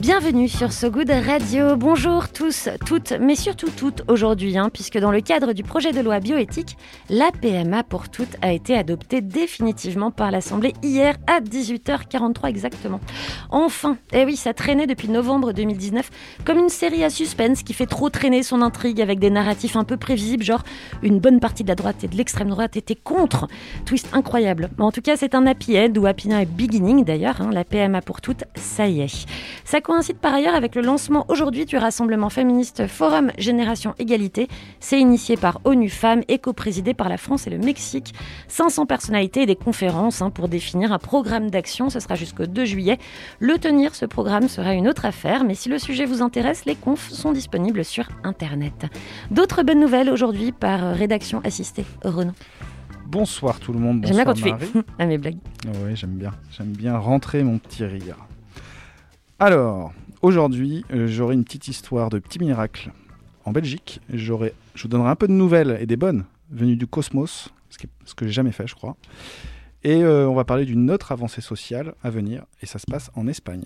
Bienvenue 0.00 0.48
sur 0.48 0.72
So 0.72 0.90
Good 0.90 1.10
Radio. 1.10 1.76
Bonjour 1.76 2.30
tous, 2.30 2.70
toutes, 2.86 3.12
mais 3.20 3.34
surtout 3.34 3.68
toutes 3.68 4.02
aujourd'hui, 4.08 4.56
hein, 4.56 4.70
puisque 4.72 4.96
dans 4.96 5.10
le 5.10 5.20
cadre 5.20 5.52
du 5.52 5.62
projet 5.62 5.92
de 5.92 6.00
loi 6.00 6.20
bioéthique, 6.20 6.78
la 7.10 7.30
PMA 7.30 7.82
pour 7.82 8.08
toutes 8.08 8.34
a 8.40 8.50
été 8.50 8.74
adoptée 8.74 9.20
définitivement 9.20 10.10
par 10.10 10.30
l'Assemblée 10.30 10.72
hier 10.82 11.18
à 11.26 11.42
18h43 11.42 12.48
exactement. 12.48 12.98
Enfin, 13.50 13.98
eh 14.14 14.24
oui, 14.24 14.36
ça 14.36 14.54
traînait 14.54 14.86
depuis 14.86 15.10
novembre 15.10 15.52
2019 15.52 16.10
comme 16.46 16.60
une 16.60 16.70
série 16.70 17.04
à 17.04 17.10
suspense 17.10 17.62
qui 17.62 17.74
fait 17.74 17.84
trop 17.84 18.08
traîner 18.08 18.42
son 18.42 18.62
intrigue 18.62 19.02
avec 19.02 19.18
des 19.18 19.28
narratifs 19.28 19.76
un 19.76 19.84
peu 19.84 19.98
prévisibles, 19.98 20.44
genre 20.44 20.62
une 21.02 21.18
bonne 21.18 21.40
partie 21.40 21.62
de 21.62 21.68
la 21.68 21.74
droite 21.74 22.04
et 22.04 22.08
de 22.08 22.16
l'extrême 22.16 22.48
droite 22.48 22.74
étaient 22.74 22.94
contre. 22.94 23.48
Twist 23.84 24.08
incroyable. 24.14 24.70
En 24.78 24.92
tout 24.92 25.02
cas, 25.02 25.18
c'est 25.18 25.34
un 25.34 25.46
happy 25.46 25.78
end 25.78 25.92
ou 25.98 26.06
happy 26.06 26.32
end 26.32 26.42
beginning 26.56 27.04
d'ailleurs, 27.04 27.42
hein, 27.42 27.50
la 27.52 27.64
PMA 27.64 28.00
pour 28.00 28.22
toutes, 28.22 28.44
ça 28.54 28.86
y 28.86 29.02
est. 29.02 29.26
coïncide 29.90 30.18
par 30.18 30.32
ailleurs 30.32 30.54
avec 30.54 30.76
le 30.76 30.82
lancement 30.82 31.24
aujourd'hui 31.26 31.66
du 31.66 31.76
rassemblement 31.76 32.30
féministe 32.30 32.86
Forum 32.86 33.32
Génération 33.38 33.96
Égalité. 33.98 34.46
C'est 34.78 35.00
initié 35.00 35.36
par 35.36 35.60
ONU 35.64 35.88
Femmes 35.88 36.22
et 36.28 36.38
co-présidé 36.38 36.94
par 36.94 37.08
la 37.08 37.16
France 37.16 37.48
et 37.48 37.50
le 37.50 37.58
Mexique. 37.58 38.14
500 38.46 38.86
personnalités 38.86 39.42
et 39.42 39.46
des 39.46 39.56
conférences 39.56 40.22
hein, 40.22 40.30
pour 40.30 40.48
définir 40.48 40.92
un 40.92 41.00
programme 41.00 41.50
d'action. 41.50 41.90
Ce 41.90 41.98
sera 41.98 42.14
jusqu'au 42.14 42.46
2 42.46 42.64
juillet. 42.64 42.98
Le 43.40 43.58
tenir, 43.58 43.96
ce 43.96 44.06
programme, 44.06 44.46
sera 44.46 44.74
une 44.74 44.86
autre 44.86 45.06
affaire. 45.06 45.42
Mais 45.42 45.56
si 45.56 45.68
le 45.68 45.80
sujet 45.80 46.04
vous 46.04 46.22
intéresse, 46.22 46.66
les 46.66 46.76
confs 46.76 47.10
sont 47.10 47.32
disponibles 47.32 47.84
sur 47.84 48.08
Internet. 48.22 48.86
D'autres 49.32 49.64
bonnes 49.64 49.80
nouvelles 49.80 50.10
aujourd'hui 50.10 50.52
par 50.52 50.94
rédaction 50.94 51.40
assistée. 51.42 51.84
Renaud. 52.04 52.34
Bonsoir 53.06 53.58
tout 53.58 53.72
le 53.72 53.80
monde. 53.80 54.04
J'aime 54.06 54.14
bien 54.14 54.24
quand 54.24 54.34
tu 54.34 54.48
Marie. 54.48 54.66
fais 54.66 54.78
à 55.00 55.06
mes 55.06 55.18
blagues. 55.18 55.38
Oui, 55.66 55.96
j'aime 55.96 56.10
bien. 56.10 56.30
J'aime 56.56 56.70
bien 56.70 56.96
rentrer 56.96 57.42
mon 57.42 57.58
petit 57.58 57.84
rire. 57.84 58.18
Alors, 59.42 59.94
aujourd'hui, 60.20 60.84
euh, 60.92 61.06
j'aurai 61.06 61.32
une 61.32 61.44
petite 61.44 61.66
histoire 61.66 62.10
de 62.10 62.18
petit 62.18 62.38
miracle. 62.38 62.90
En 63.46 63.52
Belgique, 63.52 64.02
j'aurai, 64.12 64.52
je 64.74 64.82
vous 64.82 64.88
donnerai 64.88 65.08
un 65.08 65.16
peu 65.16 65.26
de 65.28 65.32
nouvelles 65.32 65.78
et 65.80 65.86
des 65.86 65.96
bonnes 65.96 66.26
venues 66.50 66.76
du 66.76 66.86
cosmos, 66.86 67.48
ce, 67.70 67.78
qui 67.78 67.88
ce 68.04 68.14
que 68.14 68.26
j'ai 68.26 68.32
jamais 68.32 68.52
fait, 68.52 68.66
je 68.66 68.74
crois. 68.74 68.98
Et 69.82 70.04
euh, 70.04 70.28
on 70.28 70.34
va 70.34 70.44
parler 70.44 70.66
d'une 70.66 70.90
autre 70.90 71.10
avancée 71.10 71.40
sociale 71.40 71.94
à 72.02 72.10
venir, 72.10 72.44
et 72.60 72.66
ça 72.66 72.78
se 72.78 72.84
passe 72.84 73.10
en 73.16 73.26
Espagne. 73.28 73.64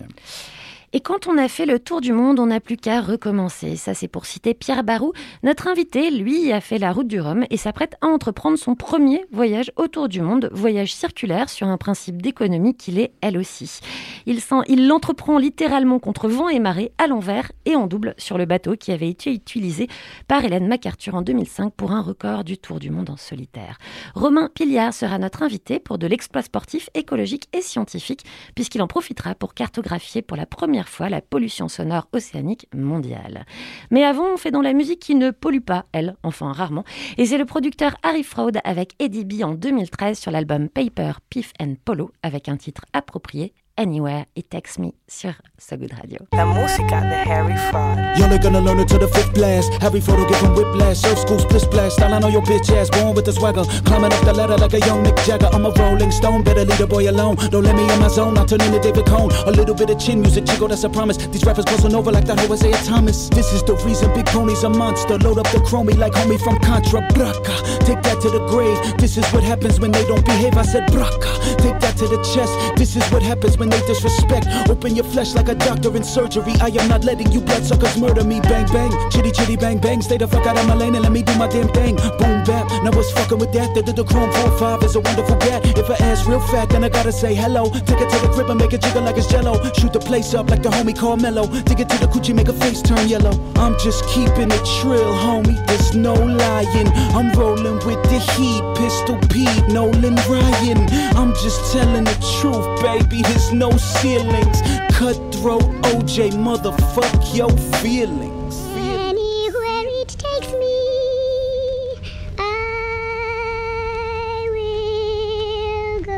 Et 0.95 1.01
quand 1.01 1.27
on 1.27 1.37
a 1.37 1.49
fait 1.49 1.65
le 1.65 1.77
tour 1.77 1.99
du 1.99 2.13
monde, 2.13 2.39
on 2.39 2.45
n'a 2.45 2.61
plus 2.61 2.77
qu'à 2.77 3.01
recommencer. 3.01 3.75
Ça, 3.75 3.93
c'est 3.93 4.07
pour 4.07 4.25
citer 4.25 4.53
Pierre 4.53 4.85
Barou. 4.85 5.11
Notre 5.43 5.67
invité, 5.67 6.09
lui, 6.09 6.53
a 6.53 6.61
fait 6.61 6.77
la 6.77 6.93
route 6.93 7.09
du 7.09 7.19
Rhum 7.19 7.43
et 7.49 7.57
s'apprête 7.57 7.97
à 7.99 8.07
entreprendre 8.07 8.57
son 8.57 8.75
premier 8.75 9.25
voyage 9.29 9.73
autour 9.75 10.07
du 10.07 10.21
monde, 10.21 10.49
voyage 10.53 10.95
circulaire 10.95 11.49
sur 11.49 11.67
un 11.67 11.75
principe 11.75 12.21
d'économie 12.21 12.77
qu'il 12.77 12.97
est 12.97 13.11
elle 13.19 13.37
aussi. 13.37 13.81
Il 14.25 14.87
l'entreprend 14.87 15.37
littéralement 15.37 15.99
contre 15.99 16.29
vent 16.29 16.47
et 16.47 16.59
marée, 16.59 16.93
à 16.97 17.07
l'envers 17.07 17.51
et 17.65 17.75
en 17.75 17.87
double 17.87 18.15
sur 18.17 18.37
le 18.37 18.45
bateau 18.45 18.77
qui 18.77 18.93
avait 18.93 19.09
été 19.09 19.33
utilisé 19.33 19.89
par 20.29 20.45
Hélène 20.45 20.69
MacArthur 20.69 21.15
en 21.15 21.23
2005 21.23 21.73
pour 21.73 21.91
un 21.91 22.01
record 22.01 22.45
du 22.45 22.57
tour 22.57 22.79
du 22.79 22.89
monde 22.89 23.09
en 23.09 23.17
solitaire. 23.17 23.79
Romain 24.13 24.49
Piliard 24.53 24.93
sera 24.93 25.17
notre 25.17 25.43
invité 25.43 25.79
pour 25.79 25.97
de 25.97 26.07
l'exploit 26.07 26.41
sportif, 26.41 26.89
écologique 26.93 27.49
et 27.51 27.61
scientifique, 27.61 28.23
puisqu'il 28.55 28.81
en 28.81 28.87
profitera 28.87 29.35
pour 29.35 29.53
cartographier 29.53 30.21
pour 30.21 30.37
la 30.37 30.45
première 30.45 30.84
fois 30.87 31.09
la 31.09 31.21
pollution 31.21 31.67
sonore 31.67 32.07
océanique 32.13 32.67
mondiale. 32.73 33.45
Mais 33.91 34.03
avant, 34.03 34.33
on 34.33 34.37
fait 34.37 34.51
dans 34.51 34.61
la 34.61 34.73
musique 34.73 34.99
qui 34.99 35.15
ne 35.15 35.31
pollue 35.31 35.59
pas, 35.59 35.85
elle, 35.91 36.15
enfin 36.23 36.51
rarement, 36.51 36.83
et 37.17 37.25
c'est 37.25 37.37
le 37.37 37.45
producteur 37.45 37.95
Harry 38.03 38.23
Fraud 38.23 38.51
avec 38.63 38.93
Eddie 38.99 39.25
B 39.25 39.43
en 39.43 39.53
2013 39.53 40.17
sur 40.17 40.31
l'album 40.31 40.69
Paper, 40.69 41.13
Piff 41.29 41.51
and 41.59 41.75
Polo, 41.83 42.11
avec 42.23 42.49
un 42.49 42.57
titre 42.57 42.85
approprié, 42.93 43.53
Anywhere 43.77 44.25
It 44.35 44.49
Takes 44.49 44.79
Me, 44.79 44.93
sur 45.05 45.33
So 45.57 45.75
Good 45.75 45.91
Radio. 45.99 46.25
La 46.31 46.45
música 46.45 47.01
de 47.01 47.15
Harry 47.29 47.57
Fraud. 47.69 47.97
Y'all 48.17 48.31
are 48.31 48.39
gonna 48.39 48.61
learn 48.61 48.79
it 48.79 48.87
to 48.87 48.97
the 48.97 49.07
fifth 49.09 49.33
blast. 49.33 49.69
Harry 49.81 49.99
photo 49.99 50.25
giving 50.29 50.55
whiplash. 50.55 50.99
Surf 50.99 51.19
school 51.19 51.39
split 51.39 51.61
splash. 51.61 51.91
Styling 51.91 52.23
on 52.23 52.31
your 52.31 52.41
bitch 52.43 52.69
ass. 52.71 52.89
Born 52.89 53.13
with 53.13 53.25
the 53.25 53.33
swagger. 53.33 53.65
Climbing 53.83 54.13
up 54.13 54.23
the 54.23 54.31
ladder 54.31 54.55
like 54.55 54.73
a 54.73 54.79
young 54.79 55.03
Mick 55.03 55.17
Jagger. 55.25 55.49
I'm 55.51 55.65
a 55.65 55.71
rolling 55.71 56.11
stone. 56.11 56.41
Better 56.41 56.63
leave 56.63 56.77
the 56.77 56.87
boy 56.87 57.09
alone. 57.09 57.35
Don't 57.51 57.63
let 57.63 57.75
me 57.75 57.83
in 57.83 57.99
my 57.99 58.07
zone. 58.07 58.37
I'll 58.37 58.45
turn 58.45 58.61
into 58.61 58.79
David 58.79 59.07
Cone. 59.07 59.31
A 59.45 59.51
little 59.51 59.75
bit 59.75 59.89
of 59.89 59.99
chin 59.99 60.21
music. 60.21 60.45
Chico, 60.45 60.69
that's 60.69 60.85
a 60.85 60.89
promise. 60.89 61.17
These 61.17 61.43
rappers 61.43 61.65
crossing 61.65 61.95
over 61.95 62.13
like 62.13 62.25
that 62.27 62.39
whole 62.39 62.53
Isaiah 62.53 62.79
Thomas. 62.85 63.27
This 63.27 63.51
is 63.51 63.61
the 63.63 63.75
reason 63.83 64.13
Big 64.13 64.27
Pony's 64.27 64.63
a 64.63 64.69
monster. 64.69 65.17
Load 65.17 65.37
up 65.37 65.51
the 65.51 65.59
chromie 65.59 65.97
like 65.97 66.13
homie 66.13 66.39
from 66.39 66.59
Contra. 66.59 67.01
Braca. 67.11 67.55
Take 67.83 68.01
that 68.03 68.21
to 68.21 68.29
the 68.29 68.39
grave. 68.47 68.79
This 68.97 69.17
is 69.17 69.25
what 69.33 69.43
happens 69.43 69.81
when 69.81 69.91
they 69.91 70.05
don't 70.07 70.25
behave. 70.25 70.55
I 70.55 70.63
said 70.63 70.87
braca. 70.87 71.57
Take 71.57 71.79
that 71.81 71.97
to 71.97 72.07
the 72.07 72.23
chest. 72.23 72.53
This 72.77 72.95
is 72.95 73.03
what 73.11 73.21
happens 73.21 73.57
when 73.57 73.64
they 73.69 73.81
disrespect. 73.87 74.47
Open 74.69 74.95
your 74.95 75.05
flesh 75.05 75.35
like 75.35 75.49
a 75.49 75.55
doctor 75.55 75.95
in 75.95 76.03
surgery. 76.03 76.53
I 76.61 76.67
am 76.67 76.87
not 76.87 77.03
letting 77.03 77.31
you 77.31 77.41
bloodsuckers 77.41 77.97
murder 77.97 78.23
me. 78.23 78.39
Bang 78.41 78.67
bang, 78.67 78.91
chitty 79.11 79.31
chitty 79.31 79.55
bang 79.57 79.77
bang. 79.79 80.01
Stay 80.01 80.17
the 80.17 80.27
fuck 80.27 80.45
out 80.45 80.57
of 80.57 80.67
my 80.67 80.75
lane 80.75 80.95
and 80.95 81.03
let 81.03 81.11
me 81.11 81.21
do 81.21 81.35
my 81.35 81.47
damn 81.47 81.67
thing. 81.69 81.95
Boom 82.19 82.43
bap. 82.43 82.69
Now 82.83 82.91
what's 82.91 83.11
fucking 83.11 83.37
with 83.37 83.51
that? 83.53 83.73
The, 83.73 83.81
the, 83.81 83.93
the 83.93 84.03
Chrome 84.03 84.31
45 84.31 84.83
is 84.83 84.95
a 84.95 84.99
wonderful 84.99 85.37
cat. 85.37 85.65
If 85.77 85.89
I 85.89 85.95
ass 86.05 86.25
real 86.25 86.39
fat, 86.39 86.69
then 86.69 86.83
I 86.83 86.89
gotta 86.89 87.11
say 87.11 87.33
hello. 87.33 87.69
Take 87.69 88.01
it 88.01 88.09
to 88.09 88.19
the 88.19 88.29
crib 88.33 88.49
and 88.49 88.59
make 88.59 88.73
it 88.73 88.81
jiggle 88.81 89.03
like 89.03 89.17
it's 89.17 89.27
jello. 89.27 89.61
Shoot 89.73 89.93
the 89.93 89.99
place 89.99 90.33
up 90.33 90.49
like 90.49 90.61
the 90.61 90.69
homie 90.69 90.97
Carmelo. 90.97 91.47
Dig 91.47 91.79
it 91.79 91.89
to 91.89 91.97
the 91.97 92.07
coochie, 92.07 92.35
make 92.35 92.47
a 92.47 92.53
face 92.53 92.81
turn 92.81 93.07
yellow. 93.07 93.33
I'm 93.55 93.77
just 93.79 94.05
keeping 94.09 94.51
it 94.51 94.65
trill, 94.81 95.11
homie. 95.25 95.57
There's 95.67 95.95
no 95.95 96.13
lying. 96.13 96.87
I'm 97.17 97.31
rolling 97.33 97.79
with 97.85 98.01
the 98.09 98.19
heat. 98.35 98.63
Pistol 98.75 99.17
Pete, 99.29 99.67
Nolan 99.69 100.15
Ryan. 100.29 100.79
I'm 101.15 101.33
just 101.33 101.73
telling 101.73 102.03
the 102.03 102.17
truth, 102.39 102.65
baby. 102.81 103.21
There's 103.21 103.51
no 103.59 103.71
ceilings. 103.77 104.61
Cutthroat 104.91 105.63
OJ, 105.91 106.31
motherfuck 106.33 107.35
your 107.35 107.49
feelings. 107.81 108.34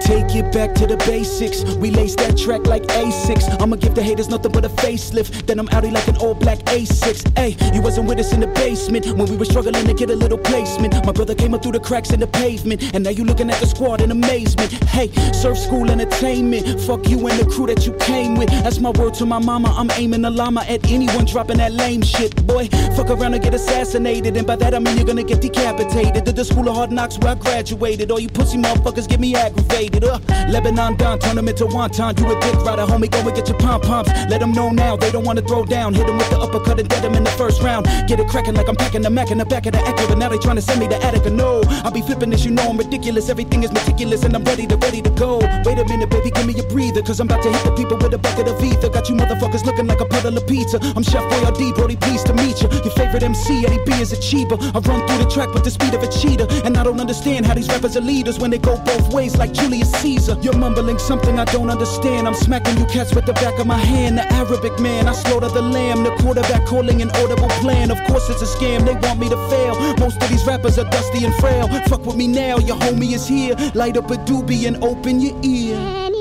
Take 0.07 0.35
it 0.35 0.53
back 0.53 0.73
to 0.75 0.88
the 0.88 0.95
basics. 1.06 1.66
We 1.75 1.91
lace 1.91 2.16
that 2.16 2.38
track 2.38 2.66
like 2.66 2.84
A6. 2.84 3.62
I'ma 3.62 3.75
give 3.75 3.94
the 3.94 4.01
haters 4.01 4.29
nothing 4.29 4.53
but 4.53 4.63
a 4.63 4.69
facelift. 4.69 5.45
Then 5.45 5.59
I'm 5.59 5.68
outie 5.68 5.91
like 5.91 6.07
an 6.07 6.16
all 6.16 6.34
black 6.34 6.59
A6. 6.59 7.38
Hey, 7.38 7.57
you 7.75 7.81
wasn't 7.81 8.07
with 8.07 8.18
us 8.18 8.31
in 8.31 8.40
the 8.40 8.47
basement 8.47 9.06
when 9.06 9.29
we 9.29 9.35
were 9.35 9.44
struggling 9.44 9.85
to 9.85 9.94
get 9.94 10.09
a 10.09 10.16
little 10.16 10.38
placement. 10.38 10.94
My 11.06 11.12
brother 11.12 11.35
came 11.35 11.53
up 11.53 11.62
through 11.62 11.73
the 11.73 11.81
cracks 11.81 12.12
in 12.12 12.22
the 12.22 12.28
pavement. 12.28 12.95
And 12.95 13.03
now 13.03 13.09
you 13.09 13.25
looking 13.25 13.50
at 13.51 13.59
the 13.59 13.68
squad 13.68 14.00
in 14.00 14.12
amazement. 14.12 14.72
Hey, 14.85 15.12
surf 15.34 15.57
school 15.57 15.91
entertainment. 15.91 16.79
Fuck 16.79 17.09
you 17.09 17.28
and 17.28 17.38
the 17.38 17.45
crew 17.45 17.66
that 17.68 17.85
you 17.85 17.91
came 17.95 18.35
with. 18.35 18.47
That's 18.63 18.79
my 18.79 18.91
word 18.91 19.13
to 19.16 19.25
my 19.25 19.39
mama. 19.39 19.75
I'm 19.75 19.91
aiming 19.91 20.24
a 20.24 20.29
llama 20.29 20.62
at 20.69 20.89
anyone 20.89 21.25
dropping 21.25 21.57
that 21.57 21.74
lame 21.74 22.01
shit. 22.01 22.34
Boy, 22.47 22.69
fuck 22.95 23.09
around 23.09 23.34
and 23.34 23.44
get 23.44 23.53
assassinated. 23.53 24.38
And 24.38 24.47
by 24.47 24.56
that 24.56 24.74
I 24.74 24.79
mean 24.79 24.95
you're 24.95 25.06
gonna 25.06 25.25
get 25.25 25.41
decapitated. 25.41 26.24
To 26.24 26.31
the 26.31 26.45
school 26.45 26.69
of 26.69 26.78
hard 26.78 26.94
knocks 26.94 27.19
where 27.19 27.34
I 27.34 27.35
graduated. 27.35 28.09
All 28.09 28.22
you 28.22 28.29
pussy 28.29 28.57
motherfuckers 28.57 29.09
get 29.09 29.19
me 29.19 29.35
aggravated. 29.35 29.96
Uh, 30.03 30.19
Lebanon 30.49 30.95
down, 30.95 31.19
turn 31.19 31.35
them 31.35 31.47
into 31.47 31.65
wonton. 31.65 32.17
You 32.19 32.25
a 32.31 32.39
dick 32.39 32.55
rider, 32.65 32.85
homie, 32.85 33.09
go 33.09 33.19
and 33.19 33.35
get 33.35 33.47
your 33.49 33.57
pom 33.57 33.81
poms. 33.81 34.07
Let 34.29 34.39
them 34.39 34.51
know 34.51 34.69
now 34.69 34.95
they 34.95 35.11
don't 35.11 35.25
wanna 35.25 35.41
throw 35.41 35.65
down. 35.65 35.94
Hit 35.94 36.07
them 36.07 36.17
with 36.17 36.29
the 36.29 36.39
uppercut 36.39 36.79
and 36.79 36.88
dead 36.88 37.03
them 37.03 37.15
in 37.15 37.23
the 37.23 37.31
first 37.31 37.61
round. 37.61 37.85
Get 38.07 38.19
it 38.19 38.27
cracking 38.27 38.55
like 38.55 38.69
I'm 38.69 38.75
packing 38.75 39.01
the 39.01 39.09
Mac 39.09 39.31
in 39.31 39.38
the 39.38 39.45
back 39.45 39.65
of 39.65 39.73
the 39.73 39.79
Acura. 39.79 40.17
Now 40.17 40.29
they 40.29 40.38
trying 40.38 40.55
to 40.55 40.61
send 40.61 40.79
me 40.79 40.88
the 40.88 41.01
Attica. 41.03 41.29
No, 41.29 41.61
I'll 41.83 41.91
be 41.91 42.01
flipping 42.01 42.29
this, 42.29 42.45
you 42.45 42.51
know 42.51 42.69
I'm 42.69 42.77
ridiculous. 42.77 43.29
Everything 43.29 43.63
is 43.63 43.71
meticulous 43.71 44.23
and 44.23 44.35
I'm 44.35 44.44
ready 44.44 44.67
to, 44.67 44.77
ready 44.77 45.01
to 45.01 45.09
go. 45.11 45.39
Wait 45.65 45.79
a 45.79 45.85
minute, 45.85 46.09
baby, 46.09 46.31
give 46.31 46.45
me 46.45 46.57
a 46.59 46.63
breather. 46.63 47.01
Cause 47.01 47.19
I'm 47.19 47.27
about 47.27 47.43
to 47.43 47.51
hit 47.51 47.63
the 47.63 47.71
people 47.71 47.97
with 47.97 48.13
a 48.13 48.17
bucket 48.17 48.47
of 48.47 48.63
ether. 48.63 48.89
Got 48.89 49.09
you 49.09 49.15
motherfuckers 49.15 49.65
looking 49.65 49.88
like 49.88 50.00
a 50.00 50.05
puddle 50.05 50.38
of 50.38 50.47
pizza. 50.47 50.79
I'm 50.95 51.03
Chef 51.03 51.23
Boyardee, 51.31 51.75
Brody, 51.75 51.95
pleased 51.95 52.27
to 52.27 52.33
meet 52.33 52.61
you. 52.61 52.69
Your 52.69 52.93
favorite 52.93 53.23
MC, 53.23 53.65
Eddie 53.65 53.83
B 53.85 53.93
is 54.00 54.13
a 54.13 54.19
cheaper. 54.19 54.55
I 54.59 54.79
run 54.79 55.05
through 55.07 55.23
the 55.23 55.29
track 55.29 55.53
with 55.53 55.63
the 55.63 55.71
speed 55.71 55.93
of 55.93 56.03
a 56.03 56.07
cheetah. 56.07 56.47
And 56.65 56.77
I 56.77 56.83
don't 56.83 57.00
understand 57.00 57.45
how 57.45 57.53
these 57.53 57.67
rappers 57.67 57.97
are 57.97 58.01
leaders 58.01 58.39
when 58.39 58.51
they 58.51 58.59
go 58.59 58.77
both 58.85 59.13
ways 59.13 59.38
like 59.38 59.53
Julius 59.53 59.87
Caesar. 59.88 60.38
You're 60.42 60.57
mumbling 60.57 61.00
something 61.00 61.39
I 61.39 61.45
don't 61.45 61.69
understand. 61.69 62.28
I'm 62.28 62.36
smacking 62.36 62.78
you 62.78 62.86
cats 62.86 63.13
with 63.16 63.25
the 63.25 63.34
back 63.34 63.60
of 63.60 63.68
my 63.68 63.78
hand. 63.78 64.18
The 64.18 64.25
Arabic 64.34 64.80
man, 64.80 65.07
I 65.07 65.13
slaughter 65.13 65.50
the 65.50 65.62
lamb. 65.62 66.04
The 66.04 66.12
quarterback 66.22 66.66
calling 66.66 67.01
an 67.01 67.10
audible 67.12 67.50
plan. 67.62 67.92
Of 67.92 68.00
course 68.07 68.30
it's 68.30 68.42
a 68.42 68.45
scam, 68.45 68.86
they 68.86 68.95
want 69.07 69.19
me 69.19 69.30
to 69.30 69.38
fail. 69.50 69.75
Most 69.98 70.22
of 70.22 70.30
these 70.30 70.45
rappers 70.45 70.78
are 70.78 70.89
dusty 70.89 71.25
and 71.25 71.34
frail. 71.36 71.68
Fuck 71.88 72.06
with 72.06 72.16
me 72.16 72.28
now, 72.28 72.57
your 72.57 72.78
homie 72.78 73.13
is 73.13 73.28
here. 73.28 73.56
Light 73.74 73.98
up 73.98 74.12
a 74.12 74.16
doobie 74.16 74.68
and 74.68 74.84
open 74.84 75.19
your 75.19 75.36
ear. 75.44 76.16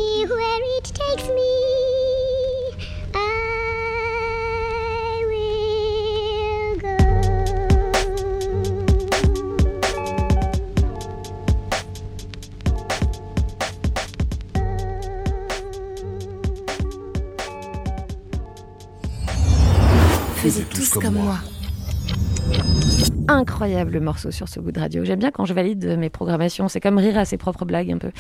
Incroyable 23.56 24.00
morceau 24.00 24.31
sur 24.31 24.50
ce 24.50 24.61
goût 24.61 24.70
de 24.70 24.79
radio. 24.79 25.03
J'aime 25.03 25.19
bien 25.19 25.31
quand 25.31 25.47
je 25.47 25.55
valide 25.55 25.97
mes 25.97 26.11
programmations. 26.11 26.69
C'est 26.69 26.79
comme 26.79 26.99
rire 26.99 27.17
à 27.17 27.25
ses 27.25 27.38
propres 27.38 27.64
blagues 27.64 27.91
un 27.91 27.97
peu. 27.97 28.11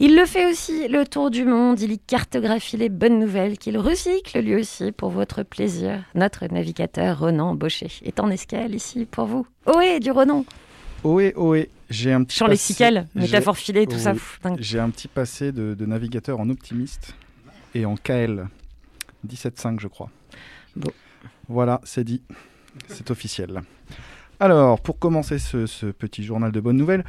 Il 0.00 0.16
le 0.16 0.26
fait 0.26 0.50
aussi, 0.50 0.88
le 0.88 1.06
tour 1.06 1.30
du 1.30 1.44
monde. 1.44 1.80
Il 1.80 1.92
y 1.92 1.98
cartographie 2.00 2.76
les 2.76 2.88
bonnes 2.88 3.20
nouvelles 3.20 3.56
qu'il 3.56 3.78
recycle 3.78 4.40
lui 4.40 4.56
aussi 4.56 4.90
pour 4.90 5.10
votre 5.10 5.44
plaisir. 5.44 6.02
Notre 6.16 6.44
navigateur 6.48 7.20
Ronan 7.20 7.54
Baucher 7.54 7.86
est 8.02 8.18
en 8.18 8.30
escale 8.30 8.74
ici 8.74 9.06
pour 9.08 9.26
vous. 9.26 9.46
Ohé, 9.66 10.00
du 10.00 10.10
Ronan 10.10 10.44
Ohé, 11.04 11.34
ohé, 11.36 11.70
j'ai 11.88 12.12
un 12.12 12.24
petit 12.24 12.40
passé- 12.40 12.50
lexical, 12.50 13.06
métaphore 13.14 13.56
filée, 13.56 13.86
tout 13.86 13.96
ça. 13.96 14.12
Oui. 14.44 14.50
J'ai 14.58 14.80
un 14.80 14.90
petit 14.90 15.06
passé 15.06 15.52
de, 15.52 15.74
de 15.74 15.86
navigateur 15.86 16.40
en 16.40 16.50
optimiste 16.50 17.14
et 17.76 17.86
en 17.86 17.94
KL 17.94 18.48
17.5 19.24 19.78
je 19.78 19.86
crois. 19.86 20.10
Bon. 20.74 20.90
Voilà, 21.48 21.80
c'est 21.84 22.02
dit. 22.02 22.22
C'est 22.88 23.12
officiel. 23.12 23.60
Alors, 24.40 24.80
pour 24.80 24.98
commencer 24.98 25.38
ce, 25.38 25.66
ce 25.66 25.86
petit 25.86 26.22
journal 26.24 26.50
de 26.50 26.60
bonnes 26.60 26.76
nouvelles, 26.78 27.04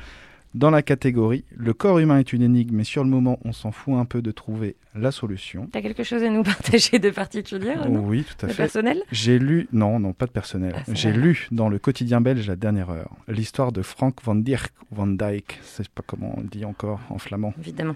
dans 0.54 0.70
la 0.70 0.82
catégorie 0.82 1.46
Le 1.56 1.74
corps 1.74 2.00
humain 2.00 2.20
est 2.20 2.34
une 2.34 2.42
énigme, 2.42 2.76
mais 2.76 2.84
sur 2.84 3.06
le 3.06 3.10
moment, 3.10 3.40
on 3.46 3.54
s'en 3.54 3.72
fout 3.72 3.94
un 3.94 4.04
peu 4.04 4.22
de 4.22 4.32
trouver 4.32 4.76
la 4.96 5.12
solution. 5.12 5.70
T'as 5.72 5.82
quelque 5.82 6.04
chose 6.04 6.24
à 6.24 6.30
nous 6.30 6.44
partager 6.44 7.00
de 7.00 7.10
particulier 7.10 7.76
oui, 7.88 8.26
tout 8.26 8.46
à 8.46 8.50
De 8.50 8.52
fait. 8.54 8.64
personnel? 8.64 9.02
J'ai 9.14 9.40
lu, 9.40 9.70
non, 9.72 9.98
non, 10.00 10.12
pas 10.12 10.26
de 10.26 10.32
personnel. 10.32 10.74
Ah, 10.76 10.82
J'ai 10.94 11.14
lu 11.14 11.48
dans 11.52 11.70
le 11.70 11.80
quotidien 11.80 12.20
belge 12.20 12.46
La 12.48 12.58
Dernière 12.58 12.90
Heure 12.90 13.12
l'histoire 13.30 13.72
de 13.72 13.82
Frank 13.82 14.18
van 14.24 14.36
Dirk, 14.36 14.74
van 14.92 15.08
Dyck, 15.08 15.60
je 15.62 15.68
sais 15.68 15.84
pas 15.96 16.04
comment 16.06 16.34
on 16.38 16.42
dit 16.42 16.66
encore 16.66 17.00
en 17.10 17.18
flamand. 17.18 17.54
Évidemment. 17.62 17.96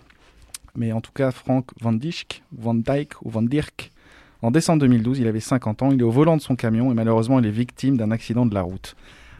mais 0.78 0.94
en 0.94 1.02
tout 1.02 1.12
cas 1.12 1.32
Frank 1.32 1.66
Van 1.82 1.92
Dijk, 1.92 2.42
Van 2.58 2.74
Dyck 2.74 3.22
ou 3.22 3.30
Van 3.32 3.42
Dirk. 3.42 3.92
En 4.42 4.52
décembre 4.52 4.80
2012, 4.80 5.20
il 5.20 5.28
avait 5.28 5.40
50 5.42 5.82
ans, 5.82 5.92
il 5.92 6.00
est 6.00 6.04
au 6.04 6.12
volant 6.12 6.38
de 6.38 6.42
son 6.42 6.56
camion 6.56 6.90
et 6.92 6.94
malheureusement 6.94 7.40
il 7.40 7.46
est 7.46 7.52
victime 7.52 7.98
d'un 7.98 8.12
accident 8.12 8.46
de 8.46 8.54
la 8.54 8.62
route. 8.62 8.96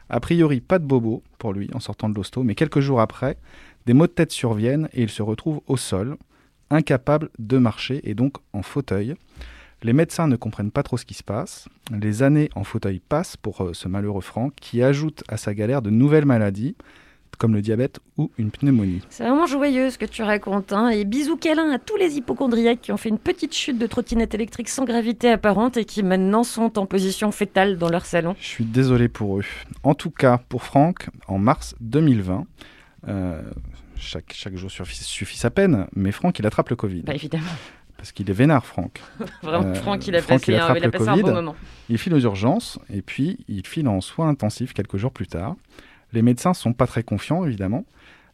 A 0.10 0.19
priori, 0.19 0.62
pas 0.62 0.80
de 0.80 0.86
bobo 0.86 1.24
pour 1.38 1.54
lui 1.54 1.69
en 1.74 1.80
sortant 1.80 2.10
de 2.10 2.16
l'hosto, 2.16 2.44
mais 2.44 2.56
quelques 2.56 2.80
jours 2.80 3.02
après, 3.02 3.38
des 3.86 3.94
maux 3.94 4.07
de 4.07 4.12
tête 4.12 4.31
surviennent 4.31 4.90
et 4.94 5.04
il 5.04 5.10
se 5.10 5.22
retrouve 5.22 5.62
au 5.68 5.78
sol, 5.78 6.18
incapable 6.69 7.30
de 7.40 7.57
marcher 7.57 8.02
et 8.10 8.13
donc 8.13 8.38
en 8.54 8.62
fauteuil. 8.62 9.16
Les 9.84 9.94
médecins 9.94 10.28
ne 10.28 10.36
comprennent 10.36 10.72
pas 10.72 10.84
trop 10.84 10.98
ce 10.98 11.06
qui 11.06 11.13
se 11.13 11.24
passe. 11.24 11.68
Les 11.92 12.24
années 12.24 12.50
en 12.56 12.63
fauteuil 12.63 13.00
passent 13.00 13.38
pour 13.38 13.62
euh, 13.62 13.74
ce 13.74 13.88
malheureux 13.88 14.22
Frank 14.22 14.54
qui 14.56 14.81
ajoute 14.81 15.24
à 15.28 15.38
sa 15.38 15.54
galère 15.54 15.81
de 15.81 15.90
nouvelles 15.90 16.25
maladies 16.25 16.75
comme 17.37 17.53
le 17.53 17.61
diabète 17.61 17.99
ou 18.17 18.31
une 18.37 18.51
pneumonie. 18.51 19.01
C'est 19.09 19.23
vraiment 19.23 19.45
joyeux 19.45 19.89
ce 19.89 19.97
que 19.97 20.05
tu 20.05 20.23
racontes. 20.23 20.73
Hein. 20.73 20.89
Et 20.89 21.05
bisous 21.05 21.37
câlin 21.37 21.69
à 21.71 21.79
tous 21.79 21.95
les 21.97 22.17
hypochondriaques 22.17 22.81
qui 22.81 22.91
ont 22.91 22.97
fait 22.97 23.09
une 23.09 23.19
petite 23.19 23.53
chute 23.53 23.77
de 23.77 23.87
trottinette 23.87 24.33
électrique 24.33 24.69
sans 24.69 24.85
gravité 24.85 25.29
apparente 25.31 25.77
et 25.77 25.85
qui 25.85 26.03
maintenant 26.03 26.43
sont 26.43 26.77
en 26.79 26.85
position 26.85 27.31
fétale 27.31 27.77
dans 27.77 27.89
leur 27.89 28.05
salon. 28.05 28.35
Je 28.39 28.45
suis 28.47 28.65
désolé 28.65 29.07
pour 29.09 29.37
eux. 29.39 29.43
En 29.83 29.93
tout 29.93 30.11
cas, 30.11 30.39
pour 30.49 30.63
Franck, 30.63 31.07
en 31.27 31.37
mars 31.37 31.75
2020, 31.81 32.45
euh, 33.07 33.41
chaque, 33.97 34.33
chaque 34.33 34.55
jour 34.55 34.69
suffit, 34.71 34.97
suffit 35.03 35.37
sa 35.37 35.49
peine, 35.49 35.87
mais 35.95 36.11
Franck, 36.11 36.39
il 36.39 36.45
attrape 36.47 36.69
le 36.69 36.75
Covid. 36.75 37.01
Bah 37.01 37.13
évidemment. 37.15 37.43
Parce 37.97 38.11
qu'il 38.11 38.29
est 38.29 38.33
vénard, 38.33 38.65
Franck. 38.65 39.01
Vraiment, 39.41 39.67
Euh, 39.67 39.73
Franck, 39.75 40.05
il 40.07 40.15
a 40.15 40.21
Franck, 40.21 40.39
passé, 40.41 40.51
il 40.51 40.55
attrape 40.55 40.77
il 40.77 40.83
a 40.83 40.87
le 40.87 40.95
un 40.95 40.99
bon 40.99 41.21
Covid. 41.21 41.33
moment. 41.33 41.55
Il 41.89 41.97
file 41.97 42.13
aux 42.13 42.19
urgences 42.19 42.77
et 42.89 43.01
puis 43.01 43.37
il 43.47 43.65
file 43.65 43.87
en 43.87 44.01
soins 44.01 44.27
intensifs 44.29 44.73
quelques 44.73 44.97
jours 44.97 45.11
plus 45.11 45.27
tard. 45.27 45.55
Les 46.15 46.21
médecins 46.23 46.53
sont 46.56 46.73
pas 46.73 46.88
très 46.88 47.03
confiants, 47.03 47.45
évidemment. 47.45 47.85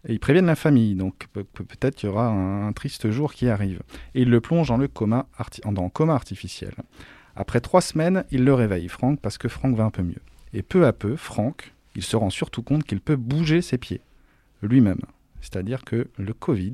Et 0.07 0.13
ils 0.13 0.19
préviennent 0.19 0.45
la 0.45 0.55
famille, 0.55 0.95
donc 0.95 1.27
pe- 1.33 1.43
pe- 1.43 1.63
peut-être 1.63 1.95
qu'il 1.95 2.07
y 2.09 2.11
aura 2.11 2.27
un, 2.27 2.71
triste 2.73 3.11
jour 3.11 3.33
qui 3.33 3.49
arrive. 3.49 3.81
Et 4.15 4.21
ils 4.21 4.29
le 4.29 4.39
plongent 4.39 4.69
dans 4.69 4.77
le 4.77 4.87
coma, 4.87 5.27
dans 5.65 5.83
le 5.83 5.89
coma 5.89 6.13
artificiel. 6.13 6.73
Après 7.35 7.59
trois 7.59 7.81
semaines, 7.81 8.23
il 8.31 8.43
le 8.43 8.53
réveille, 8.53 8.87
Franck, 8.87 9.19
parce 9.19 9.37
que 9.37 9.47
Franck 9.47 9.75
va 9.75 9.83
un 9.83 9.89
peu 9.91 10.03
mieux. 10.03 10.21
Et 10.53 10.63
peu 10.63 10.85
à 10.85 10.93
peu, 10.93 11.15
Franck, 11.15 11.73
il 11.95 12.03
se 12.03 12.15
rend 12.15 12.29
surtout 12.29 12.61
compte 12.63 12.83
qu'il 12.83 13.01
peut 13.01 13.15
bouger 13.15 13.61
ses 13.61 13.77
pieds, 13.77 14.01
lui-même. 14.61 15.01
C'est-à-dire 15.41 15.83
que 15.83 16.07
le 16.17 16.33
Covid, 16.33 16.73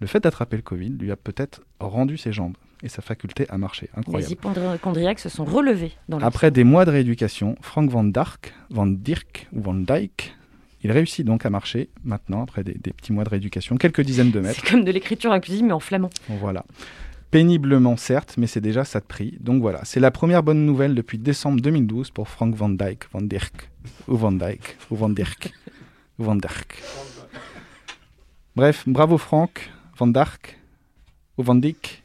le 0.00 0.06
fait 0.06 0.20
d'attraper 0.20 0.56
le 0.56 0.62
Covid, 0.62 0.90
lui 0.90 1.10
a 1.12 1.16
peut-être 1.16 1.62
rendu 1.80 2.16
ses 2.16 2.32
jambes 2.32 2.56
et 2.84 2.88
sa 2.88 3.02
faculté 3.02 3.46
à 3.48 3.58
marcher. 3.58 3.88
Incroyable. 3.96 4.28
Les 4.28 4.32
hypochondriaques 4.32 5.18
se 5.18 5.28
sont 5.28 5.44
relevés 5.44 5.92
dans 6.08 6.18
le 6.18 6.24
Après 6.24 6.50
des 6.50 6.62
mois 6.62 6.84
de 6.84 6.90
rééducation, 6.90 7.56
Frank 7.62 7.90
Van 7.90 8.04
Dark, 8.04 8.54
Van 8.70 8.86
Dirk 8.86 9.48
ou 9.52 9.62
Van 9.62 9.74
Dyke, 9.74 10.36
il 10.82 10.92
réussit 10.92 11.24
donc 11.26 11.46
à 11.46 11.50
marcher 11.50 11.88
maintenant, 12.04 12.42
après 12.42 12.62
des, 12.62 12.74
des 12.74 12.92
petits 12.92 13.12
mois 13.12 13.24
de 13.24 13.30
rééducation, 13.30 13.76
quelques 13.76 14.02
dizaines 14.02 14.30
de 14.30 14.40
mètres. 14.40 14.60
C'est 14.62 14.70
comme 14.70 14.84
de 14.84 14.92
l'écriture 14.92 15.32
inclusive 15.32 15.64
mais 15.64 15.72
en 15.72 15.80
flamand. 15.80 16.10
Voilà. 16.28 16.64
Péniblement, 17.30 17.96
certes, 17.96 18.34
mais 18.36 18.46
c'est 18.46 18.60
déjà 18.60 18.84
ça 18.84 19.00
de 19.00 19.06
prix. 19.06 19.36
Donc 19.40 19.60
voilà, 19.60 19.80
c'est 19.84 19.98
la 19.98 20.12
première 20.12 20.44
bonne 20.44 20.64
nouvelle 20.64 20.94
depuis 20.94 21.18
décembre 21.18 21.60
2012 21.60 22.10
pour 22.10 22.28
Frank 22.28 22.54
Van 22.54 22.68
Dyke, 22.68 23.06
Van 23.12 23.22
Dirk, 23.22 23.70
ou 24.06 24.16
Van 24.16 24.30
Dyke, 24.30 24.76
ou 24.90 24.94
Van 24.94 25.08
Dirk, 25.08 25.52
ou 26.18 26.24
Van 26.24 26.36
Dirk. 26.36 26.80
Bref, 28.54 28.84
bravo 28.86 29.18
Frank, 29.18 29.68
Van 29.98 30.06
Dark, 30.06 30.60
ou 31.36 31.42
Van 31.42 31.56
Dyck, 31.56 32.03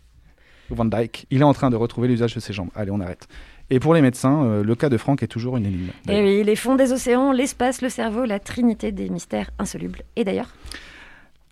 Van 0.75 0.86
Dyke. 0.86 1.25
Il 1.31 1.42
est 1.42 1.45
en 1.45 1.54
train 1.54 1.69
de 1.69 1.75
retrouver 1.75 2.07
l'usage 2.07 2.36
de 2.36 2.39
ses 2.39 2.54
jambes. 2.54 2.69
Allez, 2.75 2.92
on 2.92 3.00
arrête. 3.00 3.27
Et 3.69 3.80
pour 3.80 3.94
les 3.94 4.01
médecins, 4.01 4.44
euh, 4.44 4.63
le 4.63 4.75
cas 4.75 4.89
de 4.89 4.98
Frank 4.98 5.21
est 5.21 5.27
toujours 5.27 5.57
une 5.57 5.66
énigme. 5.66 5.89
Et 6.07 6.21
oui, 6.21 6.44
les 6.44 6.56
fonds 6.56 6.75
des 6.75 6.92
océans, 6.92 7.31
l'espace, 7.31 7.81
le 7.81 7.89
cerveau, 7.89 8.25
la 8.25 8.39
trinité 8.39 8.92
des 8.92 9.10
mystères 9.10 9.51
insolubles. 9.60 10.01
Et 10.16 10.24
d'ailleurs, 10.24 10.50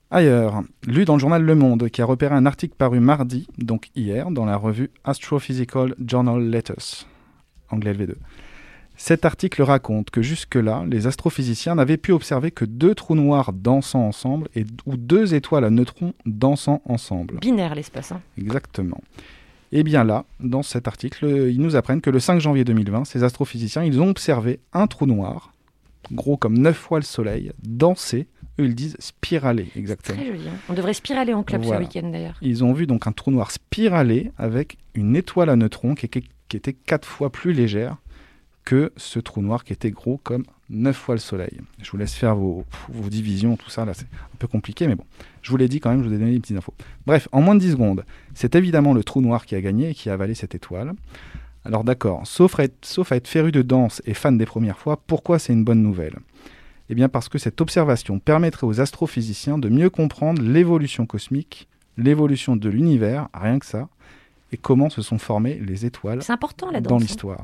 Ailleurs, 0.10 0.64
lu 0.88 1.04
dans 1.04 1.16
le 1.16 1.20
journal 1.20 1.44
Le 1.44 1.54
Monde, 1.54 1.90
qui 1.90 2.02
a 2.02 2.06
repéré 2.06 2.34
un 2.34 2.46
article 2.46 2.76
paru 2.78 3.02
mardi, 3.02 3.46
donc 3.58 3.90
hier, 3.94 4.32
dans 4.32 4.46
la 4.46 4.56
revue 4.56 4.90
Astrophysical 5.04 5.96
Journal 6.00 6.42
Letters, 6.50 7.06
anglais 7.70 7.92
LV2. 7.92 8.14
Cet 9.00 9.26
article 9.26 9.62
raconte 9.62 10.10
que 10.10 10.22
jusque-là, 10.24 10.84
les 10.90 11.06
astrophysiciens 11.08 11.76
n'avaient 11.76 11.98
pu 11.98 12.12
observer 12.12 12.50
que 12.52 12.66
deux 12.66 12.96
trous 12.96 13.16
noirs 13.16 13.54
dansant 13.54 14.02
ensemble 14.08 14.48
et, 14.56 14.66
ou 14.88 14.98
deux 14.98 15.36
étoiles 15.36 15.64
à 15.66 15.70
neutrons 15.70 16.14
dansant 16.26 16.82
ensemble. 16.86 17.38
binaire 17.40 17.76
l'espace. 17.76 18.12
hein. 18.12 18.22
Exactement. 18.38 19.00
Et 19.72 19.84
bien 19.84 20.04
là, 20.04 20.26
dans 20.40 20.64
cet 20.64 20.88
article, 20.88 21.26
ils 21.50 21.62
nous 21.62 21.76
apprennent 21.76 22.02
que 22.02 22.10
le 22.10 22.20
5 22.20 22.40
janvier 22.40 22.64
2020, 22.64 23.06
ces 23.06 23.24
astrophysiciens, 23.24 23.84
ils 23.84 24.02
ont 24.02 24.10
observé 24.10 24.60
un 24.74 24.88
trou 24.88 25.06
noir, 25.06 25.52
gros 26.12 26.38
comme 26.38 26.58
neuf 26.58 26.78
fois 26.78 26.98
le 27.00 27.04
Soleil, 27.06 27.52
danser, 27.64 28.28
eux 28.60 28.66
ils 28.66 28.76
disent 28.76 28.96
spiraler, 29.00 29.68
exactement. 29.76 30.18
Très 30.18 30.26
joli. 30.28 30.48
hein. 30.48 30.54
On 30.70 30.74
devrait 30.74 30.94
spiraler 30.94 31.34
en 31.34 31.44
club 31.44 31.62
Voilà. 31.64 31.82
ce 31.82 31.88
week-end 31.88 32.10
d'ailleurs. 32.10 32.38
Ils 32.42 32.64
ont 32.64 32.74
vu 32.74 32.88
donc 32.88 33.06
un 33.08 33.12
trou 33.12 33.30
noir 33.30 33.52
spiralé 33.52 34.32
avec 34.38 34.78
une 34.96 35.16
étoile 35.16 35.50
à 35.50 35.56
neutrons 35.56 35.94
qui, 35.96 36.08
qui- 36.10 36.30
qui 36.50 36.56
était 36.58 36.74
quatre 36.74 37.06
fois 37.08 37.30
plus 37.30 37.52
légère 37.52 37.98
que 38.68 38.92
ce 38.98 39.20
trou 39.20 39.42
noir 39.42 39.64
qui 39.64 39.72
était 39.72 39.92
gros 39.92 40.20
comme 40.24 40.44
neuf 40.70 40.98
fois 40.98 41.16
le 41.16 41.22
Soleil. 41.22 41.62
Je 41.82 41.90
vous 41.90 41.96
laisse 41.96 42.14
faire 42.14 42.36
vos, 42.36 42.66
vos 42.90 43.10
divisions, 43.10 43.56
tout 43.56 43.70
ça, 43.70 43.86
là 43.86 43.94
c'est 43.94 44.04
un 44.06 44.38
peu 44.40 44.48
compliqué, 44.50 44.88
mais 44.90 44.96
bon, 44.96 45.06
je 45.42 45.50
vous 45.52 45.56
l'ai 45.56 45.70
dit 45.70 45.80
quand 45.80 45.90
même, 45.90 46.04
je 46.04 46.10
vous 46.10 46.14
ai 46.14 46.18
donné 46.18 46.34
des 46.34 46.40
petites 46.42 46.58
infos. 46.58 46.74
Bref, 47.06 47.30
en 47.32 47.40
moins 47.42 47.56
de 47.56 47.62
10 47.62 47.72
secondes, 47.72 48.04
c'est 48.34 48.56
évidemment 48.56 48.94
le 48.94 49.06
trou 49.06 49.22
noir 49.22 49.46
qui 49.46 49.56
a 49.56 49.62
gagné 49.62 49.92
et 49.92 49.94
qui 49.94 50.10
a 50.10 50.14
avalé 50.14 50.36
cette 50.36 50.54
étoile. 50.54 50.92
Alors 51.64 51.86
d'accord, 51.86 52.28
sauf, 52.28 52.60
à 52.60 52.66
être- 52.66 52.84
sauf 52.86 53.14
à 53.14 53.16
être 53.16 53.30
féru 53.30 53.54
de 53.54 53.62
danse 53.62 54.02
et 54.06 54.14
fan 54.14 54.38
des 54.38 54.46
premières 54.46 54.78
fois, 54.78 54.98
pourquoi 55.08 55.40
c'est 55.40 55.54
une 55.54 55.64
bonne 55.64 55.82
nouvelle? 55.82 56.18
Eh 56.90 56.96
bien 56.96 57.08
parce 57.08 57.30
que 57.30 57.38
cette 57.38 57.62
observation 57.62 58.20
permettrait 58.20 58.68
aux 58.68 58.82
astrophysiciens 58.82 59.58
de 59.58 59.70
mieux 59.70 59.90
comprendre 59.90 60.42
l'évolution 60.42 61.06
cosmique, 61.06 61.70
l'évolution 61.96 62.58
de 62.58 62.68
l'univers, 62.68 63.30
rien 63.34 63.60
que 63.60 63.66
ça, 63.66 63.88
et 64.52 64.58
comment 64.58 64.90
se 64.90 65.02
sont 65.02 65.20
formées 65.20 65.56
les 65.66 65.86
étoiles 65.86 66.22
C'est 66.22 66.34
important 66.34 66.70
la 66.70 66.82
danse. 66.82 67.16
dans 67.16 67.32
hein. 67.32 67.38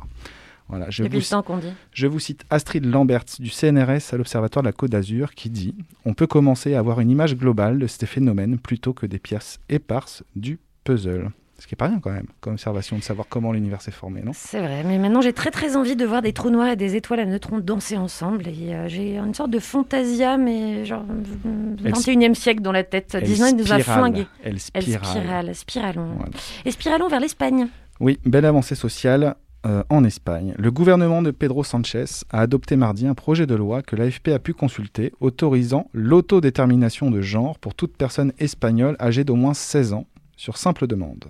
Voilà, 0.70 0.90
je 0.90 1.04
vous, 1.04 1.10
le 1.10 1.22
temps 1.22 1.44
qu'on 1.44 1.58
dit. 1.58 1.74
je 1.92 2.08
vous 2.08 2.20
cite 2.20 2.46
Astrid 2.50 2.86
Lamberts 2.86 3.26
du 3.40 3.50
CNRS 3.50 4.14
à 4.14 4.18
l'Observatoire 4.18 4.64
de 4.64 4.70
la 4.70 4.74
Côte 4.74 4.92
d'Azur 4.92 5.34
qui 5.36 5.50
dit 5.50 5.76
On 6.06 6.14
peut 6.14 6.28
commencer 6.28 6.74
à 6.74 6.80
avoir 6.80 7.00
une 7.00 7.10
image 7.12 7.36
globale 7.36 7.80
de 7.80 7.88
ces 7.88 8.06
phénomènes 8.06 8.58
plutôt 8.58 8.94
que 8.94 9.06
des 9.06 9.20
pièces 9.20 9.60
éparses 9.70 10.24
du 10.36 10.60
puzzle. 10.84 11.30
Ce 11.60 11.68
qui 11.68 11.76
est 11.76 11.78
pas 11.78 11.88
rien 11.88 12.00
quand 12.02 12.12
même, 12.12 12.26
comme 12.42 12.54
observation 12.54 12.98
de 12.98 13.04
savoir 13.04 13.28
comment 13.30 13.54
l'univers 13.54 13.82
s'est 13.82 13.92
formé, 13.92 14.22
non? 14.22 14.32
C'est 14.34 14.60
vrai, 14.60 14.84
mais 14.84 14.98
maintenant 14.98 15.22
j'ai 15.22 15.32
très 15.32 15.52
très 15.52 15.78
envie 15.78 15.96
de 15.96 16.04
voir 16.04 16.22
des 16.22 16.34
trous 16.34 16.50
noirs 16.50 16.70
et 16.70 16.76
des 16.76 16.96
étoiles 16.96 17.22
à 17.22 17.26
neutrons 17.26 17.60
danser 17.60 17.96
ensemble. 17.96 18.48
Et 18.48 18.74
euh, 18.74 18.88
j'ai 18.90 19.18
une 19.18 19.34
sorte 19.34 19.52
de 19.52 19.60
fantasia, 19.60 20.36
mais 20.38 20.84
genre 20.84 21.06
euh, 21.46 21.76
Elle 21.86 21.94
21e 21.94 22.34
siècle 22.34 22.62
dans 22.62 22.72
la 22.72 22.84
tête. 22.84 23.16
Elle 23.16 23.24
Disney 23.24 23.54
nous 23.54 23.72
a 23.72 23.80
spirale, 23.80 23.84
flingués. 24.00 24.28
Elle 24.44 24.54
Elle 24.54 24.60
spirale. 24.60 25.06
spirale, 25.06 25.56
spiralons. 25.56 26.14
Voilà. 26.18 26.32
Et 26.66 26.72
spiralons 26.72 27.08
vers 27.08 27.20
l'Espagne. 27.20 27.68
Oui, 28.00 28.20
belle 28.26 28.46
avancée 28.46 28.76
sociale 28.76 29.36
euh, 29.66 29.84
en 29.90 30.04
Espagne. 30.04 30.54
Le 30.58 30.72
gouvernement 30.72 31.22
de 31.22 31.32
Pedro 31.32 31.64
Sanchez 31.64 32.06
a 32.30 32.42
adopté 32.42 32.76
mardi 32.76 33.08
un 33.08 33.14
projet 33.14 33.46
de 33.46 33.56
loi 33.56 33.82
que 33.82 33.96
l'AFP 33.96 34.30
a 34.30 34.40
pu 34.40 34.54
consulter 34.54 35.14
autorisant 35.20 35.90
l'autodétermination 35.94 37.12
de 37.12 37.22
genre 37.22 37.60
pour 37.60 37.74
toute 37.74 37.96
personne 37.96 38.34
espagnole 38.40 38.98
âgée 39.00 39.24
d'au 39.24 39.36
moins 39.36 39.54
16 39.54 39.94
ans 39.94 40.06
sur 40.36 40.58
simple 40.58 40.88
demande. 40.88 41.26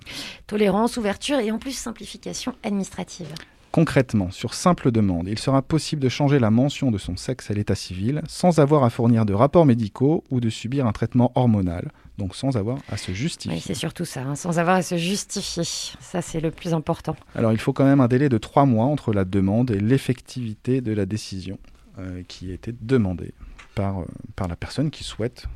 Tolérance, 0.46 0.96
ouverture 0.96 1.38
et 1.38 1.50
en 1.50 1.58
plus 1.58 1.76
simplification 1.76 2.54
administrative. 2.62 3.28
Concrètement, 3.74 4.30
sur 4.30 4.54
simple 4.54 4.92
demande, 4.92 5.26
il 5.26 5.38
sera 5.38 5.60
possible 5.60 6.00
de 6.00 6.08
changer 6.08 6.38
la 6.38 6.50
mention 6.50 6.92
de 6.92 6.98
son 6.98 7.16
sexe 7.16 7.50
à 7.50 7.54
l'état 7.54 7.74
civil 7.74 8.22
sans 8.28 8.60
avoir 8.60 8.84
à 8.84 8.90
fournir 8.90 9.26
de 9.26 9.34
rapports 9.34 9.66
médicaux 9.66 10.22
ou 10.30 10.38
de 10.38 10.48
subir 10.48 10.86
un 10.86 10.92
traitement 10.92 11.32
hormonal, 11.34 11.90
donc 12.18 12.36
sans 12.36 12.56
avoir 12.56 12.78
à 12.88 12.96
se 12.96 13.12
justifier. 13.12 13.56
Oui, 13.56 13.62
c'est 13.64 13.74
surtout 13.74 14.04
ça, 14.04 14.22
hein, 14.22 14.34
sans 14.34 14.58
avoir 14.58 14.76
à 14.76 14.82
se 14.82 14.96
justifier. 14.96 15.64
Ça, 16.00 16.22
c'est 16.22 16.40
le 16.40 16.50
plus 16.50 16.74
important. 16.74 17.16
Alors 17.34 17.52
il 17.52 17.58
faut 17.58 17.72
quand 17.72 17.84
même 17.84 18.00
un 18.00 18.08
délai 18.08 18.28
de 18.28 18.38
trois 18.38 18.66
mois 18.66 18.86
entre 18.86 19.12
la 19.12 19.24
demande 19.24 19.70
et 19.70 19.80
l'effectivité 19.80 20.80
de 20.80 20.92
la 20.92 21.06
décision 21.06 21.58
euh, 21.98 22.22
qui 22.28 22.50
a 22.50 22.54
été 22.54 22.72
demandée 22.80 23.32
par, 23.74 24.00
euh, 24.00 24.06
par 24.36 24.48
la 24.48 24.56
personne 24.56 24.90
qui 24.90 25.04
souhaite 25.04 25.46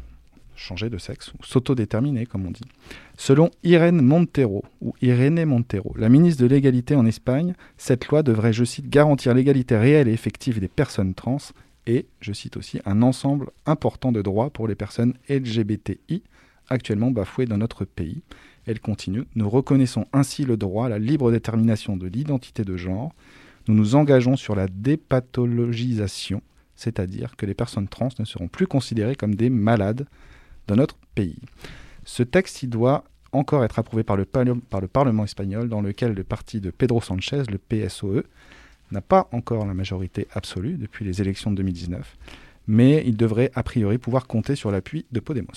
changer 0.56 0.90
de 0.90 0.98
sexe 0.98 1.32
ou 1.34 1.44
s'autodéterminer, 1.44 2.26
comme 2.26 2.44
on 2.44 2.50
dit. 2.50 2.64
Selon 3.16 3.50
Irène 3.62 4.02
Montero, 4.02 4.64
ou 4.80 4.92
Irene 5.00 5.44
Montero, 5.44 5.94
la 5.96 6.08
ministre 6.08 6.42
de 6.42 6.48
l'égalité 6.48 6.96
en 6.96 7.06
Espagne, 7.06 7.54
cette 7.76 8.08
loi 8.08 8.24
devrait, 8.24 8.52
je 8.52 8.64
cite, 8.64 8.90
garantir 8.90 9.34
l'égalité 9.34 9.76
réelle 9.76 10.08
et 10.08 10.12
effective 10.12 10.58
des 10.58 10.66
personnes 10.66 11.14
trans 11.14 11.38
et, 11.86 12.06
je 12.20 12.34
cite 12.34 12.58
aussi, 12.58 12.80
un 12.84 13.00
ensemble 13.00 13.50
important 13.64 14.12
de 14.12 14.20
droits 14.20 14.50
pour 14.50 14.68
les 14.68 14.74
personnes 14.74 15.14
LGBTI 15.30 16.22
actuellement 16.68 17.10
bafouées 17.10 17.46
dans 17.46 17.58
notre 17.58 17.84
pays. 17.84 18.22
Elle 18.66 18.80
continue, 18.80 19.24
nous 19.34 19.48
reconnaissons 19.48 20.06
ainsi 20.12 20.44
le 20.44 20.56
droit 20.56 20.86
à 20.86 20.88
la 20.88 20.98
libre 20.98 21.30
détermination 21.30 21.96
de 21.96 22.06
l'identité 22.06 22.64
de 22.64 22.76
genre. 22.76 23.14
Nous 23.66 23.74
nous 23.74 23.94
engageons 23.94 24.36
sur 24.36 24.54
la 24.54 24.66
dépathologisation, 24.68 26.42
c'est-à-dire 26.74 27.36
que 27.36 27.46
les 27.46 27.54
personnes 27.54 27.88
trans 27.88 28.08
ne 28.18 28.24
seront 28.24 28.48
plus 28.48 28.66
considérées 28.66 29.16
comme 29.16 29.34
des 29.34 29.50
malades 29.50 30.06
dans 30.66 30.76
notre 30.76 30.96
pays. 31.14 31.40
Ce 32.04 32.22
texte, 32.22 32.64
doit 32.66 33.04
encore 33.32 33.64
être 33.64 33.78
approuvé 33.78 34.02
par 34.02 34.16
le, 34.16 34.24
par 34.24 34.80
le 34.80 34.88
Parlement 34.88 35.24
espagnol, 35.24 35.68
dans 35.68 35.82
lequel 35.82 36.14
le 36.14 36.24
parti 36.24 36.60
de 36.60 36.70
Pedro 36.70 37.00
Sanchez, 37.00 37.42
le 37.50 37.58
PSOE, 37.58 38.22
n'a 38.90 39.02
pas 39.02 39.28
encore 39.32 39.66
la 39.66 39.74
majorité 39.74 40.26
absolue 40.32 40.76
depuis 40.78 41.04
les 41.04 41.20
élections 41.20 41.50
de 41.50 41.56
2019 41.56 42.16
mais 42.68 43.02
il 43.06 43.16
devrait 43.16 43.50
a 43.54 43.62
priori 43.62 43.98
pouvoir 43.98 44.26
compter 44.26 44.54
sur 44.54 44.70
l'appui 44.70 45.06
de 45.10 45.18
Podemos. 45.18 45.48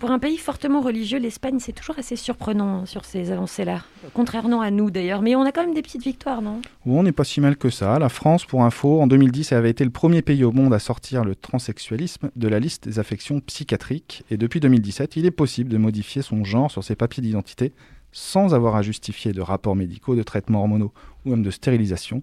Pour 0.00 0.10
un 0.10 0.18
pays 0.18 0.38
fortement 0.38 0.80
religieux, 0.80 1.18
l'Espagne, 1.18 1.58
c'est 1.60 1.72
toujours 1.72 1.98
assez 1.98 2.16
surprenant 2.16 2.86
sur 2.86 3.04
ces 3.04 3.30
avancées-là. 3.30 3.84
Contrairement 4.14 4.62
à 4.62 4.70
nous 4.70 4.90
d'ailleurs, 4.90 5.22
mais 5.22 5.36
on 5.36 5.42
a 5.42 5.52
quand 5.52 5.62
même 5.62 5.74
des 5.74 5.82
petites 5.82 6.02
victoires, 6.02 6.42
non? 6.42 6.60
On 6.86 7.02
n'est 7.02 7.12
pas 7.12 7.24
si 7.24 7.40
mal 7.40 7.56
que 7.56 7.70
ça. 7.70 7.98
La 7.98 8.08
France, 8.08 8.44
pour 8.46 8.64
info, 8.64 9.00
en 9.00 9.06
2010, 9.06 9.52
avait 9.52 9.70
été 9.70 9.84
le 9.84 9.90
premier 9.90 10.22
pays 10.22 10.42
au 10.42 10.52
monde 10.52 10.72
à 10.72 10.78
sortir 10.78 11.24
le 11.24 11.36
transsexualisme 11.36 12.30
de 12.34 12.48
la 12.48 12.58
liste 12.58 12.88
des 12.88 12.98
affections 12.98 13.40
psychiatriques, 13.40 14.24
et 14.30 14.36
depuis 14.36 14.60
2017, 14.60 15.16
il 15.16 15.26
est 15.26 15.30
possible 15.30 15.70
de 15.70 15.76
modifier 15.76 16.22
son 16.22 16.42
genre 16.44 16.70
sur 16.70 16.82
ses 16.82 16.96
papiers 16.96 17.22
d'identité 17.22 17.72
sans 18.12 18.54
avoir 18.54 18.76
à 18.76 18.82
justifier 18.82 19.34
de 19.34 19.42
rapports 19.42 19.76
médicaux, 19.76 20.14
de 20.16 20.22
traitements 20.22 20.60
hormonaux 20.60 20.92
ou 21.26 21.30
même 21.30 21.42
de 21.42 21.50
stérilisation 21.50 22.22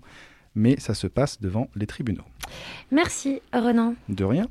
mais 0.56 0.80
ça 0.80 0.94
se 0.94 1.08
passe 1.08 1.42
devant 1.42 1.70
les 1.76 1.88
tribunaux. 1.88 2.26
Merci 2.92 3.42
Renan. 3.54 3.96
De 4.10 4.24
rien. 4.24 4.48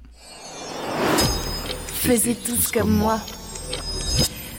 Faisez 1.86 2.34
tous 2.34 2.72
comme 2.72 2.90
moi. 2.90 3.20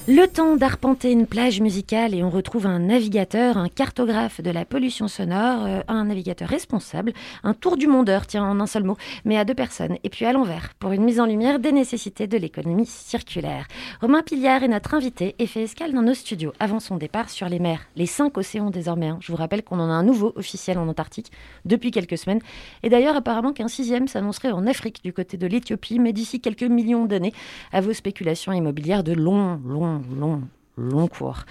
Le 0.05 0.25
temps 0.25 0.57
d'arpenter 0.57 1.13
une 1.13 1.27
plage 1.27 1.61
musicale 1.61 2.13
et 2.13 2.23
on 2.25 2.29
retrouve 2.29 2.65
un 2.65 2.79
navigateur, 2.79 3.55
un 3.55 3.69
cartographe 3.69 4.41
de 4.41 4.51
la 4.51 4.65
pollution 4.65 5.07
sonore, 5.07 5.63
euh, 5.63 5.79
un 5.87 6.03
navigateur 6.03 6.49
responsable, 6.49 7.13
un 7.41 7.53
tour 7.53 7.77
du 7.77 7.87
mondeur, 7.87 8.27
tiens, 8.27 8.43
en 8.43 8.59
un 8.59 8.67
seul 8.67 8.83
mot, 8.83 8.97
mais 9.23 9.37
à 9.37 9.45
deux 9.45 9.53
personnes, 9.53 9.95
et 10.03 10.09
puis 10.09 10.25
à 10.25 10.33
l'envers, 10.33 10.73
pour 10.77 10.91
une 10.91 11.05
mise 11.05 11.21
en 11.21 11.25
lumière 11.25 11.57
des 11.57 11.71
nécessités 11.71 12.27
de 12.27 12.37
l'économie 12.37 12.85
circulaire. 12.85 13.65
Romain 14.01 14.23
Piliard 14.23 14.61
est 14.63 14.67
notre 14.67 14.93
invité 14.93 15.35
et 15.39 15.47
fait 15.47 15.63
escale 15.63 15.93
dans 15.93 16.01
nos 16.01 16.13
studios 16.13 16.51
avant 16.59 16.81
son 16.81 16.97
départ 16.97 17.29
sur 17.29 17.47
les 17.47 17.59
mers, 17.59 17.87
les 17.95 18.05
cinq 18.05 18.37
océans 18.37 18.71
désormais. 18.71 19.07
hein. 19.07 19.19
Je 19.21 19.31
vous 19.31 19.37
rappelle 19.37 19.63
qu'on 19.63 19.79
en 19.79 19.89
a 19.89 19.93
un 19.93 20.03
nouveau 20.03 20.33
officiel 20.35 20.79
en 20.79 20.87
Antarctique 20.89 21.31
depuis 21.63 21.91
quelques 21.91 22.17
semaines, 22.17 22.41
et 22.83 22.89
d'ailleurs 22.89 23.15
apparemment 23.15 23.53
qu'un 23.53 23.69
sixième 23.69 24.09
s'annoncerait 24.09 24.51
en 24.51 24.67
Afrique, 24.67 25.01
du 25.01 25.13
côté 25.13 25.37
de 25.37 25.47
l'Éthiopie, 25.47 25.99
mais 25.99 26.11
d'ici 26.11 26.41
quelques 26.41 26.63
millions 26.63 27.05
d'années, 27.05 27.31
à 27.71 27.79
vos 27.79 27.93
spéculations 27.93 28.51
immobilières 28.51 29.05
de 29.05 29.13
long, 29.13 29.61
long, 29.65 29.92
long, 30.19 30.41
long 30.77 31.07
cours. 31.07 31.45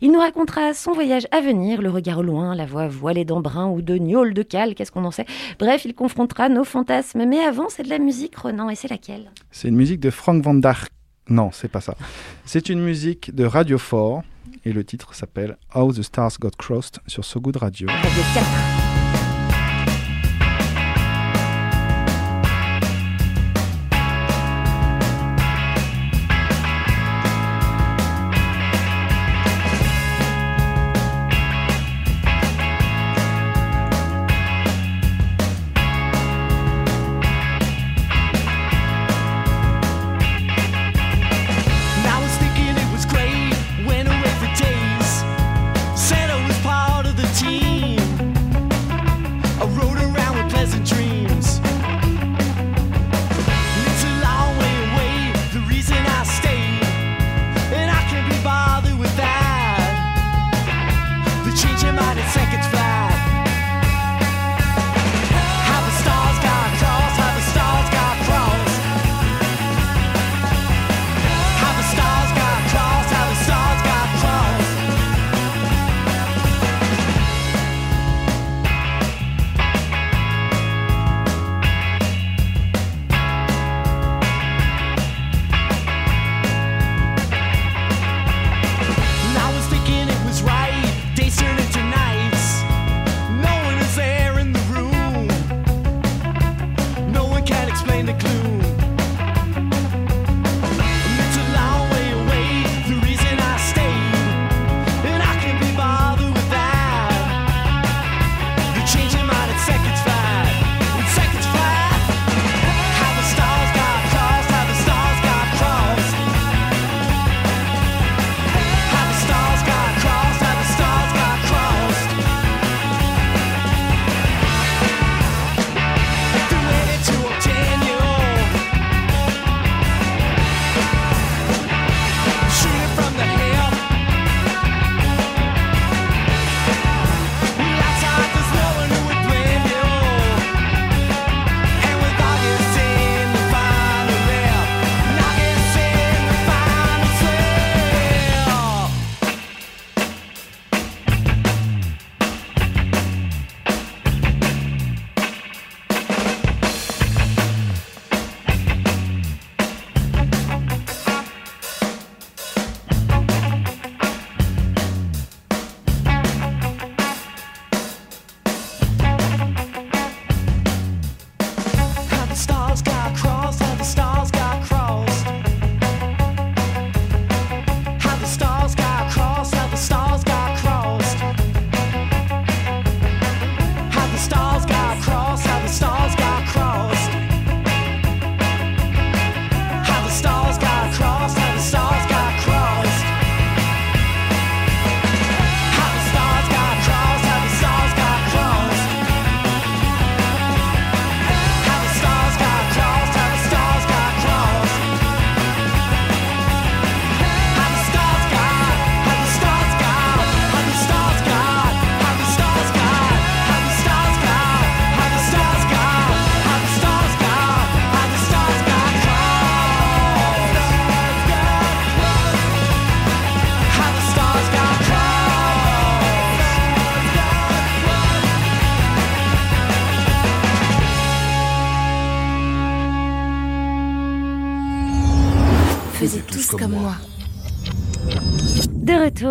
Il 0.00 0.12
nous 0.12 0.18
racontera 0.18 0.74
son 0.74 0.92
voyage 0.92 1.26
à 1.30 1.40
venir, 1.40 1.82
le 1.82 1.90
regard 1.90 2.18
au 2.18 2.22
loin, 2.22 2.54
la 2.54 2.66
voix 2.66 2.88
voilée 2.88 3.24
d'embrun 3.24 3.68
ou 3.68 3.82
de 3.82 3.96
gnôle 3.96 4.34
de 4.34 4.42
cal, 4.42 4.74
qu'est-ce 4.74 4.90
qu'on 4.90 5.04
en 5.04 5.10
sait? 5.10 5.26
Bref, 5.58 5.84
il 5.84 5.94
confrontera 5.94 6.48
nos 6.48 6.64
fantasmes. 6.64 7.24
Mais 7.26 7.40
avant, 7.40 7.68
c'est 7.68 7.82
de 7.82 7.90
la 7.90 7.98
musique, 7.98 8.36
Renan, 8.36 8.70
et 8.70 8.74
c'est 8.74 8.88
laquelle? 8.88 9.30
C'est 9.50 9.68
une 9.68 9.76
musique 9.76 10.00
de 10.00 10.10
Frank 10.10 10.42
Van 10.42 10.54
Dark. 10.54 10.90
Non, 11.28 11.50
c'est 11.52 11.68
pas 11.68 11.80
ça. 11.80 11.96
C'est 12.44 12.68
une 12.68 12.80
musique 12.80 13.34
de 13.34 13.44
Radio 13.44 13.78
4 13.78 14.22
et 14.66 14.72
le 14.72 14.84
titre 14.84 15.14
s'appelle 15.14 15.56
How 15.74 15.92
the 15.92 16.02
Stars 16.02 16.38
Got 16.40 16.50
Crossed 16.58 16.98
sur 17.06 17.24
So 17.24 17.40
Good 17.40 17.56
Radio. 17.56 17.88
Radio 17.88 18.22
4. 18.34 18.93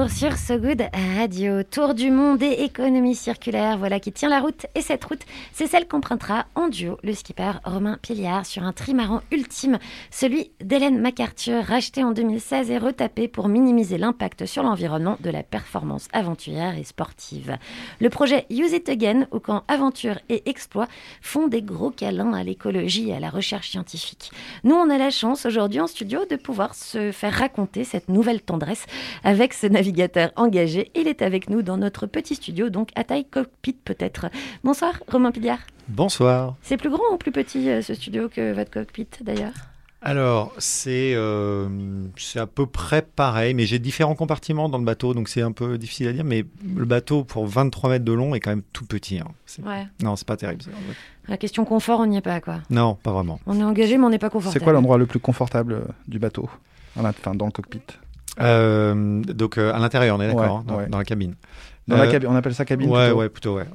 Sur 0.09 0.37
Good 0.57 0.83
Radio, 1.17 1.63
tour 1.63 1.95
du 1.95 2.11
monde 2.11 2.43
et 2.43 2.63
économie 2.63 3.15
circulaire, 3.15 3.77
voilà 3.77 3.99
qui 3.99 4.11
tient 4.11 4.29
la 4.29 4.39
route. 4.39 4.67
Et 4.75 4.81
cette 4.81 5.03
route, 5.03 5.21
c'est 5.51 5.65
celle 5.65 5.87
qu'empruntera 5.87 6.45
en 6.53 6.67
duo 6.67 6.97
le 7.01 7.13
skipper 7.13 7.53
Romain 7.63 7.97
Piliard 8.01 8.45
sur 8.45 8.63
un 8.63 8.71
trimaran 8.71 9.21
ultime, 9.31 9.79
celui 10.11 10.51
d'Hélène 10.63 10.99
MacArthur, 10.99 11.63
racheté 11.63 12.03
en 12.03 12.11
2016 12.11 12.69
et 12.69 12.77
retapé 12.77 13.27
pour 13.27 13.47
minimiser 13.47 13.97
l'impact 13.97 14.45
sur 14.45 14.61
l'environnement 14.61 15.17
de 15.21 15.29
la 15.31 15.41
performance 15.41 16.07
aventurière 16.13 16.77
et 16.77 16.83
sportive. 16.83 17.57
Le 17.99 18.09
projet 18.09 18.45
Use 18.51 18.73
It 18.73 18.89
Again, 18.89 19.27
où 19.31 19.39
quand 19.39 19.63
aventure 19.67 20.19
et 20.29 20.47
exploit 20.49 20.87
font 21.21 21.47
des 21.47 21.63
gros 21.63 21.89
câlins 21.89 22.33
à 22.33 22.43
l'écologie 22.43 23.09
et 23.09 23.15
à 23.15 23.19
la 23.19 23.29
recherche 23.29 23.69
scientifique. 23.69 24.31
Nous, 24.63 24.75
on 24.75 24.89
a 24.89 24.97
la 24.97 25.09
chance 25.09 25.45
aujourd'hui 25.45 25.79
en 25.79 25.87
studio 25.87 26.25
de 26.29 26.35
pouvoir 26.35 26.75
se 26.75 27.11
faire 27.11 27.33
raconter 27.33 27.83
cette 27.85 28.09
nouvelle 28.09 28.41
tendresse 28.41 28.85
avec 29.23 29.53
ce 29.53 29.67
navigateur 29.67 30.31
engagé. 30.43 30.91
Il 30.95 31.07
est 31.07 31.21
avec 31.21 31.49
nous 31.49 31.61
dans 31.61 31.77
notre 31.77 32.05
petit 32.05 32.35
studio, 32.35 32.69
donc 32.69 32.89
à 32.95 33.03
taille 33.03 33.25
cockpit 33.25 33.73
peut-être. 33.73 34.27
Bonsoir, 34.63 34.93
Romain 35.07 35.31
Piliard. 35.31 35.59
Bonsoir. 35.87 36.55
C'est 36.61 36.77
plus 36.77 36.89
grand 36.89 37.03
ou 37.13 37.17
plus 37.17 37.31
petit 37.31 37.69
euh, 37.69 37.81
ce 37.81 37.93
studio 37.93 38.29
que 38.29 38.53
votre 38.53 38.71
cockpit 38.71 39.07
d'ailleurs? 39.21 39.53
Alors, 40.05 40.53
c'est 40.57 41.13
euh, 41.15 41.69
c'est 42.17 42.39
à 42.39 42.45
peu 42.45 42.65
près 42.65 43.01
pareil, 43.01 43.53
mais 43.53 43.65
j'ai 43.65 43.79
différents 43.79 44.15
compartiments 44.15 44.67
dans 44.67 44.77
le 44.77 44.83
bateau, 44.83 45.13
donc 45.13 45.29
c'est 45.29 45.41
un 45.41 45.53
peu 45.53 45.77
difficile 45.77 46.09
à 46.09 46.11
dire. 46.11 46.25
Mais 46.25 46.43
le 46.75 46.83
bateau, 46.83 47.23
pour 47.23 47.47
23 47.47 47.89
mètres 47.89 48.03
de 48.03 48.11
long, 48.11 48.35
est 48.35 48.41
quand 48.41 48.49
même 48.49 48.63
tout 48.73 48.85
petit. 48.85 49.19
hein. 49.19 49.27
Ouais. 49.65 49.87
Non, 50.01 50.17
c'est 50.17 50.27
pas 50.27 50.35
terrible. 50.35 50.61
La 51.29 51.37
question 51.37 51.63
confort, 51.63 52.01
on 52.01 52.05
n'y 52.05 52.17
est 52.17 52.21
pas 52.21 52.41
quoi. 52.41 52.57
Non, 52.69 52.95
pas 52.95 53.13
vraiment. 53.13 53.39
On 53.45 53.57
est 53.57 53.63
engagé, 53.63 53.97
mais 53.97 54.03
on 54.03 54.09
n'est 54.09 54.19
pas 54.19 54.29
confortable. 54.29 54.59
C'est 54.59 54.63
quoi 54.63 54.73
l'endroit 54.73 54.97
le 54.97 55.05
plus 55.05 55.19
confortable 55.21 55.71
euh, 55.73 55.81
du 56.09 56.19
bateau 56.19 56.49
Enfin, 56.97 57.33
dans 57.33 57.45
le 57.45 57.51
cockpit? 57.51 57.79
Euh, 58.39 59.21
donc, 59.21 59.57
euh, 59.57 59.73
à 59.73 59.79
l'intérieur, 59.79 60.17
on 60.17 60.21
est 60.21 60.27
d'accord, 60.27 60.41
Ouais, 60.43 60.49
hein, 60.59 60.63
dans, 60.67 60.77
ouais. 60.77 60.87
dans 60.87 60.97
la 60.97 61.03
cabine. 61.05 61.35
Dans 61.87 61.97
la 61.97 62.03
Euh, 62.05 62.11
cabine, 62.11 62.29
on 62.29 62.35
appelle 62.35 62.55
ça 62.55 62.65
cabine 62.65 62.89
Ouais, 62.89 63.05
plutôt 63.07 63.19
ouais, 63.19 63.29
plutôt, 63.29 63.55
ouais. 63.57 63.65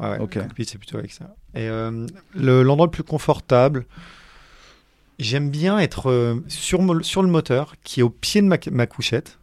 c'est 0.64 0.78
plutôt 0.78 0.98
avec 0.98 1.12
ça. 1.12 1.34
Et 1.54 1.68
le- 1.68 2.62
l'endroit 2.62 2.86
le 2.86 2.90
plus 2.90 3.02
confortable, 3.04 3.84
j'aime 5.18 5.50
bien 5.50 5.78
être 5.78 6.40
sur, 6.48 6.82
le 6.82 7.28
moteur, 7.28 7.74
qui 7.84 8.00
est 8.00 8.02
au 8.02 8.10
pied 8.10 8.40
de 8.40 8.46
ma, 8.46 8.56
ma 8.70 8.86
couchette, 8.86 9.38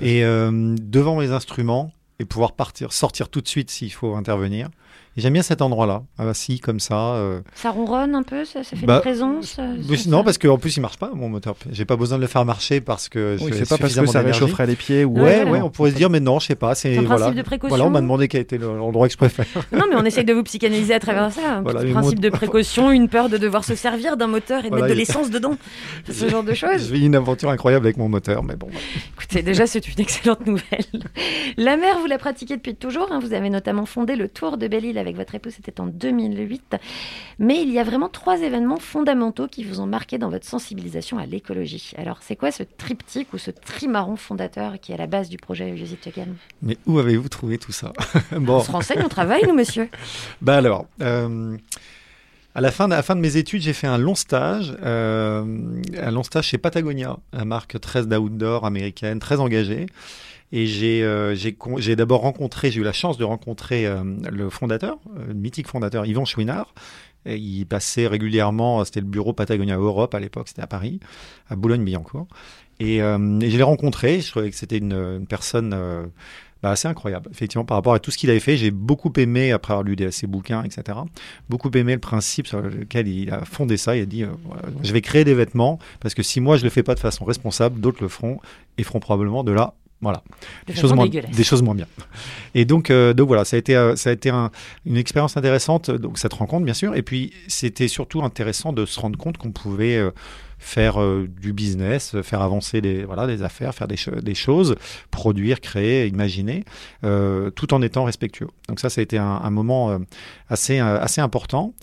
et 0.00 0.22
devant 0.22 1.16
mes 1.20 1.30
instruments, 1.30 1.92
et 2.18 2.24
pouvoir 2.24 2.52
partir, 2.52 2.92
sortir 2.92 3.28
tout 3.28 3.40
de 3.40 3.48
suite 3.48 3.70
s'il 3.70 3.92
faut 3.92 4.14
intervenir. 4.14 4.68
Et 5.16 5.20
J'aime 5.20 5.32
bien 5.32 5.42
cet 5.42 5.62
endroit-là, 5.62 6.02
assis 6.18 6.58
comme 6.58 6.80
ça. 6.80 7.14
euh. 7.14 7.40
Ça 7.54 7.70
ronronne 7.70 8.14
un 8.16 8.22
peu, 8.24 8.44
ça, 8.44 8.64
ça 8.64 8.76
fait 8.76 8.84
Bah, 8.84 8.96
une 8.96 9.00
présence 9.00 9.56
euh, 9.60 9.76
non, 10.08 10.18
ça 10.18 10.24
parce 10.24 10.38
qu'en 10.38 10.58
plus, 10.58 10.76
il 10.76 10.80
marche 10.80 10.96
pas, 10.98 11.10
mon 11.14 11.28
moteur. 11.28 11.54
J'ai 11.70 11.84
pas 11.84 11.94
besoin 11.96 12.16
de 12.18 12.22
le 12.22 12.28
faire 12.28 12.44
marcher 12.44 12.80
parce 12.80 13.08
que 13.08 13.36
Oui, 13.40 13.50
j'ai 13.52 13.60
c'est 13.64 13.68
pas 13.68 13.78
parce 13.78 13.94
que 13.94 14.06
ça 14.06 14.20
réchaufferait 14.22 14.66
les 14.66 14.74
pieds 14.76 15.04
ou. 15.04 15.20
Ouais, 15.20 15.44
Ouais, 15.44 15.60
on 15.60 15.70
pourrait 15.70 15.90
se 15.92 15.96
dire, 15.96 16.10
mais 16.10 16.18
non, 16.20 16.40
je 16.40 16.46
sais 16.46 16.54
pas. 16.56 16.74
C'est 16.74 16.98
un 16.98 17.02
voilà. 17.02 17.16
principe 17.16 17.36
de 17.36 17.42
précaution. 17.42 17.68
Voilà, 17.76 17.84
on 17.88 17.90
m'a 17.90 18.00
demandé 18.00 18.26
quel 18.28 18.40
était 18.40 18.58
le- 18.58 18.76
l'endroit 18.76 19.06
que 19.06 19.12
je 19.12 19.18
préfère. 19.18 19.46
Non, 19.72 19.84
mais 19.88 19.96
on 19.96 20.04
essaye 20.04 20.24
de 20.24 20.32
vous 20.32 20.42
psychanalyser 20.42 20.94
à 20.94 21.00
travers 21.00 21.30
ça. 21.32 21.56
Un 21.58 21.62
Voilà, 21.62 21.80
petit 21.82 21.92
principe 21.92 22.18
de 22.20 22.28
précaution, 22.30 22.90
une 22.90 23.08
peur 23.08 23.28
de 23.28 23.36
devoir 23.38 23.64
se 23.64 23.74
servir 23.76 24.16
d'un 24.16 24.26
moteur 24.26 24.60
et 24.60 24.64
de 24.64 24.68
Voilà, 24.70 24.84
mettre 24.86 24.94
de 24.94 24.98
l'essence 24.98 25.30
dedans. 25.30 25.54
Ce 26.10 26.28
genre 26.28 26.42
de 26.42 26.52
Je 26.54 26.66
choses. 26.66 26.90
vis 26.90 27.06
une 27.06 27.14
aventure 27.14 27.50
incroyable 27.50 27.86
avec 27.86 27.96
mon 27.98 28.08
moteur, 28.08 28.42
mais 28.42 28.56
bon. 28.56 28.68
Écoutez, 29.16 29.42
déjà, 29.42 29.66
c'est 29.66 29.86
une 29.88 30.00
excellente 30.00 30.46
nouvelle. 30.46 30.64
La 31.56 31.76
mer, 31.76 31.98
vous 32.00 32.06
la 32.06 32.18
pratiquez 32.18 32.56
depuis 32.56 32.74
toujours. 32.74 33.08
hein. 33.12 33.20
Vous 33.22 33.32
avez 33.32 33.50
notamment 33.50 33.86
fondé 33.86 34.16
le 34.16 34.28
Tour 34.28 34.56
de 34.58 34.66
Belle-Île 34.68 34.98
avec 35.04 35.16
votre 35.16 35.34
époux, 35.34 35.50
c'était 35.50 35.80
en 35.80 35.86
2008. 35.86 36.76
Mais 37.38 37.62
il 37.62 37.70
y 37.72 37.78
a 37.78 37.84
vraiment 37.84 38.08
trois 38.08 38.40
événements 38.40 38.78
fondamentaux 38.78 39.46
qui 39.48 39.64
vous 39.64 39.80
ont 39.80 39.86
marqué 39.86 40.18
dans 40.18 40.28
votre 40.28 40.46
sensibilisation 40.46 41.18
à 41.18 41.26
l'écologie. 41.26 41.92
Alors, 41.96 42.18
c'est 42.22 42.36
quoi 42.36 42.50
ce 42.50 42.62
triptyque 42.62 43.32
ou 43.32 43.38
ce 43.38 43.50
trimaron 43.50 44.16
fondateur 44.16 44.74
qui 44.80 44.92
est 44.92 44.94
à 44.94 44.98
la 44.98 45.06
base 45.06 45.28
du 45.28 45.36
projet 45.36 45.70
Use 45.70 45.92
It 45.92 46.06
Again 46.06 46.32
Mais 46.62 46.76
où 46.86 46.98
avez-vous 46.98 47.28
trouvé 47.28 47.58
tout 47.58 47.72
ça? 47.72 47.92
On 48.32 48.40
Bon, 48.40 48.60
se 48.60 48.70
renseigne, 48.70 49.02
on 49.04 49.08
travaille, 49.08 49.42
nous, 49.46 49.54
monsieur. 49.54 49.88
bah 50.42 50.56
alors, 50.56 50.86
euh, 51.00 51.56
à 52.54 52.60
la 52.60 52.70
fin, 52.70 52.86
de, 52.88 52.92
à 52.92 52.96
la 52.96 53.02
fin 53.02 53.16
de 53.16 53.20
mes 53.20 53.36
études, 53.36 53.62
j'ai 53.62 53.72
fait 53.72 53.86
un 53.86 53.98
long 53.98 54.14
stage, 54.14 54.76
euh, 54.82 55.44
un 56.00 56.10
long 56.10 56.22
stage 56.22 56.46
chez 56.48 56.58
Patagonia, 56.58 57.16
la 57.32 57.44
marque 57.44 57.80
13 57.80 58.06
d'outdoor 58.08 58.64
américaine, 58.66 59.18
très 59.18 59.40
engagée. 59.40 59.86
Et 60.52 60.66
j'ai 60.66 61.02
euh, 61.02 61.34
j'ai 61.34 61.96
d'abord 61.96 62.20
rencontré, 62.20 62.70
j'ai 62.70 62.80
eu 62.80 62.84
la 62.84 62.92
chance 62.92 63.18
de 63.18 63.24
rencontrer 63.24 63.86
euh, 63.86 64.04
le 64.30 64.50
fondateur, 64.50 64.98
euh, 65.16 65.26
le 65.28 65.34
mythique 65.34 65.66
fondateur 65.66 66.06
Yvan 66.06 66.24
Chouinard. 66.24 66.74
Il 67.26 67.64
passait 67.64 68.06
régulièrement, 68.06 68.84
c'était 68.84 69.00
le 69.00 69.06
bureau 69.06 69.32
Patagonia 69.32 69.78
Europe 69.78 70.14
à 70.14 70.20
l'époque, 70.20 70.48
c'était 70.48 70.60
à 70.60 70.66
Paris, 70.66 71.00
à 71.48 71.56
Boulogne-Billancourt. 71.56 72.26
Et, 72.80 72.96
et 72.96 73.00
je 73.00 73.56
l'ai 73.56 73.62
rencontré, 73.62 74.20
je 74.20 74.30
trouvais 74.30 74.50
que 74.50 74.56
c'était 74.56 74.76
une, 74.76 75.24
personne 75.26 75.70
bah, 76.62 76.70
assez 76.72 76.86
incroyable, 76.86 77.30
effectivement, 77.32 77.64
par 77.64 77.78
rapport 77.78 77.94
à 77.94 77.98
tout 77.98 78.10
ce 78.10 78.18
qu'il 78.18 78.28
avait 78.28 78.40
fait. 78.40 78.58
J'ai 78.58 78.70
beaucoup 78.70 79.10
aimé, 79.16 79.52
après 79.52 79.72
avoir 79.72 79.84
lu 79.84 79.96
ses 80.10 80.26
bouquins, 80.26 80.64
etc., 80.64 80.98
beaucoup 81.48 81.70
aimé 81.70 81.94
le 81.94 81.98
principe 81.98 82.46
sur 82.46 82.60
lequel 82.60 83.08
il 83.08 83.30
a 83.30 83.46
fondé 83.46 83.78
ça. 83.78 83.96
Il 83.96 84.02
a 84.02 84.06
dit, 84.06 84.26
je 84.82 84.92
vais 84.92 85.00
créer 85.00 85.24
des 85.24 85.32
vêtements, 85.32 85.78
parce 86.00 86.12
que 86.12 86.22
si 86.22 86.42
moi 86.42 86.58
je 86.58 86.64
le 86.64 86.68
fais 86.68 86.82
pas 86.82 86.94
de 86.94 87.00
façon 87.00 87.24
responsable, 87.24 87.80
d'autres 87.80 88.02
le 88.02 88.08
feront, 88.08 88.38
et 88.76 88.82
feront 88.82 89.00
probablement 89.00 89.44
de 89.44 89.52
là, 89.52 89.72
voilà, 90.00 90.22
De 90.66 90.72
des 90.74 90.78
choses, 90.80 90.92
moins, 90.92 91.06
des 91.08 91.44
choses 91.44 91.62
moins 91.62 91.74
bien. 91.74 91.86
Et 92.54 92.64
donc, 92.66 92.90
euh, 92.90 93.14
donc 93.14 93.28
voilà, 93.28 93.44
ça 93.46 93.56
a 93.56 93.58
été, 93.58 93.74
euh, 93.74 93.96
ça 93.96 94.10
a 94.10 94.12
été 94.12 94.28
un- 94.28 94.50
une 94.84 94.96
expérience 94.98 95.36
intéressante, 95.38 95.90
donc 95.90 96.18
cette 96.18 96.34
rencontre, 96.34 96.64
bien 96.64 96.74
sûr. 96.74 96.94
Et 96.94 97.02
puis, 97.02 97.32
c'était 97.48 97.88
surtout 97.88 98.22
intéressant 98.22 98.72
de 98.74 98.84
se 98.84 99.00
rendre 99.00 99.18
compte 99.18 99.38
qu'on 99.38 99.50
pouvait 99.52 99.96
euh, 99.96 100.10
faire 100.58 100.96
du 101.26 101.52
business, 101.52 102.16
faire 102.22 102.40
avancer 102.42 102.80
des, 102.80 103.04
voilà, 103.04 103.26
des 103.26 103.42
affaires, 103.42 103.74
faire 103.74 103.88
des, 103.88 103.96
cho- 103.96 104.20
des 104.20 104.34
choses, 104.34 104.76
produire, 105.10 105.60
créer, 105.60 106.06
imaginer, 106.06 106.64
tout 107.02 107.74
en 107.74 107.82
étant 107.82 108.04
respectueux. 108.04 108.48
Donc 108.68 108.80
ça, 108.80 108.88
ça 108.90 109.00
a 109.00 109.04
été 109.04 109.18
un, 109.18 109.24
un 109.42 109.50
moment 109.50 109.98
assez, 110.48 110.78
assez 110.78 111.20
important. 111.20 111.74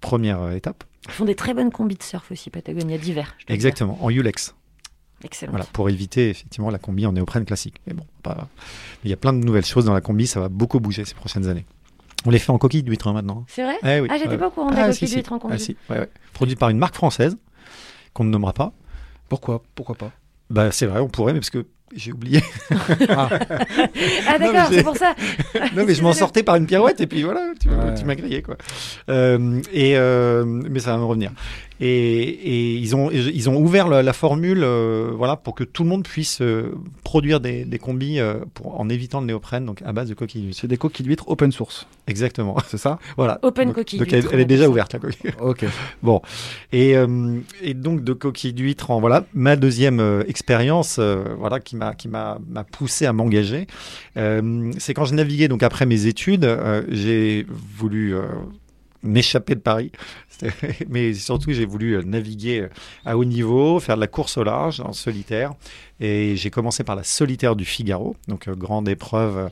Première 0.00 0.52
étape. 0.52 0.84
Ils 1.06 1.10
font 1.12 1.24
des 1.26 1.34
très 1.34 1.52
bonnes 1.52 1.70
combis 1.70 1.96
de 1.96 2.02
surf 2.02 2.30
aussi, 2.32 2.48
Patagonia 2.50 2.96
d'hiver. 2.96 3.34
dire. 3.46 3.54
Exactement, 3.54 3.98
en 4.02 4.08
Ulex. 4.10 4.54
Excellent. 5.24 5.52
Voilà, 5.52 5.66
pour 5.72 5.88
éviter 5.90 6.30
effectivement 6.30 6.70
la 6.70 6.78
combi 6.78 7.04
en 7.06 7.12
néoprène 7.12 7.44
classique. 7.44 7.76
Mais 7.86 7.92
bon, 7.92 8.04
pas... 8.22 8.48
il 9.04 9.10
y 9.10 9.12
a 9.12 9.16
plein 9.16 9.32
de 9.32 9.38
nouvelles 9.44 9.64
choses 9.66 9.84
dans 9.84 9.92
la 9.94 10.00
combi, 10.00 10.26
ça 10.26 10.40
va 10.40 10.48
beaucoup 10.48 10.80
bouger 10.80 11.04
ces 11.04 11.14
prochaines 11.14 11.46
années. 11.48 11.66
On 12.26 12.30
les 12.30 12.38
fait 12.38 12.50
en 12.52 12.58
coquille 12.58 12.82
d'huître 12.82 13.08
hein, 13.08 13.12
maintenant. 13.14 13.44
C'est 13.48 13.62
vrai 13.64 13.76
Eh 13.82 14.00
oui, 14.00 14.08
Ah, 14.10 14.16
j'étais 14.18 14.30
ouais. 14.30 14.38
pas 14.38 14.48
au 14.48 14.50
courant 14.50 14.70
de 14.70 14.76
la 14.76 14.84
Ah, 14.84 14.86
coquille 14.88 14.98
si, 14.98 15.08
si. 15.08 15.14
d'huître 15.14 15.32
en 15.32 15.38
combi. 15.38 15.54
Ah, 15.54 15.58
si, 15.58 15.76
ouais, 15.88 15.98
ouais. 16.00 16.08
Produit 16.32 16.56
par 16.56 16.68
une 16.70 16.78
marque 16.78 16.94
française 16.94 17.36
qu'on 18.12 18.24
ne 18.24 18.30
nommera 18.30 18.52
pas. 18.52 18.72
Pourquoi? 19.28 19.62
Pourquoi 19.74 19.94
pas? 19.94 20.10
Bah, 20.50 20.72
c'est 20.72 20.86
vrai, 20.86 21.00
on 21.00 21.08
pourrait, 21.08 21.32
mais 21.32 21.38
parce 21.40 21.50
que 21.50 21.66
j'ai 21.94 22.12
oublié. 22.12 22.42
Ah, 23.08 23.28
mais 24.38 24.52
d'accord, 24.52 24.68
c'est 24.70 24.82
pour 24.84 24.96
ça. 24.96 25.14
non, 25.76 25.84
mais 25.86 25.94
je 25.94 26.02
m'en 26.02 26.12
sortais 26.12 26.42
par 26.42 26.56
une 26.56 26.66
pirouette 26.66 27.00
et 27.00 27.06
puis 27.06 27.22
voilà, 27.22 27.52
tu, 27.60 27.68
Ouais. 27.68 27.94
tu 27.94 28.04
m'as 28.04 28.14
grillé 28.14 28.42
quoi. 28.42 28.56
Euh, 29.08 29.60
et 29.72 29.96
euh, 29.96 30.44
mais 30.44 30.80
ça 30.80 30.92
va 30.92 30.98
me 30.98 31.04
revenir. 31.04 31.32
Et, 31.80 31.86
et 31.86 32.74
ils 32.74 32.94
ont 32.94 33.10
ils 33.10 33.48
ont 33.48 33.56
ouvert 33.56 33.88
la, 33.88 34.02
la 34.02 34.12
formule 34.12 34.62
euh, 34.62 35.12
voilà 35.16 35.36
pour 35.36 35.54
que 35.54 35.64
tout 35.64 35.82
le 35.82 35.88
monde 35.88 36.04
puisse 36.04 36.42
euh, 36.42 36.74
produire 37.04 37.40
des, 37.40 37.64
des 37.64 37.78
combis 37.78 38.20
euh, 38.20 38.40
pour, 38.52 38.78
en 38.78 38.88
évitant 38.88 39.20
le 39.20 39.26
néoprène 39.26 39.64
donc 39.64 39.80
à 39.82 39.92
base 39.92 40.08
de 40.08 40.14
coquilles 40.14 40.42
d'huître. 40.42 40.60
C'est 40.60 40.68
des 40.68 40.76
coquilles 40.76 41.06
d'huître 41.06 41.28
open 41.28 41.52
source, 41.52 41.86
Exactement. 42.06 42.56
c'est 42.68 42.78
ça? 42.78 42.98
Voilà. 43.16 43.38
Open 43.42 43.68
donc, 43.68 43.76
coquille 43.76 43.98
Donc 43.98 44.08
d'huître, 44.08 44.28
elle, 44.32 44.40
est 44.40 44.44
déjà 44.44 44.68
ouverte 44.68 44.92
la 44.92 44.98
coquille. 44.98 45.30
Ok. 45.40 45.64
Bon, 46.02 46.22
et, 46.72 46.96
euh, 46.96 47.38
et 47.62 47.74
donc 47.74 48.04
de 48.04 48.12
coquille 48.12 48.52
d'huître, 48.52 48.90
en 48.90 49.00
voilà 49.00 49.24
ma 49.34 49.56
deuxième 49.56 50.00
euh, 50.00 50.22
expérience, 50.28 50.96
euh, 50.98 51.24
voilà 51.38 51.60
qui 51.60 51.76
m'a 51.76 51.94
qui 51.94 52.08
m'a 52.08 52.38
m'a 52.48 52.64
poussé 52.64 53.06
à 53.06 53.12
m'engager. 53.12 53.66
Euh, 54.16 54.72
c'est 54.78 54.94
quand 54.94 55.04
je 55.04 55.14
naviguais 55.14 55.48
donc 55.48 55.62
après 55.62 55.86
mes 55.86 56.06
études, 56.06 56.44
euh, 56.44 56.82
j'ai 56.88 57.46
voulu 57.76 58.14
euh, 58.14 58.22
m'échapper 59.02 59.54
de 59.54 59.60
Paris, 59.60 59.92
mais 60.88 61.14
surtout 61.14 61.52
j'ai 61.52 61.66
voulu 61.66 61.96
euh, 61.96 62.02
naviguer 62.02 62.68
à 63.04 63.16
haut 63.16 63.24
niveau, 63.24 63.80
faire 63.80 63.96
de 63.96 64.00
la 64.00 64.06
course 64.06 64.36
au 64.36 64.44
large 64.44 64.80
en 64.80 64.92
solitaire. 64.92 65.52
Et 66.00 66.34
j'ai 66.36 66.48
commencé 66.48 66.82
par 66.82 66.96
la 66.96 67.04
solitaire 67.04 67.54
du 67.56 67.66
Figaro, 67.66 68.16
donc 68.26 68.48
euh, 68.48 68.54
grande 68.54 68.88
épreuve 68.88 69.50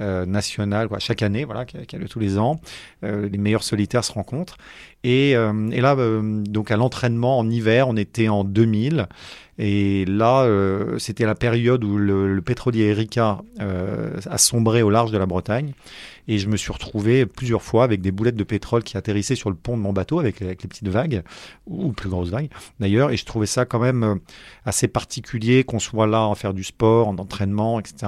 euh, 0.00 0.26
nationale, 0.26 0.86
quoi, 0.86 1.00
chaque 1.00 1.22
année, 1.22 1.44
voilà, 1.44 1.64
qui 1.64 1.76
a, 1.76 1.98
lieu 1.98 2.08
tous 2.08 2.20
les 2.20 2.38
ans. 2.38 2.60
Euh, 3.02 3.28
les 3.28 3.38
meilleurs 3.38 3.64
solitaires 3.64 4.04
se 4.04 4.12
rencontrent. 4.12 4.58
Et, 5.02 5.34
euh, 5.36 5.70
et 5.70 5.80
là, 5.80 5.96
euh, 5.96 6.42
donc 6.44 6.70
à 6.70 6.76
l'entraînement 6.76 7.38
en 7.38 7.50
hiver, 7.50 7.88
on 7.88 7.96
était 7.96 8.28
en 8.28 8.44
2000. 8.44 9.08
Et 9.58 10.04
là, 10.04 10.42
euh, 10.42 10.98
c'était 10.98 11.26
la 11.26 11.34
période 11.34 11.82
où 11.82 11.98
le, 11.98 12.32
le 12.32 12.42
pétrolier 12.42 12.84
Erika 12.84 13.40
euh, 13.60 14.16
a 14.30 14.38
sombré 14.38 14.82
au 14.82 14.90
large 14.90 15.10
de 15.10 15.18
la 15.18 15.26
Bretagne. 15.26 15.72
Et 16.28 16.38
je 16.38 16.48
me 16.48 16.56
suis 16.56 16.72
retrouvé 16.72 17.26
plusieurs 17.26 17.62
fois 17.62 17.84
avec 17.84 18.00
des 18.00 18.12
boulettes 18.12 18.36
de 18.36 18.44
pétrole 18.44 18.84
qui 18.84 18.96
atterrissaient 18.96 19.34
sur 19.34 19.50
le 19.50 19.56
pont 19.56 19.76
de 19.76 19.82
mon 19.82 19.92
bateau 19.92 20.20
avec, 20.20 20.40
avec 20.42 20.62
les 20.62 20.68
petites 20.68 20.88
vagues, 20.88 21.22
ou 21.66 21.92
plus 21.92 22.08
grosses 22.08 22.28
vagues 22.28 22.50
d'ailleurs. 22.78 23.10
Et 23.10 23.16
je 23.16 23.24
trouvais 23.24 23.46
ça 23.46 23.64
quand 23.64 23.80
même 23.80 24.04
euh, 24.04 24.14
assez 24.64 24.86
particulier 24.86 25.64
qu'on 25.64 25.80
soit 25.80 26.06
là 26.06 26.28
à 26.30 26.34
faire 26.36 26.54
du 26.54 26.62
sport, 26.62 27.08
en 27.08 27.16
entraînement, 27.16 27.80
etc 27.80 28.06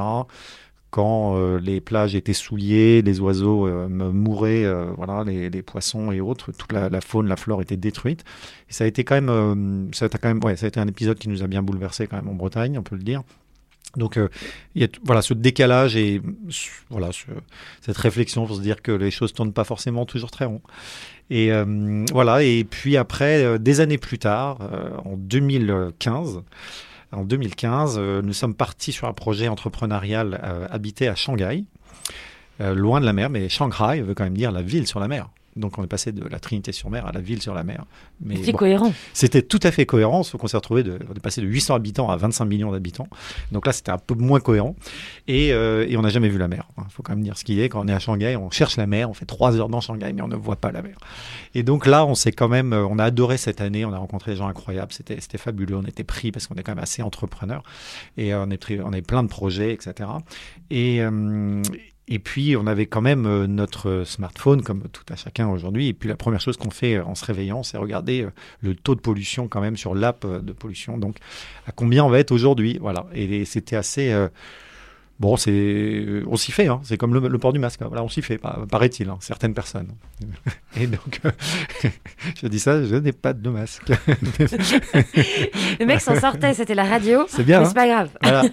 quand 0.90 1.36
euh, 1.36 1.60
les 1.60 1.80
plages 1.80 2.14
étaient 2.16 2.32
souillées, 2.32 3.00
les 3.02 3.20
oiseaux 3.20 3.66
euh, 3.68 3.88
mouraient, 3.88 4.64
euh, 4.64 4.86
voilà, 4.96 5.22
les, 5.24 5.48
les 5.50 5.62
poissons 5.62 6.10
et 6.12 6.20
autres, 6.20 6.50
toute 6.52 6.72
la, 6.72 6.88
la 6.88 7.00
faune, 7.00 7.28
la 7.28 7.36
flore 7.36 7.62
était 7.62 7.76
détruite. 7.76 8.24
Ça 8.68 8.84
a 8.84 8.86
été 8.86 9.04
quand 9.04 9.14
même, 9.14 9.28
euh, 9.28 9.86
ça 9.92 10.06
a 10.06 10.08
quand 10.08 10.28
même, 10.28 10.42
ouais, 10.42 10.56
ça 10.56 10.66
a 10.66 10.68
été 10.68 10.80
un 10.80 10.88
épisode 10.88 11.18
qui 11.18 11.28
nous 11.28 11.42
a 11.42 11.46
bien 11.46 11.62
bouleversé 11.62 12.06
quand 12.06 12.16
même 12.16 12.28
en 12.28 12.34
Bretagne, 12.34 12.76
on 12.78 12.82
peut 12.82 12.96
le 12.96 13.02
dire. 13.02 13.22
Donc 13.96 14.16
euh, 14.18 14.28
il 14.76 14.82
y 14.82 14.84
a 14.84 14.88
voilà 15.04 15.20
ce 15.20 15.34
décalage 15.34 15.96
et 15.96 16.22
voilà 16.90 17.10
ce- 17.10 17.24
cette 17.80 17.96
réflexion 17.96 18.46
pour 18.46 18.54
se 18.54 18.60
dire 18.60 18.82
que 18.82 18.92
les 18.92 19.10
choses 19.10 19.32
tournent 19.32 19.52
pas 19.52 19.64
forcément 19.64 20.06
toujours 20.06 20.30
très 20.30 20.44
rond. 20.44 20.60
Et 21.28 21.52
euh, 21.52 22.04
voilà 22.12 22.42
et 22.44 22.62
puis 22.62 22.96
après 22.96 23.58
des 23.58 23.80
années 23.80 23.98
plus 23.98 24.18
tard, 24.18 24.58
en 25.04 25.16
2015. 25.16 26.42
En 27.12 27.24
2015, 27.24 27.96
euh, 27.98 28.22
nous 28.22 28.32
sommes 28.32 28.54
partis 28.54 28.92
sur 28.92 29.08
un 29.08 29.12
projet 29.12 29.48
entrepreneurial 29.48 30.40
euh, 30.44 30.66
habité 30.70 31.08
à 31.08 31.14
Shanghai, 31.14 31.64
euh, 32.60 32.74
loin 32.74 33.00
de 33.00 33.04
la 33.04 33.12
mer, 33.12 33.30
mais 33.30 33.48
Shanghai 33.48 34.00
veut 34.00 34.14
quand 34.14 34.24
même 34.24 34.36
dire 34.36 34.52
la 34.52 34.62
ville 34.62 34.86
sur 34.86 35.00
la 35.00 35.08
mer. 35.08 35.28
Donc 35.56 35.78
on 35.78 35.84
est 35.84 35.88
passé 35.88 36.12
de 36.12 36.24
la 36.24 36.38
Trinité-sur-Mer 36.38 37.06
à 37.06 37.12
la 37.12 37.20
ville 37.20 37.42
sur 37.42 37.54
la 37.54 37.64
mer. 37.64 37.84
Mais 38.20 38.36
C'est 38.42 38.52
bon, 38.52 38.58
cohérent. 38.58 38.92
C'était 39.12 39.42
tout 39.42 39.60
à 39.62 39.70
fait 39.70 39.86
cohérent, 39.86 40.22
sauf 40.22 40.40
qu'on 40.40 40.46
s'est 40.46 40.56
retrouvé 40.56 40.82
de, 40.82 40.98
on 41.10 41.14
est 41.14 41.20
passé 41.20 41.40
de 41.40 41.46
800 41.46 41.74
habitants 41.74 42.08
à 42.08 42.16
25 42.16 42.44
millions 42.44 42.72
d'habitants. 42.72 43.08
Donc 43.52 43.66
là, 43.66 43.72
c'était 43.72 43.90
un 43.90 43.98
peu 43.98 44.14
moins 44.14 44.40
cohérent. 44.40 44.76
Et, 45.26 45.52
euh, 45.52 45.86
et 45.88 45.96
on 45.96 46.02
n'a 46.02 46.08
jamais 46.08 46.28
vu 46.28 46.38
la 46.38 46.48
mer. 46.48 46.68
Il 46.78 46.84
faut 46.90 47.02
quand 47.02 47.14
même 47.14 47.24
dire 47.24 47.36
ce 47.36 47.44
qu'il 47.44 47.60
est. 47.60 47.68
Quand 47.68 47.84
on 47.84 47.88
est 47.88 47.92
à 47.92 47.98
Shanghai, 47.98 48.36
on 48.36 48.50
cherche 48.50 48.76
la 48.76 48.86
mer. 48.86 49.10
On 49.10 49.14
fait 49.14 49.26
trois 49.26 49.56
heures 49.56 49.68
dans 49.68 49.80
Shanghai, 49.80 50.12
mais 50.12 50.22
on 50.22 50.28
ne 50.28 50.36
voit 50.36 50.56
pas 50.56 50.72
la 50.72 50.82
mer. 50.82 50.96
Et 51.54 51.62
donc 51.62 51.86
là, 51.86 52.06
on 52.06 52.14
s'est 52.14 52.32
quand 52.32 52.48
même, 52.48 52.72
euh, 52.72 52.86
on 52.86 52.98
a 52.98 53.04
adoré 53.04 53.36
cette 53.36 53.60
année. 53.60 53.84
On 53.84 53.92
a 53.92 53.98
rencontré 53.98 54.32
des 54.32 54.36
gens 54.36 54.46
incroyables. 54.46 54.92
C'était, 54.92 55.20
c'était 55.20 55.38
fabuleux. 55.38 55.76
On 55.76 55.82
était 55.84 56.04
pris 56.04 56.30
parce 56.30 56.46
qu'on 56.46 56.54
est 56.54 56.62
quand 56.62 56.74
même 56.74 56.82
assez 56.82 57.02
entrepreneurs. 57.02 57.62
Et 58.16 58.32
euh, 58.32 58.44
on 58.46 58.50
est 58.50 58.60
on 58.78 58.92
avait 58.92 59.02
plein 59.02 59.22
de 59.22 59.28
projets, 59.28 59.72
etc. 59.72 60.08
Et, 60.70 61.00
euh, 61.00 61.62
et 62.12 62.18
puis, 62.18 62.56
on 62.56 62.66
avait 62.66 62.86
quand 62.86 63.00
même 63.00 63.24
euh, 63.24 63.46
notre 63.46 64.02
smartphone, 64.04 64.62
comme 64.62 64.82
tout 64.92 65.04
à 65.12 65.16
chacun 65.16 65.48
aujourd'hui. 65.48 65.86
Et 65.88 65.92
puis, 65.94 66.08
la 66.08 66.16
première 66.16 66.40
chose 66.40 66.56
qu'on 66.56 66.70
fait 66.70 66.96
euh, 66.96 67.04
en 67.04 67.14
se 67.14 67.24
réveillant, 67.24 67.62
c'est 67.62 67.78
regarder 67.78 68.22
euh, 68.22 68.30
le 68.62 68.74
taux 68.74 68.96
de 68.96 69.00
pollution 69.00 69.46
quand 69.46 69.60
même 69.60 69.76
sur 69.76 69.94
l'app 69.94 70.24
euh, 70.24 70.40
de 70.40 70.52
pollution. 70.52 70.98
Donc, 70.98 71.18
à 71.68 71.72
combien 71.72 72.04
on 72.04 72.10
va 72.10 72.18
être 72.18 72.32
aujourd'hui? 72.32 72.78
Voilà. 72.80 73.06
Et 73.14 73.44
c'était 73.44 73.76
assez. 73.76 74.10
euh, 74.10 74.28
Bon, 75.20 75.36
c'est, 75.36 75.50
euh, 75.52 76.24
on 76.28 76.36
s'y 76.36 76.50
fait, 76.50 76.66
hein. 76.68 76.80
c'est 76.82 76.96
comme 76.96 77.12
le, 77.12 77.28
le 77.28 77.38
port 77.38 77.52
du 77.52 77.58
masque, 77.58 77.82
hein. 77.82 77.86
voilà, 77.88 78.02
on 78.02 78.08
s'y 78.08 78.22
fait, 78.22 78.38
pa- 78.38 78.60
paraît-il, 78.70 79.06
hein, 79.10 79.18
certaines 79.20 79.52
personnes. 79.52 79.88
Et 80.80 80.86
donc, 80.86 81.20
euh, 81.26 81.30
je 82.42 82.46
dis 82.48 82.58
ça, 82.58 82.82
je 82.82 82.94
n'ai 82.96 83.12
pas 83.12 83.34
de 83.34 83.50
masque. 83.50 83.82
Le 85.78 85.84
mec 85.84 86.00
s'en 86.00 86.18
sortait, 86.18 86.54
c'était 86.54 86.74
la 86.74 86.84
radio. 86.84 87.24
C'est 87.28 87.44
bien, 87.44 87.58
Mais 87.60 87.64
hein. 87.66 87.68
c'est 87.68 87.74
pas 87.74 87.86
grave. 87.86 88.10
Voilà. 88.22 88.44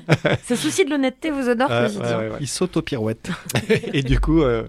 Ce 0.45 0.55
souci 0.55 0.83
de 0.85 0.89
l'honnêteté 0.89 1.31
vous 1.31 1.47
honore, 1.49 1.69
ouais, 1.69 1.87
ouais, 1.97 2.15
ouais. 2.31 2.37
Il 2.41 2.47
saute 2.47 2.75
aux 2.77 2.81
pirouettes. 2.81 3.29
et 3.93 4.03
du 4.03 4.19
coup, 4.19 4.41
euh, 4.41 4.63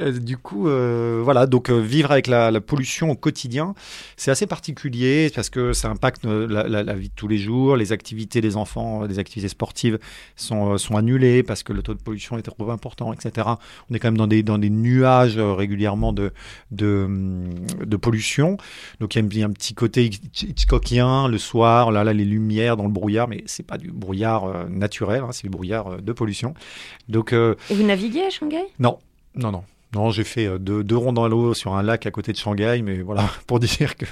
euh, 0.00 0.12
du 0.12 0.36
coup, 0.36 0.68
euh, 0.68 1.20
voilà, 1.24 1.46
donc 1.46 1.68
euh, 1.68 1.80
vivre 1.80 2.12
avec 2.12 2.26
la, 2.28 2.50
la 2.50 2.60
pollution 2.60 3.10
au 3.10 3.16
quotidien, 3.16 3.74
c'est 4.16 4.30
assez 4.30 4.46
particulier 4.46 5.30
parce 5.34 5.50
que 5.50 5.72
ça 5.72 5.88
impacte 5.88 6.24
la, 6.24 6.68
la- 6.68 6.82
la 6.84 6.94
vie 6.94 7.08
de 7.08 7.14
tous 7.16 7.26
les 7.26 7.38
jours. 7.38 7.76
Les 7.76 7.90
activités 7.92 8.40
des 8.40 8.56
enfants, 8.56 9.06
des 9.06 9.18
activités 9.18 9.48
sportives 9.48 9.98
sont, 10.36 10.78
sont 10.78 10.96
annulées 10.96 11.42
parce 11.42 11.62
que 11.64 11.72
le 11.72 11.82
taux 11.82 11.94
de 11.94 12.00
pollution 12.00 12.38
est 12.38 12.42
trop 12.42 12.70
important, 12.70 13.12
etc. 13.12 13.48
On 13.90 13.94
est 13.94 13.98
quand 13.98 14.08
même 14.08 14.16
dans 14.18 14.28
des, 14.28 14.42
dans 14.44 14.58
des 14.58 14.70
nuages 14.70 15.38
régulièrement 15.38 16.12
de, 16.12 16.32
de, 16.70 17.04
hum, 17.06 17.50
de 17.84 17.96
pollution. 17.96 18.58
Donc 19.00 19.16
il 19.16 19.18
y 19.18 19.22
a 19.22 19.24
un- 19.24 19.28
il 19.30 19.38
y 19.38 19.42
a 19.42 19.46
un 19.46 19.50
petit 19.52 19.74
côté 19.74 20.04
Hitch- 20.08 20.44
Hitchcockien 20.48 21.26
le 21.26 21.38
soir, 21.38 21.90
là, 21.90 22.04
là, 22.04 22.12
les 22.12 22.24
lumières 22.24 22.76
dans 22.76 22.84
le 22.84 22.90
brouillard, 22.90 23.26
mais 23.26 23.42
c'est 23.46 23.66
pas 23.66 23.76
du 23.78 23.90
brouillard 23.90 24.68
naturel, 24.68 25.22
hein, 25.24 25.30
c'est 25.32 25.42
du 25.44 25.50
brouillard 25.50 26.00
de 26.00 26.12
pollution. 26.12 26.54
Donc 27.08 27.32
Et 27.32 27.56
vous 27.74 27.82
naviguez 27.82 28.22
à 28.22 28.30
Shanghai? 28.30 28.62
Non, 28.78 28.98
non, 29.34 29.50
non. 29.50 29.64
Non, 29.94 30.10
j'ai 30.10 30.24
fait 30.24 30.46
euh, 30.46 30.58
deux, 30.58 30.84
deux 30.84 30.96
ronds 30.96 31.12
dans 31.12 31.26
l'eau 31.28 31.52
sur 31.54 31.74
un 31.74 31.82
lac 31.82 32.06
à 32.06 32.10
côté 32.10 32.32
de 32.32 32.36
Shanghai, 32.36 32.80
mais 32.82 33.02
voilà, 33.02 33.28
pour 33.46 33.58
dire 33.60 33.96
que, 33.96 34.04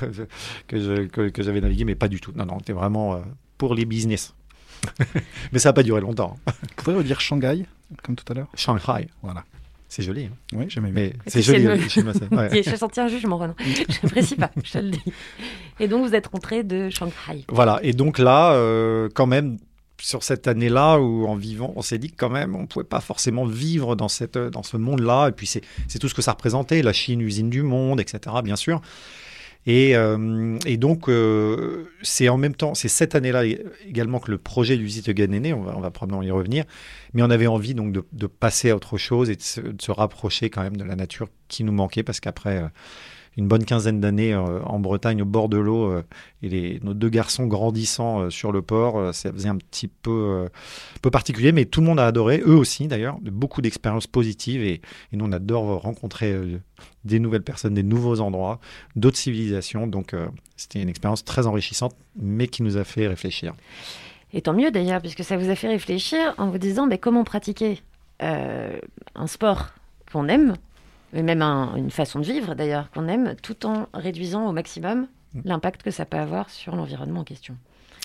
que, 0.67 0.79
je- 0.81 1.07
que, 1.07 1.29
que 1.29 1.43
j'avais 1.43 1.61
navigué, 1.61 1.85
mais 1.85 1.95
pas 1.95 2.09
du 2.09 2.21
tout. 2.21 2.33
Non, 2.35 2.47
non, 2.47 2.59
c'était 2.59 2.73
vraiment 2.73 3.15
euh, 3.15 3.19
pour 3.59 3.75
les 3.75 3.85
business. 3.85 4.35
mais 5.53 5.59
ça 5.59 5.69
n'a 5.71 5.73
pas 5.73 5.83
duré 5.83 6.01
longtemps. 6.01 6.37
Vous 6.47 6.85
pouvez 6.85 6.97
redire 6.97 7.21
Shanghai, 7.21 7.65
comme 8.03 8.17
tout 8.17 8.25
à 8.31 8.35
l'heure? 8.35 8.49
Shanghai, 8.55 9.09
Voilà. 9.23 9.45
c'est 9.89 10.03
joli. 10.03 10.25
hein. 10.27 10.31
Oui. 10.53 10.67
Mais 10.93 11.07
Et 11.07 11.13
c'est 11.27 11.43
joli. 11.43 11.65
c'est 11.89 12.01
le- 12.03 12.37
ouais. 12.37 12.51
J'ai 12.63 12.77
senti 12.77 13.01
un 13.01 13.09
jugement, 13.09 13.39
Renan. 13.39 13.55
Je 13.61 13.99
n'apprécie 14.03 14.37
pas, 14.37 14.51
je 14.65 14.73
te 14.73 14.79
le 14.79 14.91
dis. 14.91 15.03
Et 15.81 15.89
donc, 15.89 16.07
vous 16.07 16.15
êtes 16.15 16.27
rentré 16.29 16.63
de 16.65 16.91
Shanghai. 16.91 17.45
Voilà, 17.49 17.81
et 17.83 17.93
donc 17.93 18.19
là, 18.19 18.53
euh, 18.53 19.09
quand 19.15 19.27
même, 19.27 19.59
sur 20.01 20.23
cette 20.23 20.47
année-là, 20.49 20.99
où 20.99 21.27
en 21.27 21.35
vivant, 21.35 21.73
on 21.77 21.83
s'est 21.83 21.99
dit 21.99 22.11
que 22.11 22.17
quand 22.17 22.31
même, 22.31 22.55
on 22.55 22.63
ne 22.63 22.67
pouvait 22.67 22.85
pas 22.85 23.01
forcément 23.01 23.45
vivre 23.45 23.97
dans, 23.97 24.09
cette, 24.09 24.39
dans 24.39 24.63
ce 24.63 24.77
monde-là. 24.77 25.29
Et 25.29 25.33
puis, 25.33 25.47
c'est 25.47 25.99
tout 25.99 26.09
ce 26.09 26.15
que 26.15 26.23
ça 26.23 26.33
représentait, 26.33 26.83
la 26.83 26.93
Chine, 26.93 27.21
usine 27.21 27.51
du 27.51 27.63
monde, 27.63 28.01
etc., 28.01 28.37
bien 28.43 28.57
sûr. 28.57 28.81
Et, 29.67 29.95
euh, 29.97 30.59
et 30.65 30.79
donc, 30.79 31.09
euh, 31.09 31.91
c'est 32.01 32.31
en 32.31 32.39
même 32.39 32.55
temps, 32.55 32.75
c'est 32.75 32.89
cette 32.89 33.15
année-là 33.15 33.45
également 33.87 34.19
que 34.19 34.31
le 34.31 34.39
projet 34.39 34.79
du 34.79 34.85
Visit 34.85 35.09
Again 35.11 35.33
est 35.33 35.41
né, 35.41 35.53
on 35.53 35.63
va, 35.63 35.91
probablement 35.91 36.23
y 36.23 36.31
revenir, 36.31 36.65
mais 37.13 37.23
on 37.23 37.29
avait 37.29 37.49
envie 37.49 37.75
donc 37.75 37.93
de, 37.93 38.27
passer 38.27 38.71
à 38.71 38.77
autre 38.77 38.97
chose 38.97 39.29
et 39.29 39.37
de 39.37 39.43
se, 39.43 39.91
rapprocher 39.91 40.49
quand 40.49 40.63
même 40.63 40.79
de 40.79 40.85
la 40.85 40.97
nature 40.97 41.29
qui 41.49 41.65
nous 41.65 41.73
manquait, 41.73 42.03
parce 42.03 42.19
qu'après 42.21 42.63
euh, 42.63 42.69
une 43.37 43.47
bonne 43.47 43.65
quinzaine 43.65 44.01
d'années 44.01 44.35
euh, 44.35 44.61
en 44.65 44.79
Bretagne, 44.79 45.23
au 45.23 45.25
bord 45.25 45.49
de 45.49 45.59
l'eau, 45.59 45.91
euh, 45.91 46.03
et 46.43 46.49
les, 46.49 46.81
nos 46.83 46.95
deux 46.95 47.09
garçons 47.09 47.47
grandissant 47.47 48.23
euh, 48.23 48.31
sur 48.31 48.53
le 48.53 48.63
port, 48.63 49.15
ça 49.15 49.33
faisait 49.33 49.49
un 49.49 49.57
petit 49.57 49.89
peu, 49.89 50.49
peu 51.03 51.11
particulier, 51.11 51.53
mais 51.53 51.65
tout 51.65 51.81
le 51.81 51.87
monde 51.87 52.01
a 52.01 52.07
adoré, 52.07 52.43
eux 52.45 52.57
aussi 52.57 52.89
d'ailleurs, 52.89 53.19
beaucoup 53.21 53.63
d'expériences 53.63 54.07
positives, 54.07 54.63
et, 54.63 54.81
et 55.13 55.17
nous 55.17 55.25
on 55.25 55.33
adore 55.33 55.81
rencontrer 55.81 56.35
des 57.05 57.21
nouvelles 57.21 57.43
personnes, 57.43 57.75
des 57.75 57.83
nouveaux 57.83 58.21
endroits, 58.21 58.61
d'autres 58.97 59.17
civilisations, 59.17 59.87
donc 59.87 60.15
c'était 60.57 60.81
une 60.81 60.89
expérience 60.89 61.25
très 61.25 61.47
enrichissante, 61.47 61.95
mais 62.21 62.49
qui 62.49 62.63
nous 62.63 62.77
a 62.77 62.85
fait 62.85 63.07
réfléchir. 63.07 63.55
Et 64.33 64.43
tant 64.43 64.53
mieux 64.53 64.71
d'ailleurs, 64.71 65.01
puisque 65.01 65.25
ça 65.25 65.37
vous 65.37 65.49
a 65.49 65.55
fait 65.55 65.69
réfléchir 65.69 66.35
en 66.39 66.51
vous 66.51 66.59
disant 66.59 66.87
mais 66.87 66.99
comment 66.99 67.25
pratiquer 67.25 67.83
un 68.21 69.27
sport 69.27 69.69
qu'on 70.13 70.29
aime, 70.29 70.55
et 71.15 71.23
même 71.23 71.43
un- 71.43 71.75
une 71.77 71.91
façon 71.91 72.19
de 72.21 72.25
vivre 72.25 72.55
d'ailleurs 72.55 72.91
qu'on 72.91 73.09
aime, 73.09 73.35
tout 73.43 73.67
en 73.67 73.87
réduisant 73.95 74.49
au 74.49 74.53
maximum 74.53 75.07
Mm. 75.35 75.41
l'impact 75.45 75.83
que 75.83 75.91
ça 75.91 76.05
peut 76.07 76.17
avoir 76.17 76.49
sur 76.49 76.75
l'environnement 76.75 77.21
en 77.21 77.25
question. 77.25 77.55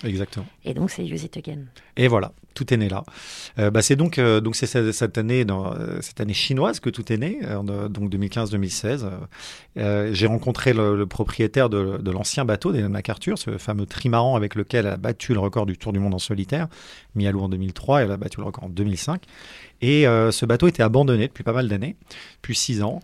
Exactement. 0.04 0.44
Et 0.64 0.74
donc 0.74 0.90
c'est 0.90 1.06
Use 1.06 1.24
It 1.24 1.36
Again. 1.38 1.60
Et 1.96 2.06
voilà, 2.08 2.32
tout 2.54 2.72
est 2.72 2.76
né 2.76 2.88
là. 2.88 3.04
Euh, 3.58 3.70
bah, 3.70 3.82
c'est 3.82 3.96
donc 3.96 4.18
euh, 4.18 4.40
euh, 4.44 5.98
cette 6.00 6.20
année 6.20 6.34
chinoise 6.34 6.80
que 6.80 6.90
tout 6.90 7.12
est 7.12 7.16
né, 7.16 7.40
donc 7.90 8.10
2015-2016. 8.12 9.04
Euh, 9.04 9.10
euh, 9.76 10.10
j'ai 10.12 10.26
rencontré 10.26 10.72
le, 10.72 11.04
propriétaire 11.06 11.68
de, 11.68 12.10
l'ancien 12.10 12.44
bateau 12.44 12.72
d'Hélène 12.72 12.92
MacArthur, 12.92 13.38
ce 13.38 13.58
fameux 13.58 13.86
trimaran 13.86 14.36
avec 14.36 14.54
lequel 14.54 14.86
elle 14.86 14.92
a 14.92 14.96
battu 14.96 15.34
le 15.34 15.40
record 15.40 15.66
du 15.66 15.76
Tour 15.76 15.92
du 15.92 15.98
monde 15.98 16.14
en 16.14 16.18
solitaire, 16.18 16.68
mis 17.14 17.26
à 17.26 17.32
l'eau 17.32 17.42
en 17.42 17.48
2003, 17.48 18.02
elle 18.02 18.12
a 18.12 18.16
battu 18.16 18.40
le 18.40 18.46
record 18.46 18.64
en 18.64 18.68
2005. 18.68 19.22
Et 19.82 20.04
ce 20.04 20.46
bateau 20.46 20.66
était 20.66 20.82
abandonné 20.82 21.28
depuis 21.28 21.44
pas 21.44 21.52
mal 21.52 21.68
d'années, 21.68 21.96
depuis 22.36 22.54
six 22.54 22.82
ans, 22.82 23.00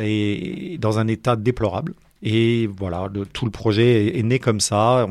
et 0.00 0.78
dans 0.80 0.98
un 0.98 1.06
état 1.06 1.36
déplorable. 1.36 1.94
Et 2.22 2.66
voilà, 2.66 3.10
tout 3.34 3.44
le 3.44 3.50
projet 3.50 4.18
est, 4.18 4.22
né 4.22 4.38
comme 4.38 4.60
ça. 4.60 5.06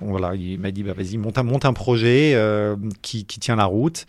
Voilà, 0.00 0.34
il 0.34 0.58
m'a 0.58 0.70
dit, 0.70 0.82
bah, 0.82 0.92
vas-y, 0.92 1.16
monte 1.16 1.38
un, 1.38 1.72
projet 1.72 2.32
euh, 2.34 2.76
qui, 3.02 3.24
tient 3.24 3.56
la 3.56 3.64
route. 3.64 4.06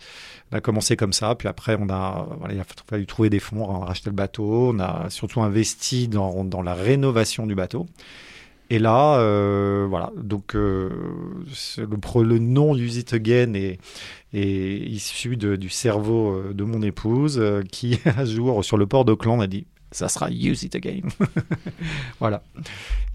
On 0.52 0.56
a 0.56 0.60
commencé 0.60 0.96
comme 0.96 1.12
ça, 1.12 1.34
puis 1.34 1.48
après, 1.48 1.76
on 1.80 1.88
a, 1.88 2.28
il 2.50 2.60
a 2.60 2.64
fallu 2.88 3.06
trouver 3.06 3.30
des 3.30 3.40
fonds, 3.40 3.64
on 3.68 3.82
a 3.82 3.86
racheté 3.86 4.10
le 4.10 4.16
bateau, 4.16 4.72
on 4.74 4.78
a 4.78 5.08
surtout 5.10 5.42
investi 5.42 6.08
dans, 6.08 6.62
la 6.62 6.74
rénovation 6.74 7.46
du 7.46 7.54
bateau. 7.54 7.86
Et 8.70 8.78
là, 8.78 9.18
euh, 9.18 9.86
voilà, 9.88 10.10
donc 10.16 10.56
euh, 10.56 10.90
le, 11.76 12.38
nom 12.38 12.74
du 12.74 12.88
It 12.88 13.12
Again 13.12 13.54
est, 13.54 13.78
issu 14.32 15.36
du 15.36 15.68
cerveau 15.68 16.42
de 16.52 16.64
mon 16.64 16.82
épouse 16.82 17.42
qui, 17.70 18.00
un 18.16 18.24
jour, 18.24 18.64
sur 18.64 18.76
le 18.76 18.86
port 18.86 19.04
d'Auckland, 19.04 19.40
a 19.40 19.46
dit 19.46 19.66
ça 19.94 20.08
sera 20.08 20.28
Use 20.30 20.64
It 20.64 20.74
Again. 20.74 21.02
voilà. 22.20 22.42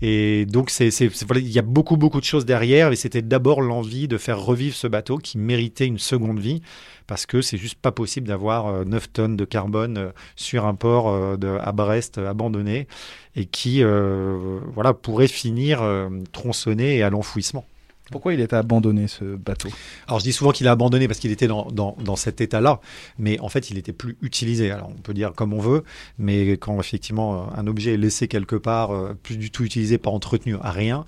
Et 0.01 0.45
donc, 0.45 0.69
c'est, 0.69 0.87
il 0.87 1.51
y 1.51 1.59
a 1.59 1.61
beaucoup, 1.61 1.97
beaucoup 1.97 2.19
de 2.19 2.25
choses 2.25 2.45
derrière. 2.45 2.91
Et 2.91 2.95
c'était 2.95 3.21
d'abord 3.21 3.61
l'envie 3.61 4.07
de 4.07 4.17
faire 4.17 4.39
revivre 4.39 4.75
ce 4.75 4.87
bateau 4.87 5.17
qui 5.17 5.37
méritait 5.37 5.85
une 5.85 5.99
seconde 5.99 6.39
vie. 6.39 6.61
Parce 7.05 7.25
que 7.25 7.41
c'est 7.41 7.57
juste 7.57 7.79
pas 7.79 7.91
possible 7.91 8.27
d'avoir 8.27 8.67
euh, 8.67 8.85
9 8.85 9.11
tonnes 9.11 9.35
de 9.35 9.43
carbone 9.43 9.97
euh, 9.97 10.09
sur 10.35 10.65
un 10.65 10.75
port 10.75 11.09
euh, 11.09 11.37
à 11.59 11.71
Brest 11.71 12.19
euh, 12.19 12.29
abandonné 12.29 12.87
et 13.35 13.45
qui 13.45 13.83
euh, 13.83 14.59
voilà, 14.73 14.93
pourrait 14.93 15.27
finir 15.27 15.81
euh, 15.81 16.09
tronçonné 16.31 16.97
et 16.97 17.03
à 17.03 17.09
l'enfouissement. 17.09 17.65
Pourquoi 18.11 18.33
il 18.33 18.41
était 18.41 18.55
abandonné 18.55 19.07
ce 19.07 19.35
bateau? 19.35 19.69
Alors 20.07 20.19
je 20.19 20.23
dis 20.23 20.33
souvent 20.33 20.51
qu'il 20.51 20.67
a 20.67 20.71
abandonné 20.71 21.07
parce 21.07 21.19
qu'il 21.19 21.31
était 21.31 21.47
dans, 21.47 21.65
dans, 21.71 21.95
dans 22.03 22.15
cet 22.15 22.41
état-là, 22.41 22.79
mais 23.17 23.39
en 23.39 23.49
fait 23.49 23.69
il 23.69 23.77
était 23.77 23.93
plus 23.93 24.17
utilisé. 24.21 24.71
Alors 24.71 24.89
on 24.89 25.01
peut 25.01 25.13
dire 25.13 25.33
comme 25.35 25.53
on 25.53 25.59
veut, 25.59 25.83
mais 26.17 26.53
quand 26.53 26.79
effectivement 26.79 27.49
un 27.55 27.67
objet 27.67 27.93
est 27.93 27.97
laissé 27.97 28.27
quelque 28.27 28.55
part, 28.55 28.91
euh, 28.91 29.17
plus 29.21 29.37
du 29.37 29.51
tout 29.51 29.63
utilisé, 29.63 29.97
pas 29.97 30.09
entretenu, 30.09 30.55
à 30.61 30.71
rien, 30.71 31.05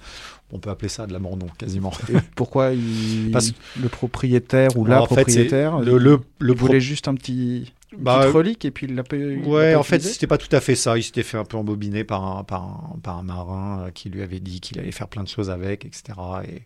on 0.51 0.59
peut 0.59 0.69
appeler 0.69 0.89
ça 0.89 1.07
de 1.07 1.13
l'abandon 1.13 1.47
quasiment. 1.57 1.91
Et 2.09 2.17
pourquoi 2.35 2.71
il... 2.73 3.29
Parce- 3.33 3.53
le 3.81 3.89
propriétaire 3.89 4.69
ou 4.77 4.85
la 4.85 5.01
En 5.01 5.05
fait, 5.05 5.15
propriétaire 5.15 5.79
le, 5.79 5.97
le, 5.97 6.19
le 6.39 6.53
il 6.53 6.57
voulait 6.57 6.79
juste 6.81 7.07
un 7.07 7.15
petit 7.15 7.73
Bah, 7.97 8.29
relique 8.29 8.65
et 8.65 8.71
puis 8.71 8.87
il 8.87 8.95
l'a 8.95 9.03
l'a 9.09 9.47
Ouais, 9.47 9.75
en 9.75 9.83
fait, 9.83 9.99
c'était 9.99 10.27
pas 10.27 10.37
tout 10.37 10.53
à 10.55 10.59
fait 10.61 10.75
ça. 10.75 10.97
Il 10.97 11.03
s'était 11.03 11.23
fait 11.23 11.37
un 11.37 11.45
peu 11.45 11.57
embobiner 11.57 12.03
par 12.03 12.25
un, 12.37 12.43
par 12.43 12.63
un, 12.63 12.99
par 13.01 13.17
un 13.17 13.23
marin 13.23 13.83
euh, 13.87 13.91
qui 13.91 14.09
lui 14.09 14.21
avait 14.21 14.39
dit 14.39 14.59
qu'il 14.61 14.79
allait 14.79 14.91
faire 14.91 15.07
plein 15.07 15.23
de 15.23 15.27
choses 15.27 15.49
avec, 15.49 15.85
etc. 15.85 16.03
Et, 16.47 16.61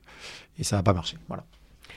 et 0.59 0.63
ça 0.63 0.77
n'a 0.77 0.83
pas 0.83 0.93
marché. 0.93 1.17
Voilà. 1.27 1.43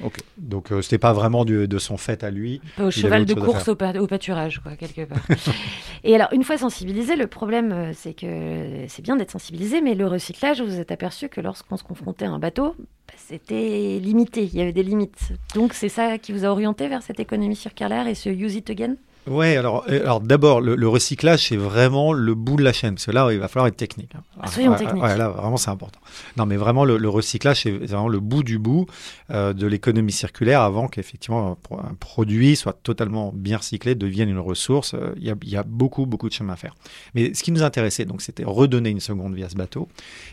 Ok. 0.03 0.19
Donc, 0.37 0.71
euh, 0.71 0.83
c'était 0.83 0.99
pas 0.99 1.13
vraiment 1.13 1.45
du- 1.45 1.67
de 1.67 1.79
son 1.79 1.97
fait 1.97 2.23
à 2.23 2.31
lui. 2.31 2.61
Pas 2.77 2.85
au 2.85 2.91
cheval 2.91 3.25
de 3.25 3.35
course 3.35 3.69
au, 3.69 3.75
pâturage, 3.75 4.61
quoi, 4.63 4.77
quelque 4.77 5.05
part. 5.05 5.19
et 6.05 6.15
alors, 6.15 6.29
une 6.33 6.45
fois 6.45 6.59
sensibilisé, 6.59 7.17
le 7.17 7.27
problème, 7.27 7.73
euh, 7.73 7.93
c'est 7.95 8.15
que 8.15 8.85
c'est 8.89 9.03
bien 9.03 9.17
d'être 9.17 9.31
sensibilisé, 9.31 9.81
mais 9.81 9.95
le 9.95 10.07
recyclage, 10.07 10.61
vous 10.61 10.69
vous 10.69 10.81
êtes 10.81 10.93
aperçu 10.93 11.29
que 11.29 11.41
lorsqu'on 11.41 11.77
se 11.77 11.85
confrontait 11.85 12.27
à 12.27 12.31
un 12.31 12.39
bateau, 12.39 12.75
bah, 12.79 13.15
c'était 13.17 13.99
limité, 14.01 14.45
il 14.45 14.55
y 14.55 14.61
avait 14.61 14.73
des 14.73 14.83
limites. 14.83 15.33
Donc, 15.55 15.75
c'est 15.75 15.89
ça 15.89 16.19
qui 16.19 16.33
vous 16.33 16.45
a 16.45 16.49
orienté 16.49 16.89
vers 16.89 17.03
cette 17.03 17.21
économie 17.21 17.57
circulaire 17.57 18.07
et 18.07 18.15
ce 18.15 18.29
use 18.29 18.55
it 18.55 18.71
again? 18.71 18.97
Ouais, 19.29 19.57
alors, 19.57 19.85
euh, 19.89 20.01
alors 20.03 20.21
d'abord, 20.21 20.61
le, 20.61 20.75
le 20.77 20.89
recyclage, 20.89 21.47
c'est 21.49 21.57
vraiment 21.57 22.13
le 22.13 22.35
bout 22.35 22.57
de 22.57 22.63
la 22.65 22.73
chaîne. 22.73 22.95
Parce 22.95 23.07
que 23.07 23.11
là, 23.11 23.29
il 23.33 23.39
va 23.39 23.49
falloir 23.49 23.67
être 23.69 23.77
technique. 23.77 24.13
hein. 24.17 24.23
Ah, 24.41 24.49
soyons 24.49 24.73
Ouais, 24.73 24.79
techniques. 24.79 25.03
ouais, 25.03 25.17
là, 25.17 25.29
vraiment, 25.29 25.57
c'est 25.57 25.71
important. 25.71 26.01
Non, 26.37 26.47
mais 26.47 26.57
vraiment, 26.57 26.85
le, 26.85 26.97
le 26.97 27.09
recyclage, 27.09 27.63
c'est 27.63 27.71
vraiment 27.71 28.09
le 28.09 28.21
bout 28.21 28.43
du 28.43 28.59
bout 28.59 28.87
euh, 29.31 29.53
de 29.53 29.67
l'économie 29.67 30.13
circulaire 30.13 30.63
avant 30.63 30.89
qu'effectivement 30.89 31.53
un, 31.53 31.55
pro- 31.55 31.79
un 31.79 31.95
produit 31.99 32.57
soit 32.57 32.73
totalement 32.83 33.33
bien 33.35 33.59
recyclé, 33.59 33.95
devienne 33.95 34.29
une 34.29 34.39
ressource. 34.39 34.95
Euh, 34.95 35.15
Il 35.17 35.25
y, 35.45 35.51
y 35.51 35.57
a 35.57 35.63
beaucoup, 35.63 36.07
beaucoup 36.07 36.29
de 36.29 36.35
chemin 36.35 36.55
à 36.55 36.57
faire. 36.57 36.75
Mais 37.15 37.35
ce 37.35 37.43
qui 37.43 37.53
nous 37.53 37.63
intéressait, 37.63 38.05
donc, 38.05 38.23
c'était 38.23 38.45
redonner 38.45 38.91
une 38.91 39.01
seconde 39.01 39.35
vie 39.35 39.45
à 39.45 39.49
ce 39.49 39.57
bateau. 39.57 39.89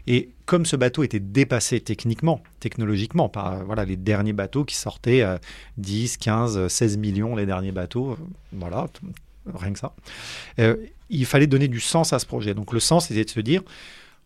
Et 0.07 0.29
comme 0.45 0.65
ce 0.65 0.75
bateau 0.75 1.03
était 1.03 1.19
dépassé 1.19 1.79
techniquement, 1.79 2.41
technologiquement, 2.65 3.29
par 3.29 3.53
euh, 3.53 3.63
voilà, 3.63 3.85
les 3.85 3.95
derniers 3.95 4.33
bateaux 4.33 4.65
qui 4.65 4.75
sortaient 4.75 5.21
euh, 5.21 5.37
10, 5.77 6.17
15, 6.17 6.67
16 6.67 6.97
millions, 6.97 7.35
les 7.35 7.45
derniers 7.45 7.71
bateaux, 7.71 8.13
euh, 8.13 8.15
voilà, 8.53 8.87
rien 9.53 9.71
que 9.71 9.77
ça. 9.77 9.93
Euh, 10.57 10.75
il 11.11 11.27
fallait 11.27 11.45
donner 11.45 11.67
du 11.67 11.79
sens 11.79 12.11
à 12.11 12.17
ce 12.17 12.25
projet. 12.25 12.55
Donc 12.55 12.73
le 12.73 12.79
sens, 12.79 13.09
c'était 13.09 13.23
de 13.23 13.29
se 13.29 13.39
dire, 13.39 13.61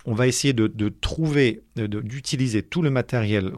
on 0.05 0.13
va 0.13 0.25
essayer 0.25 0.53
de, 0.53 0.89
trouver, 1.01 1.63
d'utiliser 1.75 2.63
tout 2.63 2.81
le 2.81 2.89
matériel 2.89 3.51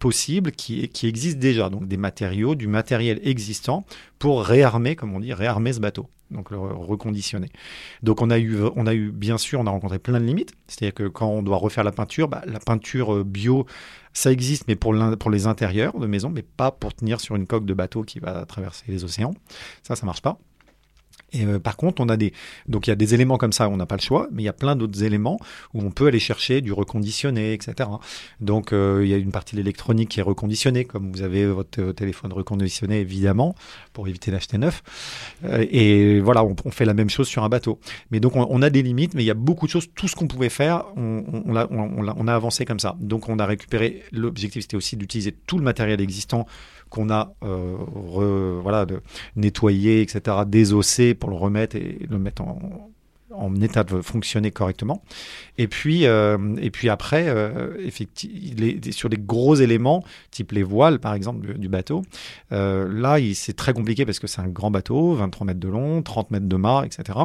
possible 0.00 0.50
qui, 0.50 0.90
existe 1.04 1.38
déjà, 1.38 1.70
donc 1.70 1.86
des 1.86 1.96
matériaux, 1.96 2.56
du 2.56 2.66
matériel 2.66 3.20
existant 3.22 3.86
pour 4.18 4.42
réarmer, 4.42 4.96
comme 4.96 5.14
on 5.14 5.20
dit, 5.20 5.32
réarmer 5.32 5.72
ce 5.72 5.78
bateau, 5.78 6.08
donc 6.32 6.50
le 6.50 6.56
re- 6.56 6.72
reconditionner. 6.72 7.50
Donc 8.02 8.20
on 8.20 8.30
a 8.30 8.38
eu, 8.40 8.56
on 8.74 8.88
a 8.88 8.94
eu 8.94 9.12
bien 9.12 9.38
sûr, 9.38 9.60
on 9.60 9.66
a 9.68 9.70
rencontré 9.70 10.00
plein 10.00 10.18
de 10.18 10.24
limites, 10.24 10.54
c'est-à-dire 10.66 10.94
que 10.94 11.06
quand 11.06 11.28
on 11.28 11.42
doit 11.44 11.58
refaire 11.58 11.84
la 11.84 11.92
peinture, 11.92 12.26
bah, 12.26 12.42
la 12.46 12.58
peinture 12.58 13.24
bio, 13.24 13.66
ça 14.14 14.30
existe, 14.32 14.66
mais 14.68 14.76
pour, 14.76 14.94
les 14.94 15.46
intérieurs 15.46 15.98
de 15.98 16.06
maison, 16.06 16.30
mais 16.30 16.42
pas 16.42 16.70
pour 16.70 16.94
tenir 16.94 17.20
sur 17.20 17.36
une 17.36 17.46
coque 17.46 17.66
de 17.66 17.74
bateau 17.74 18.02
qui 18.02 18.20
va 18.20 18.46
traverser 18.46 18.84
les 18.88 19.04
océans. 19.04 19.34
Ça, 19.82 19.96
ça 19.96 20.06
marche 20.06 20.22
pas. 20.22 20.38
Et 21.34 21.44
euh, 21.44 21.58
par 21.58 21.76
contre, 21.76 22.00
on 22.00 22.08
a 22.08 22.16
des 22.16 22.32
donc 22.66 22.86
il 22.86 22.90
y 22.90 22.92
a 22.92 22.96
des 22.96 23.14
éléments 23.14 23.36
comme 23.36 23.52
ça, 23.52 23.68
on 23.68 23.76
n'a 23.76 23.86
pas 23.86 23.96
le 23.96 24.00
choix, 24.00 24.28
mais 24.32 24.42
il 24.42 24.46
y 24.46 24.48
a 24.48 24.52
plein 24.54 24.76
d'autres 24.76 25.02
éléments 25.02 25.38
où 25.74 25.82
on 25.82 25.90
peut 25.90 26.06
aller 26.06 26.18
chercher 26.20 26.60
du 26.60 26.72
reconditionné, 26.72 27.52
etc. 27.52 27.90
Donc 28.40 28.72
euh, 28.72 29.00
il 29.04 29.10
y 29.10 29.14
a 29.14 29.16
une 29.16 29.32
partie 29.32 29.56
de 29.56 29.60
l'électronique 29.60 30.10
qui 30.10 30.20
est 30.20 30.22
reconditionnée, 30.22 30.84
comme 30.84 31.12
vous 31.12 31.22
avez 31.22 31.46
votre 31.46 31.80
euh, 31.80 31.92
téléphone 31.92 32.32
reconditionné 32.32 33.00
évidemment 33.00 33.54
pour 33.92 34.08
éviter 34.08 34.30
d'acheter 34.30 34.58
neuf. 34.58 34.82
Euh, 35.44 35.66
et 35.70 36.20
voilà, 36.20 36.44
on, 36.44 36.70
fait 36.70 36.84
la 36.84 36.94
même 36.94 37.10
chose 37.10 37.28
sur 37.28 37.44
un 37.44 37.48
bateau. 37.48 37.78
Mais 38.10 38.20
donc 38.20 38.36
on, 38.36 38.62
a 38.62 38.70
des 38.70 38.82
limites, 38.82 39.14
mais 39.14 39.22
il 39.22 39.26
y 39.26 39.30
a 39.30 39.34
beaucoup 39.34 39.66
de 39.66 39.70
choses. 39.70 39.88
Tout 39.94 40.08
ce 40.08 40.16
qu'on 40.16 40.28
pouvait 40.28 40.48
faire, 40.48 40.84
on, 40.96 41.24
on, 41.46 41.52
l'a- 41.52 41.68
on 41.70 42.28
a 42.28 42.34
avancé 42.34 42.64
comme 42.64 42.80
ça. 42.80 42.96
Donc 43.00 43.28
on 43.28 43.38
a 43.38 43.46
récupéré. 43.46 44.02
L'objectif 44.12 44.62
c'était 44.62 44.76
aussi 44.76 44.96
d'utiliser 44.96 45.32
tout 45.32 45.58
le 45.58 45.64
matériel 45.64 46.00
existant 46.00 46.46
qu'on 46.94 47.10
a 47.10 47.34
euh, 47.42 47.76
re- 47.76 48.60
voilà, 48.60 48.86
de 48.86 49.02
nettoyer, 49.34 50.00
etc., 50.00 50.36
désosser 50.46 51.14
pour 51.14 51.30
le 51.30 51.36
remettre 51.36 51.74
et 51.74 52.06
le 52.08 52.18
mettre 52.18 52.42
en, 52.42 52.92
en 53.36 53.54
état 53.60 53.84
de 53.84 54.00
fonctionner 54.00 54.50
correctement. 54.50 55.02
Et 55.58 55.68
puis, 55.68 56.06
euh, 56.06 56.38
et 56.60 56.70
puis 56.70 56.88
après, 56.88 57.28
euh, 57.28 57.90
sur 58.90 59.08
les 59.08 59.18
gros 59.18 59.54
éléments, 59.54 60.04
type 60.30 60.52
les 60.52 60.62
voiles 60.62 60.98
par 60.98 61.14
exemple 61.14 61.58
du, 61.58 61.68
bateau, 61.68 62.02
euh, 62.52 62.88
là 62.92 63.18
c'est 63.34 63.54
très 63.54 63.72
compliqué 63.72 64.04
parce 64.04 64.18
que 64.18 64.26
c'est 64.26 64.40
un 64.40 64.48
grand 64.48 64.70
bateau, 64.70 65.14
23 65.14 65.46
mètres 65.46 65.60
de 65.60 65.68
long, 65.68 66.02
30 66.02 66.30
mètres 66.30 66.48
de 66.48 66.56
mât, 66.56 66.84
etc. 66.84 67.18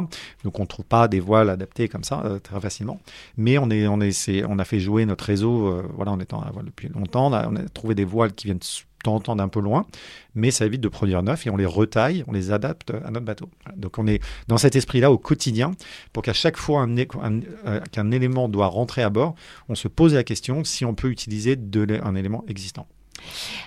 Donc 0.44 0.58
on 0.58 0.62
ne 0.62 0.68
trouve 0.68 0.84
pas 0.84 1.08
des 1.08 1.20
voiles 1.20 1.50
adaptées 1.50 1.88
comme 1.88 2.04
ça 2.04 2.38
très 2.42 2.60
facilement. 2.60 3.00
Mais 3.36 3.58
on, 3.58 3.70
est, 3.70 3.86
on, 3.86 4.00
est, 4.00 4.44
on 4.48 4.58
a 4.58 4.64
fait 4.64 4.80
jouer 4.80 5.06
notre 5.06 5.24
réseau, 5.24 5.82
voilà, 5.94 6.12
en 6.12 6.20
étant 6.20 6.40
à 6.40 6.50
voile 6.50 6.66
depuis 6.66 6.88
longtemps, 6.88 7.30
on 7.32 7.56
a, 7.56 7.68
trouvé 7.68 7.94
des 7.94 8.04
voiles 8.04 8.32
qui 8.32 8.46
viennent 8.46 8.58
temps 9.02 9.14
en 9.14 9.20
temps 9.20 9.36
d'un 9.36 9.48
peu 9.48 9.60
loin, 9.60 9.86
mais 10.34 10.50
ça 10.50 10.66
évite 10.66 10.80
de 10.80 10.88
produire 10.88 11.22
neuf 11.22 11.46
et 11.46 11.50
on 11.50 11.56
les 11.56 11.66
retaille, 11.66 12.24
on 12.26 12.32
les 12.32 12.52
adapte 12.52 12.92
à 13.04 13.10
notre 13.10 13.26
bateau. 13.26 13.48
Donc 13.76 13.98
on 13.98 14.06
est 14.06 14.22
dans 14.48 14.58
cet 14.58 14.76
esprit-là 14.76 15.10
au 15.10 15.18
quotidien 15.18 15.72
pour 16.12 16.22
qu'à 16.22 16.32
chaque 16.32 16.56
fois 16.56 16.86
euh, 16.86 17.80
qu'un 17.92 18.10
élément 18.10 18.48
doit 18.48 18.66
rentrer 18.66 19.02
à 19.02 19.10
bord, 19.10 19.34
on 19.68 19.74
se 19.74 19.88
pose 19.88 20.14
la 20.14 20.24
question 20.24 20.64
si 20.64 20.84
on 20.84 20.94
peut 20.94 21.08
utiliser 21.08 21.56
de 21.56 21.80
un 22.02 22.14
élément 22.14 22.44
existant. 22.48 22.86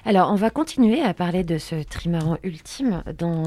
Alors, 0.05 0.31
on 0.31 0.35
va 0.35 0.49
continuer 0.49 1.01
à 1.01 1.13
parler 1.13 1.43
de 1.43 1.57
ce 1.57 1.83
trimaran 1.83 2.37
ultime 2.43 3.03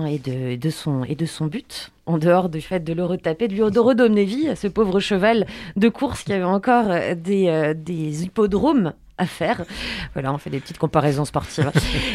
et, 0.08 0.18
de, 0.56 0.70
son, 0.70 1.04
et 1.04 1.14
de 1.14 1.26
son 1.26 1.46
but, 1.46 1.90
en 2.06 2.18
dehors 2.18 2.48
du 2.48 2.60
fait 2.60 2.80
de 2.80 2.92
le 2.92 3.04
retaper, 3.04 3.48
de 3.48 3.54
lui 3.54 3.62
redonner 3.62 4.24
vie 4.24 4.48
à 4.48 4.56
ce 4.56 4.68
pauvre 4.68 5.00
cheval 5.00 5.46
de 5.76 5.88
course 5.88 6.22
qui 6.22 6.32
avait 6.32 6.44
encore 6.44 6.88
des, 7.16 7.48
euh, 7.48 7.74
des 7.74 8.22
hippodromes 8.22 8.92
à 9.18 9.26
faire. 9.26 9.64
Voilà, 10.12 10.32
on 10.32 10.38
fait 10.38 10.50
des 10.50 10.60
petites 10.60 10.78
comparaisons 10.78 11.24
sportives. 11.24 11.70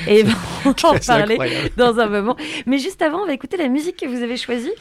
Et 0.07 0.23
ben, 0.25 0.33
on 0.65 0.69
va 0.71 0.89
en 0.89 0.99
parler 0.99 1.33
incroyable. 1.33 1.69
dans 1.77 1.97
un 1.99 2.07
moment. 2.07 2.35
Mais 2.65 2.77
juste 2.77 3.01
avant, 3.01 3.19
on 3.19 3.25
va 3.27 3.33
écouter 3.33 3.57
la 3.57 3.67
musique 3.69 3.97
que 3.97 4.05
vous 4.05 4.21
avez 4.21 4.37
choisie, 4.37 4.71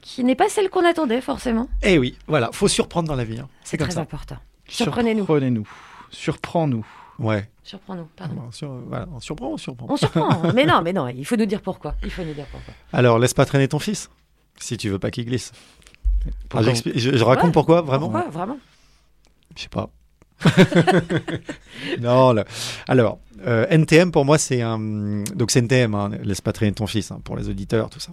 qui 0.00 0.24
n'est 0.24 0.34
pas 0.34 0.48
celle 0.48 0.70
qu'on 0.70 0.84
attendait 0.84 1.20
forcément. 1.20 1.68
Eh 1.82 1.98
oui, 1.98 2.16
voilà, 2.26 2.50
faut 2.52 2.68
surprendre 2.68 3.08
dans 3.08 3.16
la 3.16 3.24
vie. 3.24 3.38
hein. 3.40 3.48
C'est 3.62 3.76
très 3.76 3.90
ça. 3.90 4.00
important. 4.00 4.36
Surprenez-nous. 4.68 5.20
Surprenez-nous. 5.26 5.68
Surprends-nous. 6.10 6.86
Ouais. 7.18 7.48
Surprends-nous, 7.62 8.06
pardon. 8.16 8.34
Bon, 8.34 8.50
sur- 8.50 8.68
voilà, 8.88 9.06
on 9.14 9.20
surprend, 9.20 9.48
on 9.52 9.56
surprend. 9.56 9.86
On 9.88 9.96
surprend. 9.96 10.52
mais 10.54 10.66
non, 10.66 10.80
mais 10.84 10.92
non, 10.92 11.08
il 11.08 11.24
faut 11.24 11.36
nous 11.36 11.46
dire 11.46 11.60
pourquoi. 11.62 11.94
Il 12.02 12.10
faut 12.10 12.22
nous 12.24 12.34
dire 12.34 12.46
pourquoi. 12.50 12.74
Alors, 12.92 13.18
laisse 13.18 13.34
pas 13.34 13.44
traîner 13.46 13.68
ton 13.68 13.78
fils, 13.78 14.10
si 14.58 14.76
tu 14.76 14.88
veux 14.88 14.98
pas 14.98 15.10
qu'il 15.10 15.24
glisse. 15.26 15.52
Ah, 16.54 16.62
je, 16.62 16.70
je 17.16 17.24
raconte 17.24 17.46
Ouais. 17.46 17.52
pourquoi, 17.52 17.82
vraiment? 17.82 18.08
Pourquoi, 18.08 18.30
vraiment? 18.30 18.58
Je 19.56 19.62
sais 19.62 19.68
pas. 19.68 19.90
non, 22.00 22.32
là. 22.32 22.44
alors, 22.88 23.18
euh, 23.46 23.66
NTM 23.70 24.10
pour 24.10 24.24
moi 24.24 24.38
c'est 24.38 24.62
un. 24.62 24.78
Donc 25.34 25.50
c'est 25.50 25.60
NTM, 25.60 25.94
hein, 25.94 26.10
laisse 26.22 26.40
pas 26.40 26.52
traîner 26.52 26.72
ton 26.72 26.86
fils, 26.86 27.10
hein, 27.10 27.20
pour 27.24 27.36
les 27.36 27.48
auditeurs, 27.48 27.90
tout 27.90 28.00
ça. 28.00 28.12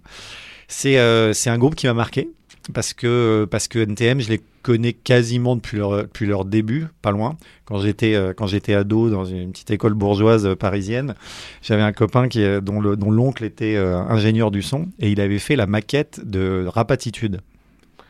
C'est 0.68 0.98
euh, 0.98 1.34
c'est 1.34 1.50
un 1.50 1.58
groupe 1.58 1.76
qui 1.76 1.88
m'a 1.88 1.94
marqué 1.94 2.30
parce 2.74 2.94
que, 2.94 3.48
parce 3.50 3.68
que 3.68 3.80
NTM, 3.80 4.22
je 4.22 4.30
les 4.30 4.42
connais 4.62 4.94
quasiment 4.94 5.56
depuis 5.56 5.78
leur, 5.78 6.04
depuis 6.04 6.28
leur 6.28 6.46
début, 6.46 6.86
pas 7.02 7.12
loin. 7.12 7.36
Quand 7.66 7.80
j'étais 7.80 8.14
euh, 8.14 8.34
quand 8.34 8.46
j'étais 8.48 8.74
ado 8.76 9.10
dans 9.10 9.26
une 9.26 9.52
petite 9.52 9.72
école 9.72 9.94
bourgeoise 9.96 10.56
parisienne, 10.56 11.16
j'avais 11.62 11.82
un 11.82 11.92
copain 11.94 12.28
qui, 12.28 12.44
dont 12.62 12.80
le- 12.80 12.96
dont 12.96 13.12
l'oncle 13.12 13.44
était 13.44 13.78
ingénieur 13.78 14.52
du 14.52 14.62
son 14.62 14.88
et 15.00 15.10
il 15.12 15.20
avait 15.22 15.40
fait 15.40 15.56
la 15.56 15.66
maquette 15.68 16.22
de 16.24 16.66
Rapatitude. 16.68 17.42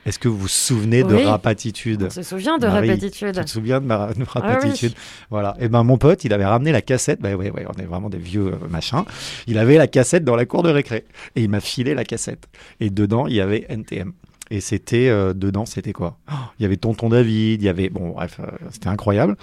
Est-ce 0.06 0.18
que 0.20 0.28
vous 0.28 0.38
vous 0.38 0.48
souvenez 0.48 1.04
de 1.04 1.16
Oui. 1.16 1.26
Rapatitude 1.26 2.04
On 2.08 2.10
se 2.10 2.24
souvient 2.24 2.58
de 2.58 2.66
Marie, 2.66 2.90
Rapatitude. 2.90 3.36
Tu 3.36 3.46
te 3.46 3.50
souviens 3.50 3.80
de 3.80 3.86
ma 3.86 4.14
de 4.14 4.24
Ah 4.24 4.40
Rapatitude 4.40 4.94
oui. 4.96 5.02
Voilà. 5.30 5.56
Et 5.60 5.70
ben 5.70 5.84
mon 5.84 5.98
pote, 5.98 6.24
il 6.24 6.34
avait 6.34 6.46
ramené 6.46 6.72
la 6.72 6.82
cassette. 6.82 7.22
Ben 7.22 7.36
ouais, 7.36 7.52
ouais, 7.52 7.66
on 7.68 7.80
est 7.80 7.86
vraiment 7.86 8.10
des 8.10 8.18
vieux 8.18 8.48
euh, 8.48 8.68
machins. 8.70 9.04
Il 9.48 9.58
avait 9.58 9.78
la 9.78 9.88
cassette 9.88 10.24
dans 10.24 10.36
la 10.36 10.46
cour 10.46 10.64
de 10.64 10.70
récré 10.70 11.06
et 11.36 11.44
il 11.44 11.50
m'a 11.50 11.60
filé 11.60 11.94
la 11.94 12.04
cassette. 12.04 12.48
Et 12.80 12.90
dedans, 12.90 13.28
il 13.28 13.36
y 13.36 13.42
avait 13.42 13.66
NTM. 13.70 14.14
Et 14.54 14.60
c'était 14.60 15.08
euh, 15.08 15.34
dedans, 15.34 15.66
c'était 15.66 15.94
quoi? 15.94 16.18
Oh, 16.30 16.36
Il 16.60 16.64
y 16.64 16.66
avait 16.66 16.76
Tonton 16.76 17.08
David, 17.08 17.62
il 17.62 17.66
y 17.66 17.70
avait 17.70 17.88
bon 17.90 18.10
bref, 18.10 18.38
euh, 18.42 18.48
c'était 18.70 18.90
incroyable. 18.90 19.38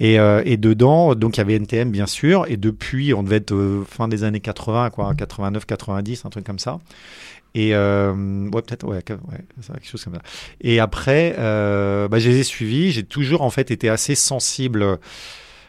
Et, 0.00 0.18
euh, 0.18 0.40
et 0.46 0.56
dedans, 0.56 1.14
donc 1.14 1.36
il 1.36 1.40
y 1.40 1.42
avait 1.42 1.56
NTM 1.56 1.90
bien 1.90 2.06
sûr. 2.06 2.46
Et 2.48 2.56
depuis, 2.56 3.12
on 3.12 3.22
devait 3.22 3.36
être 3.36 3.52
euh, 3.54 3.84
fin 3.86 4.08
des 4.08 4.24
années 4.24 4.40
80, 4.40 4.88
quoi, 4.90 5.12
89, 5.14 5.66
90, 5.66 6.24
un 6.24 6.30
truc 6.30 6.46
comme 6.46 6.58
ça. 6.58 6.78
Et 7.56 7.74
euh, 7.74 8.12
ouais, 8.50 8.60
peut-être, 8.60 8.86
ouais, 8.86 9.02
quelque 9.02 9.86
chose 9.86 10.04
comme 10.04 10.12
ça. 10.12 10.20
Et 10.60 10.78
après, 10.78 11.34
euh, 11.38 12.06
bah, 12.06 12.18
je 12.18 12.28
les 12.28 12.40
ai 12.40 12.42
suivis. 12.42 12.92
J'ai 12.92 13.02
toujours 13.02 13.40
en 13.40 13.48
fait 13.48 13.70
été 13.70 13.88
assez 13.88 14.14
sensible, 14.14 14.98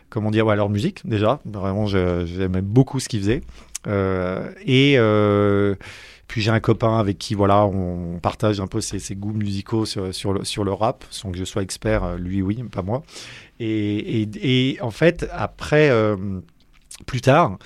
comment 0.09 0.29
dire, 0.29 0.45
ouais, 0.45 0.51
à 0.51 0.55
leur 0.57 0.67
musique 0.67 1.07
déjà. 1.07 1.39
Vraiment, 1.45 1.85
j'aimais 1.87 2.61
beaucoup 2.61 2.99
ce 2.99 3.07
qu'ils 3.07 3.21
faisaient. 3.21 3.41
Euh, 3.87 4.51
et 4.65 4.97
Puis 6.27 6.41
j'ai 6.41 6.51
un 6.51 6.59
copain 6.59 6.99
avec 6.99 7.19
qui 7.19 7.35
voilà, 7.35 7.63
on 7.63 8.19
partage 8.19 8.59
un 8.59 8.67
peu 8.67 8.81
ses, 8.81 9.15
goûts 9.15 9.31
musicaux 9.31 9.85
sur, 9.85 10.33
le, 10.33 10.43
sur 10.43 10.65
le 10.65 10.73
rap, 10.73 11.05
sans 11.09 11.31
que 11.31 11.37
je 11.37 11.45
sois 11.45 11.61
expert, 11.61 12.17
lui 12.17 12.41
oui, 12.41 12.61
pas 12.69 12.81
moi. 12.81 13.03
Et, 13.61 14.27
et, 14.41 14.81
en 14.81 14.91
fait, 14.91 15.25
après, 15.31 15.89
plus 17.05 17.21
tard, 17.21 17.57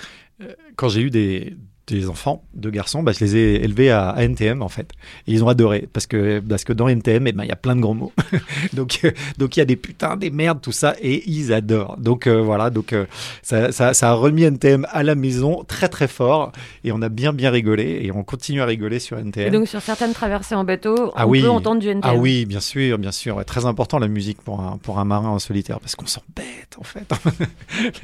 quand 0.75 0.89
j'ai 0.89 1.01
eu 1.01 1.09
des, 1.09 1.55
des 1.95 2.09
enfants, 2.09 2.43
deux 2.53 2.69
garçons, 2.69 3.03
bah, 3.03 3.11
je 3.11 3.23
les 3.23 3.35
ai 3.35 3.63
élevés 3.63 3.89
à, 3.91 4.09
à 4.09 4.23
NTM 4.23 4.61
en 4.61 4.69
fait. 4.69 4.91
Et 5.27 5.33
ils 5.33 5.43
ont 5.43 5.47
adoré 5.47 5.87
parce 5.91 6.07
que, 6.07 6.39
parce 6.39 6.63
que 6.63 6.73
dans 6.73 6.87
NTM, 6.87 7.27
eh 7.27 7.31
ben, 7.31 7.43
il 7.43 7.49
y 7.49 7.51
a 7.51 7.55
plein 7.55 7.75
de 7.75 7.81
gros 7.81 7.93
mots. 7.93 8.11
donc 8.73 8.99
euh, 9.03 9.11
donc 9.37 9.57
il 9.57 9.59
y 9.59 9.63
a 9.63 9.65
des 9.65 9.75
putains, 9.75 10.17
des 10.17 10.29
merdes, 10.29 10.61
tout 10.61 10.71
ça, 10.71 10.95
et 11.01 11.23
ils 11.29 11.53
adorent. 11.53 11.97
Donc 11.97 12.27
euh, 12.27 12.41
voilà, 12.41 12.69
donc 12.69 12.93
euh, 12.93 13.05
ça, 13.41 13.71
ça, 13.71 13.93
ça 13.93 14.09
a 14.11 14.13
remis 14.13 14.43
NTM 14.43 14.85
à 14.91 15.03
la 15.03 15.15
maison 15.15 15.63
très 15.67 15.89
très 15.89 16.07
fort 16.07 16.51
et 16.83 16.91
on 16.91 17.01
a 17.01 17.09
bien 17.09 17.33
bien 17.33 17.51
rigolé 17.51 17.99
et 18.03 18.11
on 18.11 18.23
continue 18.23 18.61
à 18.61 18.65
rigoler 18.65 18.99
sur 18.99 19.17
NTM. 19.17 19.47
Et 19.47 19.51
donc 19.51 19.67
sur 19.67 19.81
certaines 19.81 20.13
traversées 20.13 20.55
en 20.55 20.63
bateau, 20.63 21.11
Ah 21.15 21.27
on 21.27 21.29
oui. 21.29 21.41
peut 21.41 21.49
entendre 21.49 21.79
du 21.81 21.87
NTM. 21.89 22.01
Ah 22.03 22.15
oui, 22.15 22.45
bien 22.45 22.59
sûr, 22.59 22.97
bien 22.97 23.11
sûr. 23.11 23.35
Ouais, 23.37 23.43
très 23.43 23.65
important 23.65 23.99
la 23.99 24.07
musique 24.07 24.41
pour 24.41 24.61
un, 24.61 24.77
pour 24.81 24.99
un 24.99 25.05
marin 25.05 25.29
en 25.29 25.39
solitaire 25.39 25.79
parce 25.79 25.95
qu'on 25.95 26.07
s'embête 26.07 26.77
en 26.77 26.83
fait. 26.83 27.07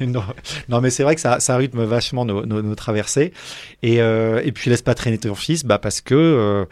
non, 0.06 0.22
non, 0.68 0.80
mais 0.80 0.90
c'est 0.90 1.02
vrai 1.02 1.14
que 1.14 1.20
ça, 1.20 1.40
ça 1.40 1.56
rythme 1.56 1.84
vachement 1.84 2.24
nos, 2.24 2.44
nos, 2.46 2.62
nos 2.62 2.74
traversées. 2.74 3.32
Et, 3.82 4.00
euh, 4.00 4.42
et 4.44 4.52
puis 4.52 4.70
laisse 4.70 4.82
pas 4.82 4.94
traîner 4.94 5.18
ton 5.18 5.34
fils, 5.34 5.64
bah 5.64 5.78
parce 5.78 6.00
que 6.00 6.14
euh, 6.14 6.64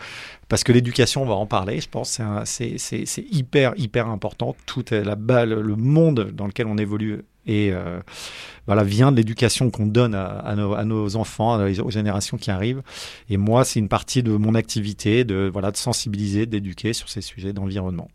que 0.65 0.73
l'éducation, 0.73 1.23
on 1.23 1.27
va 1.27 1.35
en 1.35 1.47
parler, 1.47 1.81
je 1.81 1.89
pense, 1.89 2.21
c'est 2.45 3.25
hyper 3.31 3.75
hyper 3.77 4.09
important. 4.09 4.57
Tout 4.67 4.93
est 4.93 5.05
la 5.05 5.15
balle, 5.15 5.51
le 5.51 5.77
monde 5.77 6.33
dans 6.33 6.47
lequel 6.47 6.67
on 6.67 6.79
évolue 6.79 7.23
et 7.47 7.71
euh, 7.73 8.01
voilà 8.67 8.83
vient 8.83 9.13
de 9.13 9.17
l'éducation 9.17 9.71
qu'on 9.71 9.87
donne 9.87 10.15
à, 10.17 10.55
nos, 10.57 10.75
à 10.75 10.85
nos 10.85 11.15
enfants, 11.15 11.61
aux 11.65 11.91
générations 11.91 12.37
qui 12.37 12.51
arrivent. 12.51 12.83
Et 13.31 13.37
moi, 13.37 13.65
c'est 13.65 13.79
une 13.79 13.89
partie 13.89 14.25
de 14.25 14.33
mon 14.33 14.57
activité 14.57 15.25
de 15.25 15.49
voilà 15.53 15.71
de 15.71 15.77
sensibiliser, 15.77 16.47
d'éduquer 16.47 16.93
sur 16.93 17.09
ces 17.09 17.21
sujets 17.21 17.53
d'environnement. 17.53 18.09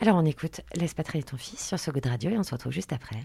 Alors 0.00 0.16
on 0.16 0.24
écoute 0.24 0.62
Laisse 0.74 0.94
pas 0.94 1.04
traîner 1.04 1.22
ton 1.22 1.36
fils 1.36 1.64
sur 1.64 1.78
So 1.78 1.92
Good 1.92 2.06
Radio 2.06 2.30
et 2.32 2.38
on 2.38 2.42
se 2.42 2.50
retrouve 2.50 2.72
juste 2.72 2.92
après. 2.92 3.24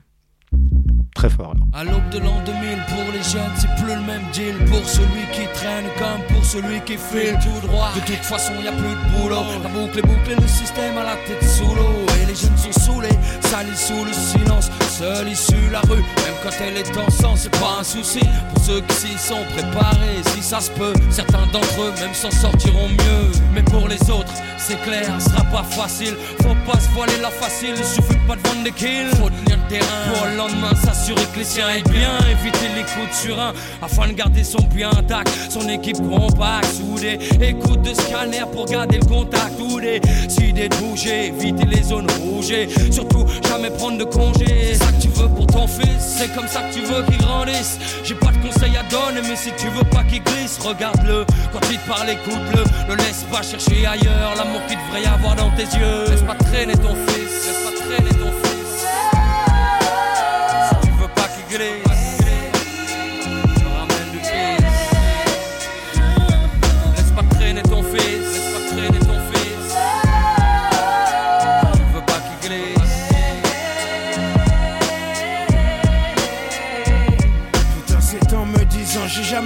Très 1.17 1.32
fort. 1.32 1.53
alors. 1.56 1.67
À 1.73 1.84
l'aube 1.84 2.10
de 2.12 2.19
l'an 2.19 2.38
2000, 2.45 2.77
pour 2.89 3.12
les 3.12 3.23
jeunes, 3.23 3.56
c'est 3.58 3.73
plus 3.82 3.95
le 3.95 4.01
même 4.01 4.21
deal. 4.34 4.53
Pour 4.69 4.88
celui 4.88 5.25
qui 5.34 5.47
traîne 5.56 5.86
comme 5.97 6.21
pour 6.30 6.45
celui 6.45 6.80
qui 6.82 6.93
file 6.93 7.38
tout 7.41 7.67
droit. 7.67 7.89
De 7.95 8.01
toute 8.01 8.23
façon, 8.23 8.53
y 8.63 8.67
a 8.67 8.71
plus 8.71 8.93
de 8.93 9.17
boulot. 9.17 9.41
La 9.63 9.69
boucle 9.69 9.97
est 9.97 10.01
bouclée, 10.03 10.36
le 10.39 10.47
système 10.47 10.95
à 10.95 11.03
la 11.03 11.15
tête 11.25 11.43
sous 11.43 11.73
l'eau. 11.73 12.06
Et 12.21 12.25
les 12.27 12.36
jeunes 12.36 12.56
sont 12.58 12.80
saoulés, 12.80 13.17
salis 13.41 13.75
sous 13.75 14.06
le 14.06 14.13
silence. 14.13 14.69
Seule 14.89 15.30
issue, 15.30 15.69
la 15.71 15.82
rue, 15.82 16.06
même 16.21 16.38
quand 16.43 16.56
elle 16.62 16.77
est 16.77 16.97
en 16.97 17.10
sang, 17.10 17.34
c'est 17.36 17.51
pas 17.58 17.77
un 17.80 17.84
souci. 17.84 18.21
Pour 18.53 18.63
ceux 18.63 18.82
qui 18.82 18.95
s'y 18.95 19.17
sont 19.17 19.43
préparés, 19.56 20.21
si 20.36 20.43
ça 20.43 20.60
se 20.60 20.69
peut, 20.71 20.93
certains 21.10 21.45
d'entre 21.51 21.82
eux 21.82 21.93
même 21.99 22.13
s'en 22.13 22.32
sortiront 22.32 22.89
mieux. 22.89 23.32
Mais 23.56 23.63
pour 23.63 23.88
les 23.88 24.01
autres, 24.12 24.34
c'est 24.58 24.80
clair, 24.84 25.10
ce 25.19 25.32
sera 25.32 25.43
pas 25.45 25.63
facile. 25.63 26.15
Faut 26.43 26.56
pas 26.71 26.80
se 26.80 26.89
voiler 26.89 27.17
la 27.21 27.32
facile, 27.32 27.73
il 27.75 27.86
suffit 27.86 28.19
pas 28.27 28.36
de 28.36 28.47
vendre 28.47 28.63
des 28.63 28.71
kills. 28.71 29.10
Faut 29.19 29.30
tenir 29.30 29.57
pour 29.69 30.25
le 30.27 30.38
lendemain 30.38 30.73
s'assurer 30.75 31.25
que 31.34 31.39
les 31.39 31.45
siens 31.45 31.69
aient 31.69 31.89
bien. 31.89 32.17
Éviter 32.32 32.67
les 32.75 32.84
coups 32.84 33.10
de 33.10 33.13
surin 33.13 33.53
afin 33.82 34.08
de 34.08 34.13
garder 34.13 34.43
son 34.43 34.62
bien 34.73 34.89
intact. 34.89 35.30
Son 35.49 35.67
équipe 35.67 35.97
compacte, 35.97 36.67
soudée. 36.73 37.19
Écoute 37.41 37.82
de 37.82 37.93
scanner 37.93 38.43
pour 38.51 38.65
garder 38.65 38.97
le 38.99 39.06
contact. 39.06 39.53
Ou 39.60 39.80
des 39.80 39.99
idées 40.41 40.69
de 40.69 40.75
bouger, 40.75 41.27
éviter 41.27 41.65
les 41.65 41.84
zones 41.84 42.08
rouges. 42.21 42.51
et 42.51 42.67
Surtout, 42.91 43.25
jamais 43.47 43.69
prendre 43.71 43.97
de 43.97 44.03
congé. 44.03 44.45
C'est 44.73 44.75
ça 44.75 44.91
que 44.91 45.01
tu 45.01 45.10
veux 45.10 45.30
pour 45.30 45.47
ton 45.47 45.67
fils, 45.67 45.99
c'est 45.99 46.34
comme 46.36 46.47
ça 46.47 46.62
que 46.62 46.73
tu 46.73 46.82
veux 46.82 47.03
qu'il 47.03 47.17
grandisse. 47.17 47.77
J'ai 48.03 48.15
pas 48.15 48.32
de 48.32 48.38
conseils 48.38 48.77
à 48.77 48.84
donner, 48.84 49.21
mais 49.27 49.36
si 49.36 49.51
tu 49.58 49.67
veux 49.69 49.84
pas 49.86 50.03
qu'il 50.03 50.23
glisse, 50.23 50.58
regarde-le. 50.60 51.25
Quand 51.51 51.60
il 51.69 51.77
te 51.77 51.88
parle, 51.88 52.10
écoute-le. 52.10 52.63
Ne 52.89 52.95
laisse 52.97 53.25
pas 53.32 53.41
chercher 53.41 53.86
ailleurs 53.86 54.36
l'amour 54.38 54.62
qu'il 54.67 54.77
devrait 54.77 55.03
y 55.03 55.06
avoir 55.06 55.36
dans 55.36 55.51
tes 55.51 55.63
yeux. 55.77 56.10
Laisse 56.10 56.21
pas 56.21 56.36
traîner 56.36 56.73
ton 56.73 56.95
fils, 57.08 57.47
laisse 57.47 57.63
pas 57.63 57.84
traîner 57.84 58.10
ton 58.12 58.32
fils. 58.32 58.46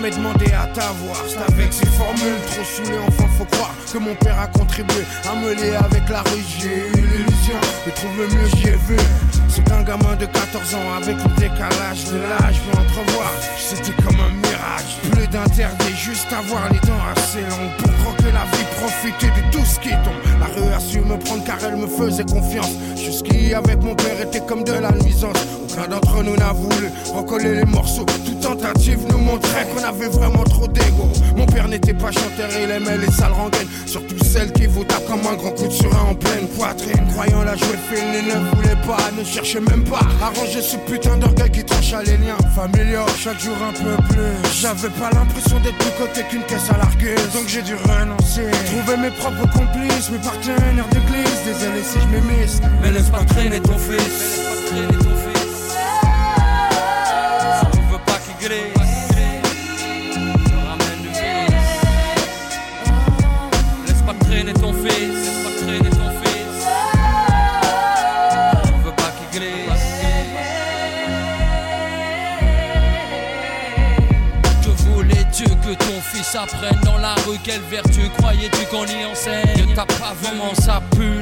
Jamais 0.01 0.15
demandé 0.15 0.45
à 0.53 0.65
t'avoir. 0.67 1.15
C'est 1.27 1.53
avec 1.53 1.71
ces 1.71 1.85
formules 1.85 2.41
trop 2.47 2.63
saoulées, 2.63 2.97
enfin 3.07 3.27
faut 3.37 3.45
croire 3.45 3.73
que 3.91 3.97
mon 3.97 4.15
père 4.15 4.39
a 4.39 4.47
contribué 4.47 5.03
à 5.29 5.35
me 5.35 5.53
lier 5.53 5.75
avec 5.75 6.09
la 6.09 6.21
rue. 6.21 6.43
J'ai 6.59 6.89
l'illusion 6.95 7.59
de 7.85 7.91
trouver 7.91 8.27
mieux, 8.35 8.47
j'y 8.55 8.69
ai 8.69 8.77
vu. 8.87 8.97
C'est 9.47 9.63
qu'un 9.63 9.83
gamin 9.83 10.15
de 10.15 10.25
14 10.25 10.75
ans 10.75 10.93
avec 10.97 11.17
le 11.17 11.29
décalage 11.39 12.05
de 12.05 12.17
l'âge 12.17 12.61
peut 12.61 12.79
entrevoir. 12.79 13.31
C'était 13.57 14.01
comme 14.01 14.19
un. 14.19 14.50
Plus 15.11 15.27
d'interdit, 15.27 15.95
juste 15.95 16.31
avoir 16.31 16.71
les 16.71 16.79
dents 16.79 17.03
assez 17.15 17.41
longues 17.41 17.75
pour 17.77 17.91
croquer 18.03 18.31
la 18.31 18.45
vie, 18.55 18.65
profiter 18.79 19.27
de 19.27 19.51
tout 19.51 19.65
ce 19.65 19.79
qui 19.79 19.89
tombe. 19.89 20.39
La 20.39 20.45
rue 20.45 20.73
a 20.73 20.79
su 20.79 20.99
me 20.99 21.17
prendre 21.17 21.43
car 21.43 21.57
elle 21.65 21.75
me 21.75 21.87
faisait 21.87 22.23
confiance. 22.23 22.71
Jusqu'y 22.95 23.53
avec 23.53 23.81
mon 23.81 23.95
père 23.95 24.19
était 24.21 24.41
comme 24.41 24.63
de 24.63 24.73
la 24.73 24.91
nuisance. 24.91 25.37
Aucun 25.63 25.87
d'entre 25.87 26.23
nous 26.23 26.35
n'a 26.35 26.53
voulu 26.53 26.89
recoller 27.13 27.55
les 27.55 27.65
morceaux. 27.65 28.05
Toute 28.25 28.39
tentative 28.39 28.99
nous 29.09 29.17
montrait 29.17 29.67
qu'on 29.73 29.83
avait 29.83 30.09
vraiment 30.09 30.43
trop 30.43 30.67
d'ego. 30.67 31.09
Mon 31.35 31.45
père 31.45 31.67
n'était 31.67 31.93
pas 31.93 32.11
chanteur, 32.11 32.49
il 32.61 32.69
aimait 32.69 32.97
les 32.97 33.11
sales 33.11 33.33
rengaines. 33.33 33.67
Surtout 33.85 34.23
celles 34.23 34.51
qui 34.53 34.67
vous 34.67 34.83
tapent 34.83 35.07
comme 35.07 35.25
un 35.31 35.35
grand 35.35 35.51
coup 35.51 35.67
de 35.67 35.73
surin 35.73 36.09
en 36.09 36.15
pleine 36.15 36.47
poitrine. 36.47 37.07
Croyant 37.13 37.43
la 37.43 37.55
jouer 37.55 37.77
fine, 37.91 38.13
il 38.13 38.27
ne 38.27 38.55
voulait 38.55 38.81
pas, 38.87 38.97
ne 39.17 39.23
cherchait 39.23 39.61
même 39.61 39.83
pas 39.83 40.01
à 40.21 40.27
ranger 40.27 40.61
ce 40.61 40.77
putain 40.77 41.17
d'orgueil 41.17 41.51
qui 41.51 41.63
trancha 41.63 42.01
les 42.03 42.17
liens 42.17 42.37
familiaux. 42.55 43.05
Chaque 43.17 43.39
jour 43.39 43.55
un 43.67 43.73
peu 43.73 43.95
plus. 44.13 44.60
J'avais 44.61 44.89
pas 44.89 45.09
l'impression 45.09 45.59
d'être 45.61 45.77
plus 45.79 45.89
côté 45.97 46.21
qu'une 46.29 46.43
caisse 46.43 46.69
à 46.69 46.77
largueuse. 46.77 47.33
Donc 47.33 47.47
j'ai 47.47 47.63
dû 47.63 47.73
renoncer. 47.73 48.45
Trouver 48.67 48.95
mes 48.95 49.09
propres 49.09 49.49
complices, 49.51 50.11
mes 50.11 50.19
partenaires 50.19 50.87
d'église. 50.91 51.41
Désolé 51.43 51.81
si 51.81 51.97
je 51.99 52.07
m'émisse. 52.07 52.61
Mais 52.83 52.91
laisse 52.91 53.09
pas 53.09 53.23
traîner 53.25 53.59
ton 53.59 53.75
fils. 53.79 54.39
Apprenne 76.43 76.79
dans 76.83 76.97
la 76.97 77.13
rue 77.27 77.37
Quelle 77.43 77.61
vertu 77.61 78.09
croyais-tu 78.17 78.65
qu'on 78.67 78.85
y 78.85 79.05
enseigne? 79.05 79.73
T'as 79.75 79.85
pas 79.85 80.13
vu 80.21 80.27
comment 80.29 80.55
ça 80.55 80.81
pue 80.91 81.20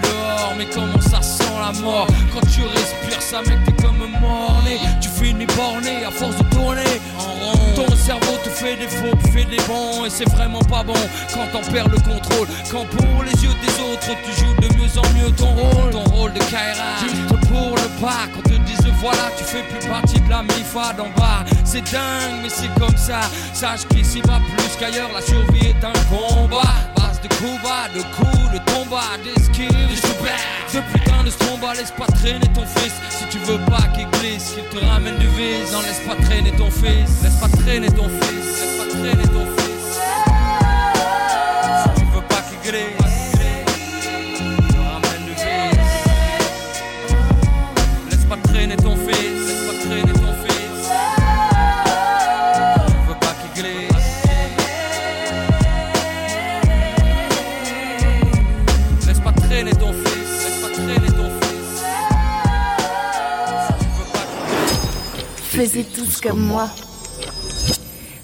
Mais 0.58 0.68
comment 0.74 1.02
ça 1.02 1.22
sent 1.22 1.44
la 1.60 1.72
mort? 1.82 2.08
Quand 2.34 2.46
tu 2.52 2.62
respires 2.64 3.22
ça 3.22 3.42
mec 3.42 3.60
t'es 3.66 3.84
comme 3.84 3.98
morné. 4.20 4.80
Tu 5.02 5.10
finis 5.10 5.46
borné 5.58 6.04
à 6.06 6.12
force 6.12 6.36
de 6.38 6.44
tourner 6.56 7.00
en 7.18 7.24
rond. 7.24 7.76
Ton 7.76 7.96
cerveau 7.96 8.38
te 8.44 8.50
fait 8.50 8.76
des 8.76 8.88
faux 8.88 9.16
puis 9.24 9.32
fait 9.32 9.46
des 9.46 9.62
bons 9.68 10.06
Et 10.06 10.10
c'est 10.10 10.30
vraiment 10.30 10.62
pas 10.62 10.84
bon 10.84 11.00
quand 11.34 11.48
t'en 11.52 11.72
perds 11.72 11.90
le 11.90 11.98
contrôle. 11.98 12.48
Quand 12.72 12.86
pour 12.86 13.24
les 13.24 13.44
yeux 13.44 13.56
des 13.62 13.74
autres 13.84 14.18
tu 14.26 14.32
joues 14.40 14.56
de 14.62 14.76
mieux 14.76 14.98
en 14.98 15.08
mieux 15.14 15.32
ton 15.32 15.48
rôle. 15.48 15.92
Ton 15.92 16.04
rôle 16.12 16.34
de 16.34 16.40
Kaira. 16.40 17.00
Juste 17.02 17.48
pour 17.48 17.76
le 17.76 18.02
pas 18.02 18.28
Quand 18.36 18.44
te 18.44 18.58
disent 18.58 18.94
voilà 19.00 19.30
tu 19.38 19.44
fais 19.44 19.64
plus 19.64 19.88
partie 19.88 20.20
de 20.20 20.30
la 20.30 20.44
MIFA 20.44 20.94
d'en 20.94 21.10
bas. 21.18 21.46
C'est 21.64 21.84
dingue 21.92 22.42
mais 22.44 22.50
c'est 22.50 22.74
comme 22.80 22.98
ça. 22.98 23.22
Sache 23.54 23.88
qu'ici 23.90 24.22
va 24.22 24.40
plus 24.40 24.76
qu'ailleurs 24.80 25.10
La 25.14 25.22
survie 25.22 25.68
est 25.68 25.84
un 25.86 25.94
combat 26.10 26.99
de 27.24 27.28
coups 27.36 27.62
bas, 27.64 27.88
de 27.94 28.02
coups, 28.16 28.52
de 28.54 28.60
combats 28.72 29.18
Des 29.24 29.42
skills, 29.44 29.88
des 29.88 29.96
super 29.96 30.38
Ce 30.68 30.78
putain 30.94 31.24
de 31.24 31.30
stromba 31.30 31.74
Laisse 31.74 31.92
pas 31.92 32.08
traîner 32.08 32.48
ton 32.54 32.66
fils. 32.66 32.94
Si 33.10 33.26
tu 33.30 33.38
veux 33.40 33.60
pas 33.66 33.88
qu'il 33.94 34.08
glisse 34.20 34.54
Qu'il 34.54 34.64
te 34.66 34.86
ramène 34.86 35.18
du 35.18 35.28
vice. 35.28 35.72
Non 35.72 35.82
laisse 35.82 36.02
pas 36.08 36.16
traîner 36.24 36.52
ton 36.52 36.72
fils. 36.72 37.24
Laisse 37.24 37.36
pas 37.36 37.50
traîner 37.50 37.88
ton 37.88 38.10
fils. 38.10 38.46
Laisse 38.60 38.78
pas 38.78 38.98
traîner 38.98 39.24
ton 39.24 39.46
fils. 39.58 40.00
Si 41.84 42.00
tu 42.00 42.06
veux 42.14 42.22
pas 42.22 42.42
qu'il 42.50 42.72
glisse 42.72 42.99
Faisiez 65.60 65.84
tous 65.84 66.22
comme 66.22 66.40
moi. 66.40 66.70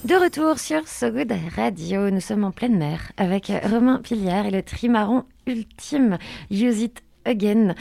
De 0.05 0.15
retour 0.15 0.57
sur 0.57 0.87
So 0.87 1.11
Good 1.11 1.33
Radio, 1.57 2.09
nous 2.09 2.21
sommes 2.21 2.45
en 2.45 2.51
pleine 2.51 2.77
mer 2.77 3.11
avec 3.17 3.51
Romain 3.69 3.99
Piliard 4.01 4.45
et 4.45 4.51
le 4.51 4.63
trimaran 4.63 5.25
ultime 5.45 6.17
Use 6.49 6.79
It 6.79 7.03
Again. 7.25 7.75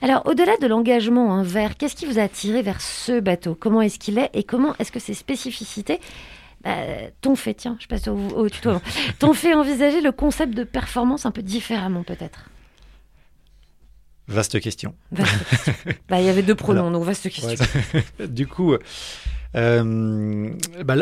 Alors, 0.00 0.22
au-delà 0.26 0.56
de 0.58 0.68
l'engagement 0.68 1.34
hein, 1.34 1.42
vers, 1.42 1.76
qu'est-ce 1.76 1.96
qui 1.96 2.06
vous 2.06 2.20
a 2.20 2.22
attiré 2.22 2.62
vers 2.62 2.80
ce 2.80 3.18
bateau? 3.18 3.56
Comment 3.58 3.82
est-ce 3.82 3.98
qu'il 3.98 4.16
est 4.16 4.30
et 4.32 4.44
comment 4.44 4.76
est-ce 4.78 4.92
que 4.92 5.00
ses 5.00 5.14
spécificités 5.14 5.98
bah, 6.62 6.76
t'ont 7.20 7.34
fait, 7.34 7.54
tiens, 7.54 7.76
je 7.80 7.88
passe 7.88 8.06
au, 8.06 8.14
au 8.14 8.48
tuto, 8.48 8.74
t'ont 9.18 9.32
fait 9.32 9.54
envisager 9.54 10.02
le 10.02 10.12
concept 10.12 10.54
de 10.54 10.62
performance 10.62 11.26
un 11.26 11.32
peu 11.32 11.42
différemment 11.42 12.04
peut-être? 12.04 12.48
Vaste 14.28 14.60
question. 14.60 14.94
Vaste 15.12 15.44
question. 15.48 15.72
Bah, 16.08 16.20
il 16.20 16.26
y 16.26 16.28
avait 16.28 16.42
deux 16.42 16.54
pronoms, 16.54 16.90
donc 16.90 17.04
vaste 17.04 17.24
question. 17.30 17.48
ouais. 17.48 18.26
du 18.28 18.46
coup, 18.46 18.74
euh, 19.54 20.50
bah, 20.84 20.96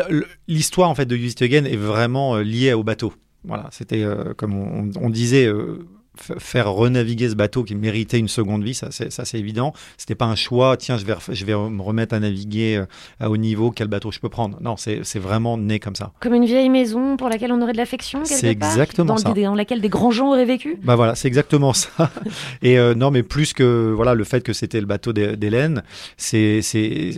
l'histoire 0.47 0.89
en 0.89 0.95
fait 0.95 1.05
de 1.05 1.15
Use 1.15 1.31
It 1.33 1.41
Again 1.41 1.65
est 1.65 1.75
vraiment 1.77 2.35
euh, 2.35 2.43
liée 2.43 2.73
au 2.73 2.83
bateau. 2.83 3.13
Voilà, 3.45 3.67
c'était 3.71 4.03
euh, 4.03 4.33
comme 4.35 4.55
on, 4.55 4.89
on 4.99 5.09
disait. 5.09 5.45
euh, 5.45 5.85
Faire 6.15 6.71
renaviguer 6.71 7.29
ce 7.29 7.35
bateau 7.35 7.63
qui 7.63 7.73
méritait 7.73 8.19
une 8.19 8.27
seconde 8.27 8.63
vie, 8.63 8.75
ça 8.75 8.89
c'est 8.91 9.39
évident. 9.39 9.73
C'était 9.97 10.13
pas 10.15 10.25
un 10.25 10.35
choix. 10.35 10.77
Tiens, 10.77 10.97
je 10.97 11.05
vais 11.05 11.15
je 11.29 11.45
vais 11.45 11.53
me 11.53 11.81
remettre 11.81 12.13
à 12.13 12.19
naviguer 12.19 12.77
euh, 12.77 12.85
à 13.19 13.29
haut 13.29 13.37
niveau. 13.37 13.71
Quel 13.71 13.87
bateau 13.87 14.11
je 14.11 14.19
peux 14.19 14.29
prendre 14.29 14.57
Non, 14.61 14.75
c'est 14.77 15.19
vraiment 15.19 15.57
né 15.57 15.79
comme 15.79 15.95
ça. 15.95 16.11
Comme 16.19 16.35
une 16.35 16.45
vieille 16.45 16.69
maison 16.69 17.17
pour 17.17 17.29
laquelle 17.29 17.51
on 17.51 17.61
aurait 17.61 17.71
de 17.73 17.77
l'affection 17.77 18.21
C'est 18.25 18.47
exactement 18.47 19.15
dans, 19.15 19.17
ça. 19.17 19.33
Dans 19.33 19.55
laquelle 19.55 19.81
des 19.81 19.89
grands 19.89 20.11
gens 20.11 20.29
auraient 20.29 20.45
vécu 20.45 20.77
Bah 20.83 20.95
voilà, 20.95 21.15
c'est 21.15 21.27
exactement 21.27 21.73
ça. 21.73 22.11
Et 22.61 22.77
euh, 22.77 22.93
non, 22.93 23.09
mais 23.09 23.23
plus 23.23 23.53
que 23.53 23.91
voilà 23.95 24.13
le 24.13 24.23
fait 24.23 24.41
que 24.41 24.53
c'était 24.53 24.79
le 24.79 24.85
bateau 24.85 25.13
d'Hé- 25.13 25.35
d'Hélène, 25.35 25.83
c'est 26.17 26.61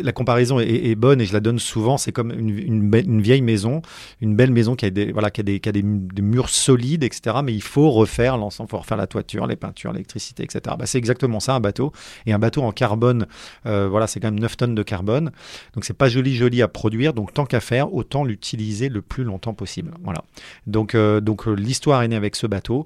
la 0.04 0.12
comparaison 0.12 0.60
est, 0.60 0.86
est 0.86 0.96
bonne 0.96 1.22
et 1.22 1.26
je 1.26 1.34
la 1.34 1.39
donne 1.39 1.60
souvent. 1.60 1.98
C'est 1.98 2.12
comme 2.12 2.32
une, 2.32 2.50
une, 2.96 3.22
vieille 3.22 3.41
maison, 3.41 3.82
une 4.22 4.36
belle 4.36 4.52
maison 4.52 4.76
qui 4.76 4.86
a 4.86 4.89
des 4.89 5.12
voilà 5.12 5.32
qui 5.32 5.41
a 5.41 5.43
des, 5.43 5.60
qui 5.60 5.70
a 5.70 5.72
des, 5.72 5.84
des 5.84 6.22
murs 6.22 6.50
solides, 6.50 7.04
etc. 7.04 7.38
Mais 7.43 7.54
il 7.54 7.62
faut 7.62 7.91
refaire 7.91 8.38
l'ensemble, 8.38 8.70
refaire 8.86 8.97
la 8.97 9.07
toiture, 9.07 9.47
les 9.47 9.55
peintures, 9.55 9.91
l'électricité, 9.91 10.43
etc. 10.43 10.75
Bah, 10.77 10.86
c'est 10.86 10.97
exactement 10.97 11.39
ça 11.39 11.55
un 11.55 11.59
bateau. 11.59 11.91
Et 12.25 12.33
un 12.33 12.39
bateau 12.39 12.61
en 12.61 12.71
carbone, 12.71 13.25
euh, 13.65 13.88
voilà, 13.89 14.07
c'est 14.07 14.19
quand 14.19 14.27
même 14.27 14.39
9 14.39 14.57
tonnes 14.57 14.75
de 14.75 14.83
carbone. 14.83 15.31
Donc 15.73 15.86
c'est 15.86 15.97
pas 15.97 16.07
joli 16.07 16.36
joli 16.36 16.61
à 16.61 16.67
produire. 16.67 17.13
Donc 17.13 17.33
tant 17.33 17.45
qu'à 17.45 17.59
faire, 17.59 17.93
autant 17.93 18.23
l'utiliser 18.23 18.89
le 18.89 19.01
plus 19.01 19.23
longtemps 19.23 19.53
possible. 19.53 19.91
Voilà. 20.03 20.23
Donc 20.67 20.95
euh, 20.95 21.19
donc 21.19 21.47
euh, 21.47 21.53
l'histoire 21.53 22.03
est 22.03 22.07
née 22.07 22.15
avec 22.15 22.36
ce 22.36 22.47
bateau 22.47 22.86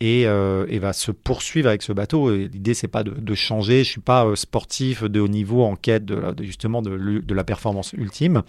et, 0.00 0.26
va 0.26 0.92
se 0.92 1.10
poursuivre 1.10 1.68
avec 1.68 1.82
ce 1.82 1.92
bateau. 1.92 2.30
L'idée, 2.30 2.74
c'est 2.74 2.88
pas 2.88 3.02
de, 3.02 3.34
changer. 3.34 3.82
Je 3.82 3.90
suis 3.90 4.00
pas 4.00 4.26
sportif 4.34 5.02
de 5.04 5.20
haut 5.20 5.28
niveau 5.28 5.64
en 5.64 5.74
quête 5.74 6.04
de, 6.04 6.34
justement 6.40 6.82
de, 6.82 7.20
de 7.20 7.34
la 7.34 7.44
performance 7.44 7.92
ultime. 7.94 8.42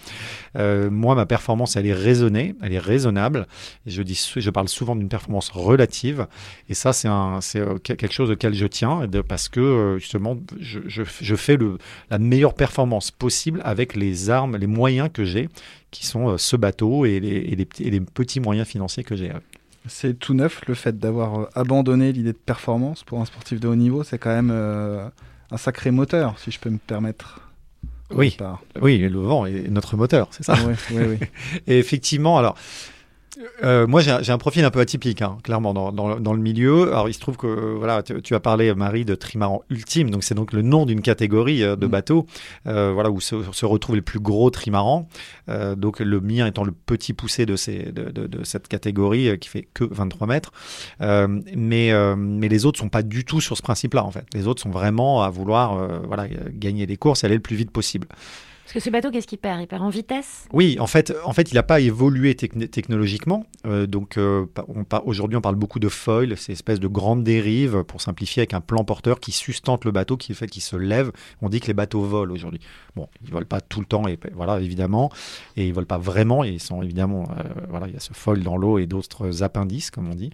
Moi, 0.55 1.15
ma 1.15 1.25
performance, 1.25 1.77
elle 1.77 1.85
est 1.85 1.93
raisonnée, 1.93 2.55
elle 2.61 2.73
est 2.73 2.79
raisonnable. 2.79 3.47
Je 3.85 4.01
dis, 4.01 4.31
je 4.35 4.49
parle 4.49 4.67
souvent 4.67 4.95
d'une 4.95 5.07
performance 5.07 5.49
relative. 5.49 6.27
Et 6.69 6.73
ça, 6.73 6.86
c'est 6.93 7.07
un, 7.07 7.39
c'est 7.41 7.59
euh, 7.59 7.75
que- 7.77 7.93
quelque 7.93 8.11
chose 8.13 8.31
auquel 8.31 8.53
je 8.53 8.65
tiens, 8.67 9.07
de- 9.07 9.21
parce 9.21 9.49
que 9.49 9.59
euh, 9.59 9.97
justement, 9.99 10.37
je, 10.59 10.79
je, 10.87 11.03
je 11.21 11.35
fais 11.35 11.57
le, 11.57 11.77
la 12.09 12.17
meilleure 12.19 12.53
performance 12.53 13.11
possible 13.11 13.61
avec 13.63 13.95
les 13.95 14.29
armes, 14.29 14.57
les 14.57 14.67
moyens 14.67 15.09
que 15.13 15.25
j'ai, 15.25 15.49
qui 15.91 16.05
sont 16.05 16.29
euh, 16.29 16.37
ce 16.37 16.55
bateau 16.55 17.05
et 17.05 17.19
les, 17.19 17.29
et 17.37 17.55
les 17.55 17.65
petits- 17.65 17.83
et 17.83 17.89
les 17.91 17.99
petits 18.01 18.39
moyens 18.39 18.67
financiers 18.67 19.03
que 19.03 19.15
j'ai. 19.15 19.31
C'est 19.87 20.19
tout 20.19 20.33
neuf 20.33 20.61
le 20.67 20.73
fait 20.73 20.99
d'avoir 20.99 21.47
abandonné 21.55 22.11
l'idée 22.11 22.33
de 22.33 22.37
performance 22.37 23.03
pour 23.03 23.21
un 23.21 23.25
sportif 23.25 23.59
de 23.59 23.67
haut 23.69 23.75
niveau. 23.75 24.03
C'est 24.03 24.17
quand 24.17 24.33
même 24.33 24.49
euh, 24.51 25.07
un 25.51 25.57
sacré 25.57 25.91
moteur, 25.91 26.37
si 26.39 26.51
je 26.51 26.59
peux 26.59 26.69
me 26.69 26.77
permettre. 26.77 27.39
Oui, 28.11 28.35
oui, 28.81 28.97
le 28.99 29.19
vent 29.19 29.45
est 29.45 29.69
notre 29.69 29.97
moteur, 29.97 30.27
c'est 30.31 30.43
ça. 30.43 30.55
Ouais, 30.65 30.75
ouais, 30.91 31.17
oui. 31.21 31.27
Et 31.67 31.77
effectivement, 31.79 32.37
alors. 32.37 32.55
Euh, 33.63 33.87
moi, 33.87 34.01
j'ai 34.01 34.31
un, 34.31 34.37
profil 34.37 34.63
un 34.65 34.71
peu 34.71 34.79
atypique, 34.79 35.21
hein, 35.21 35.37
clairement, 35.43 35.73
dans, 35.73 35.91
dans, 35.91 36.19
dans 36.19 36.33
le 36.33 36.39
milieu. 36.39 36.89
Alors, 36.89 37.09
il 37.09 37.13
se 37.13 37.19
trouve 37.19 37.37
que, 37.37 37.47
euh, 37.47 37.75
voilà, 37.77 38.03
tu, 38.03 38.21
tu 38.21 38.35
as 38.35 38.39
parlé, 38.39 38.73
Marie, 38.73 39.05
de 39.05 39.15
trimaran 39.15 39.63
ultime. 39.69 40.09
Donc, 40.09 40.23
c'est 40.23 40.35
donc 40.35 40.53
le 40.53 40.61
nom 40.61 40.85
d'une 40.85 41.01
catégorie 41.01 41.63
euh, 41.63 41.75
de 41.75 41.87
Mm. 41.87 41.89
bateaux, 41.89 42.25
euh, 42.67 42.91
voilà, 42.93 43.09
où 43.11 43.19
se, 43.19 43.35
se 43.51 43.65
retrouvent 43.65 43.95
les 43.95 44.01
plus 44.01 44.19
gros 44.19 44.49
trimarans. 44.49 45.07
Euh, 45.49 45.75
donc, 45.75 45.99
le 45.99 46.19
mien 46.19 46.45
étant 46.45 46.63
le 46.63 46.71
petit 46.71 47.13
poussé 47.13 47.45
de, 47.45 47.55
ces, 47.55 47.91
de, 47.91 48.09
de, 48.09 48.27
de 48.27 48.43
cette 48.43 48.67
catégorie, 48.67 49.37
qui 49.39 49.49
fait 49.49 49.67
que 49.73 49.83
23 49.83 50.27
mètres. 50.27 50.51
Euh, 51.01 51.27
mais, 51.55 51.91
euh, 51.91 52.15
mais 52.15 52.49
les 52.49 52.65
autres 52.65 52.79
sont 52.79 52.89
pas 52.89 53.03
du 53.03 53.25
tout 53.25 53.41
sur 53.41 53.57
ce 53.57 53.61
principe-là, 53.61 54.03
en 54.03 54.11
fait. 54.11 54.25
Les 54.33 54.47
autres 54.47 54.61
sont 54.61 54.69
vraiment 54.69 55.23
à 55.23 55.29
vouloir, 55.29 55.77
euh, 55.77 55.99
voilà, 56.05 56.27
gagner 56.51 56.85
des 56.85 56.97
courses 56.97 57.23
et 57.23 57.27
aller 57.27 57.35
le 57.35 57.41
plus 57.41 57.55
vite 57.55 57.71
possible. 57.71 58.07
Parce 58.67 58.73
que 58.73 58.79
ce 58.81 58.89
bateau, 58.89 59.11
qu'est-ce 59.11 59.27
qu'il 59.27 59.37
perd? 59.37 59.61
Il 59.61 59.67
perd 59.67 59.81
en 59.81 59.87
vitesse? 59.87 60.45
Oui, 60.51 60.75
en 60.81 60.87
fait, 60.87 61.13
en 61.23 61.31
fait, 61.31 61.51
il 61.51 61.55
n'a 61.55 61.63
pas 61.63 61.79
évolué 61.79 62.33
techn- 62.33 62.67
technologiquement. 62.67 63.45
Euh, 63.65 63.87
donc, 63.87 64.17
euh, 64.17 64.45
aujourd'hui, 65.05 65.37
on 65.37 65.41
parle 65.41 65.55
beaucoup 65.55 65.79
de 65.79 65.87
foil, 65.87 66.35
ces 66.35 66.51
espèces 66.51 66.81
de 66.81 66.87
grandes 66.89 67.23
dérives, 67.23 67.85
pour 67.85 68.01
simplifier, 68.01 68.41
avec 68.41 68.53
un 68.53 68.59
plan 68.59 68.83
porteur 68.83 69.21
qui 69.21 69.31
sustente 69.31 69.85
le 69.85 69.91
bateau, 69.91 70.17
qui 70.17 70.33
fait 70.33 70.47
qu'il 70.47 70.61
se 70.61 70.75
lève. 70.75 71.13
On 71.41 71.47
dit 71.47 71.61
que 71.61 71.67
les 71.67 71.73
bateaux 71.73 72.01
volent 72.01 72.33
aujourd'hui. 72.33 72.59
Bon, 72.97 73.07
ils 73.23 73.31
volent 73.31 73.45
pas 73.47 73.61
tout 73.61 73.79
le 73.79 73.85
temps, 73.85 74.05
et 74.05 74.19
voilà, 74.33 74.59
évidemment, 74.59 75.13
et 75.55 75.65
ils 75.67 75.73
volent 75.73 75.87
pas 75.87 75.97
vraiment. 75.97 76.43
Ils 76.43 76.59
sont 76.59 76.81
évidemment, 76.83 77.23
euh, 77.39 77.43
voilà, 77.69 77.87
il 77.87 77.93
y 77.93 77.97
a 77.97 78.01
ce 78.01 78.11
foil 78.11 78.43
dans 78.43 78.57
l'eau 78.57 78.79
et 78.79 78.85
d'autres 78.85 79.43
appendices, 79.43 79.91
comme 79.91 80.09
on 80.11 80.15
dit, 80.15 80.31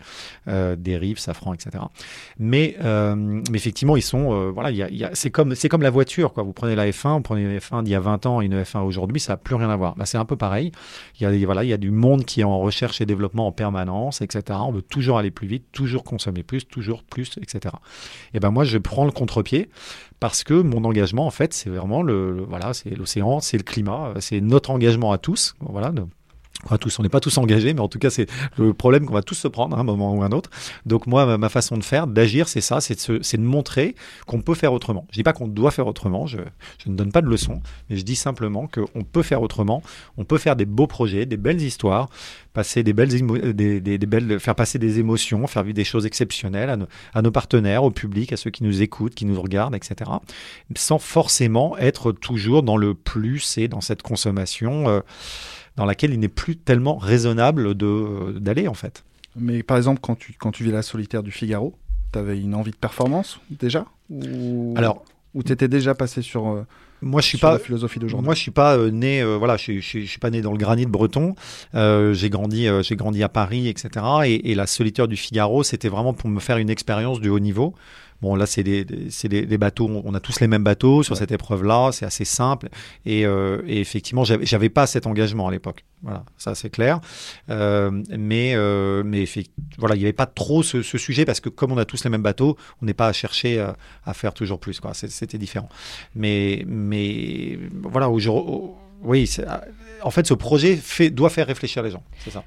dérives, 0.80 1.20
safran, 1.20 1.54
etc. 1.54 1.84
Mais, 2.40 2.78
effectivement, 3.54 3.96
ils 3.96 4.02
sont, 4.02 4.50
voilà, 4.50 4.72
c'est 5.14 5.30
comme, 5.30 5.54
la 5.84 5.90
voiture, 5.92 6.34
quoi. 6.34 6.42
Vous 6.42 6.54
prenez 6.54 6.74
la 6.74 6.90
F1, 6.90 7.18
vous 7.18 7.22
prenez 7.22 7.44
une 7.44 7.60
F1 7.60 7.84
d'il 7.84 7.92
y 7.92 7.96
a 7.96 8.00
20 8.00 8.23
ans 8.26 8.42
et 8.42 8.46
une 8.46 8.62
F1 8.62 8.82
aujourd'hui, 8.82 9.20
ça 9.20 9.34
n'a 9.34 9.38
plus 9.38 9.56
rien 9.56 9.70
à 9.70 9.76
voir. 9.76 9.96
C'est 10.06 10.18
un 10.18 10.26
peu 10.26 10.36
pareil. 10.36 10.72
Il 11.20 11.24
y 11.24 11.44
a, 11.44 11.46
voilà, 11.46 11.64
il 11.64 11.70
y 11.70 11.74
a 11.74 11.78
du 11.78 11.92
monde 11.92 12.26
qui 12.26 12.42
est 12.42 12.46
en 12.46 12.60
recherche 12.60 13.02
et 13.02 13.06
développement 13.06 13.48
en 13.48 13.52
permanence, 13.52 14.22
etc. 14.22 14.60
On 14.62 14.72
veut 14.72 14.82
toujours 14.82 15.18
aller 15.18 15.32
plus 15.32 15.48
vite, 15.48 15.66
toujours 15.72 16.04
consommer 16.04 16.44
plus, 16.44 16.66
toujours 16.66 17.04
plus, 17.04 17.38
etc. 17.42 17.76
Et 18.34 18.40
ben 18.40 18.52
moi, 18.52 18.64
je 18.64 18.78
prends 18.78 19.06
le 19.06 19.12
contre-pied 19.12 19.70
parce 20.20 20.44
que 20.44 20.54
mon 20.54 20.84
engagement, 20.86 21.26
en 21.26 21.32
fait, 21.32 21.54
c'est 21.54 21.70
vraiment 21.70 22.02
le, 22.02 22.46
voilà, 22.48 22.74
c'est 22.74 22.92
l'océan, 22.92 23.40
c'est 23.40 23.58
le 23.58 23.64
climat, 23.64 24.14
c'est 24.20 24.42
notre 24.42 24.72
engagement 24.72 25.12
à 25.12 25.18
tous, 25.18 25.56
voilà. 25.60 25.92
Tous, 26.80 27.00
on 27.00 27.04
n'est 27.04 27.10
pas 27.10 27.20
tous 27.20 27.38
engagés, 27.38 27.74
mais 27.74 27.82
en 27.82 27.88
tout 27.88 28.00
cas, 28.00 28.10
c'est 28.10 28.28
le 28.58 28.74
problème 28.74 29.06
qu'on 29.06 29.14
va 29.14 29.22
tous 29.22 29.36
se 29.36 29.48
prendre 29.48 29.78
à 29.78 29.80
un 29.80 29.84
moment 29.84 30.14
ou 30.14 30.24
un 30.24 30.32
autre. 30.32 30.50
Donc 30.86 31.08
moi, 31.08 31.38
ma, 31.38 31.50
façon 31.50 31.78
de 31.78 31.84
faire, 31.84 32.08
d'agir, 32.08 32.48
c'est 32.48 32.62
ça, 32.62 32.82
c'est 32.82 33.10
de, 33.10 33.18
de 33.20 33.44
montrer 33.44 33.96
qu'on 34.26 34.42
peut 34.42 34.56
faire 34.56 34.74
autrement. 34.74 35.06
Je 35.12 35.18
dis 35.18 35.24
pas 35.24 35.34
qu'on 35.34 35.48
doit 35.48 35.72
faire 35.72 35.88
autrement, 35.88 36.26
je, 36.26 36.40
je 36.84 36.90
ne 36.90 36.96
donne 36.96 37.12
pas 37.12 37.22
de 37.22 37.28
leçons, 37.28 37.62
mais 37.90 37.96
je 37.98 38.04
dis 38.04 38.16
simplement 38.16 38.68
qu'on 38.68 39.04
peut 39.04 39.24
faire 39.24 39.42
autrement, 39.42 39.84
on 40.18 40.24
peut 40.24 40.38
faire 40.38 40.56
des 40.56 40.66
beaux 40.66 40.88
projets, 40.88 41.26
des 41.26 41.38
belles 41.38 41.62
histoires, 41.62 42.10
passer 42.54 42.84
des 42.84 42.94
belles, 42.94 43.10
des, 43.54 43.82
des- 43.82 43.98
belles, 43.98 44.40
faire 44.40 44.56
passer 44.56 44.80
des 44.80 45.00
émotions, 45.00 45.46
faire 45.48 45.64
vivre 45.64 45.76
des 45.76 45.84
choses 45.84 46.06
exceptionnelles 46.06 46.70
à 46.70 46.78
nos, 46.78 46.88
à 47.14 47.22
nos 47.22 47.32
partenaires, 47.32 47.84
au 47.84 47.92
public, 47.92 48.32
à 48.34 48.38
ceux 48.38 48.52
qui 48.52 48.64
nous 48.64 48.82
écoutent, 48.82 49.16
qui 49.16 49.26
nous 49.26 49.42
regardent, 49.42 49.76
etc. 49.76 50.10
Sans 50.76 51.00
forcément 51.00 51.78
être 51.78 52.12
toujours 52.12 52.64
dans 52.64 52.78
le 52.78 52.94
plus 52.94 53.58
et 53.58 53.68
dans 53.68 53.82
cette 53.82 54.02
consommation 54.02 54.88
euh, 54.90 55.00
dans 55.76 55.86
laquelle 55.86 56.14
il 56.14 56.20
n'est 56.20 56.28
plus 56.28 56.56
tellement 56.58 56.98
raisonnable 56.98 57.74
d'aller 58.40 58.68
en 58.68 58.74
fait. 58.74 59.04
Mais 59.36 59.64
par 59.64 59.78
exemple, 59.78 60.00
quand 60.02 60.16
tu, 60.16 60.34
quand 60.38 60.52
tu 60.52 60.64
vis 60.64 60.72
la 60.72 60.82
solitaire 60.84 61.24
du 61.24 61.32
Figaro, 61.32 61.74
tu 62.12 62.20
avais 62.20 62.40
une 62.40 62.54
envie 62.56 62.72
de 62.72 62.76
performance 62.78 63.40
déjà 63.50 63.86
ou... 64.10 64.74
Alors- 64.78 65.04
Ou 65.34 65.42
tu 65.42 65.52
étais 65.52 65.68
déjà 65.68 65.96
passé 65.96 66.22
sur, 66.22 66.48
euh, 66.48 66.64
Moi, 67.02 67.20
je 67.22 67.28
suis 67.30 67.38
sur 67.40 67.48
pas 67.48 67.54
la 67.54 67.60
philosophie 67.60 67.98
d'aujourd'hui 67.98 68.24
Moi, 68.26 68.36
je 68.36 68.40
suis 68.42 68.52
pas 68.52 68.78
euh, 68.78 68.92
né. 68.92 69.24
euh, 69.24 69.36
voilà, 69.38 69.58
je, 69.58 69.64
suis- 69.64 69.82
je, 69.82 70.00
je 70.02 70.06
suis 70.06 70.20
pas 70.20 70.30
né 70.30 70.42
dans 70.42 70.52
le 70.52 70.60
granit 70.60 70.86
breton. 70.86 71.34
J'ai 71.74 72.30
grandi, 72.30 72.68
j'ai 72.84 72.96
grandi 72.96 73.24
à 73.24 73.30
Paris, 73.30 73.68
etc. 73.68 73.90
Et, 74.26 74.52
et 74.52 74.56
la 74.56 74.68
solitaire 74.68 75.08
du 75.08 75.18
Figaro, 75.18 75.64
c'était 75.64 75.90
vraiment 75.90 76.14
pour 76.14 76.30
me 76.30 76.40
faire 76.40 76.58
une 76.58 76.70
expérience 76.70 77.20
du 77.20 77.30
haut 77.30 77.40
niveau. 77.40 77.74
Bon, 78.24 78.36
là, 78.36 78.46
c'est 78.46 78.64
des, 78.64 78.86
des- 78.86 79.10
c'est 79.10 79.28
des, 79.28 79.46
des 79.46 79.58
bateaux. 79.58 80.02
On 80.06 80.14
a 80.16 80.22
tous 80.22 80.40
les 80.40 80.48
mêmes 80.48 80.64
bateaux 80.64 81.04
sur 81.04 81.18
cette 81.18 81.34
épreuve-là. 81.34 81.92
C'est 81.92 82.06
assez 82.06 82.24
simple. 82.24 82.70
Et, 83.06 83.26
euh, 83.26 83.62
et 83.68 83.82
effectivement, 83.82 84.24
j'avais, 84.24 84.70
pas 84.70 84.88
cet 84.88 85.06
engagement 85.08 85.50
à 85.50 85.52
l'époque. 85.52 85.84
Voilà, 86.04 86.24
ça 86.38 86.56
c'est 86.56 86.70
clair. 86.70 87.02
Euh, 87.50 87.92
mais, 88.18 88.54
euh, 88.56 89.04
mais 89.06 89.26
voilà, 89.78 89.96
il 89.96 90.00
n'y 90.00 90.06
avait 90.06 90.14
pas 90.14 90.26
trop 90.26 90.64
ce, 90.64 90.82
ce 90.82 90.98
sujet 90.98 91.26
parce 91.26 91.42
que 91.42 91.50
comme 91.50 91.74
on 91.74 91.78
a 91.78 91.84
tous 91.84 92.06
les 92.06 92.10
mêmes 92.10 92.24
bateaux, 92.24 92.56
on 92.82 92.86
n'est 92.86 92.94
pas 92.94 93.08
à 93.08 93.14
chercher 93.14 93.60
euh, 93.60 93.74
à 94.06 94.14
faire 94.14 94.34
toujours 94.34 94.60
plus. 94.60 94.80
C'était 94.94 95.38
différent. 95.38 95.68
Mais, 96.16 96.64
mais 96.66 97.60
voilà, 97.82 98.10
aujourd'hui, 98.10 98.72
oui, 99.04 99.30
en 100.02 100.12
fait, 100.12 100.26
ce 100.26 100.34
projet 100.34 100.78
fait, 100.78 101.10
doit 101.10 101.30
faire 101.30 101.48
réfléchir 101.48 101.84
les 101.84 101.92
gens. 101.92 102.04
C'est 102.24 102.32
ça. 102.32 102.46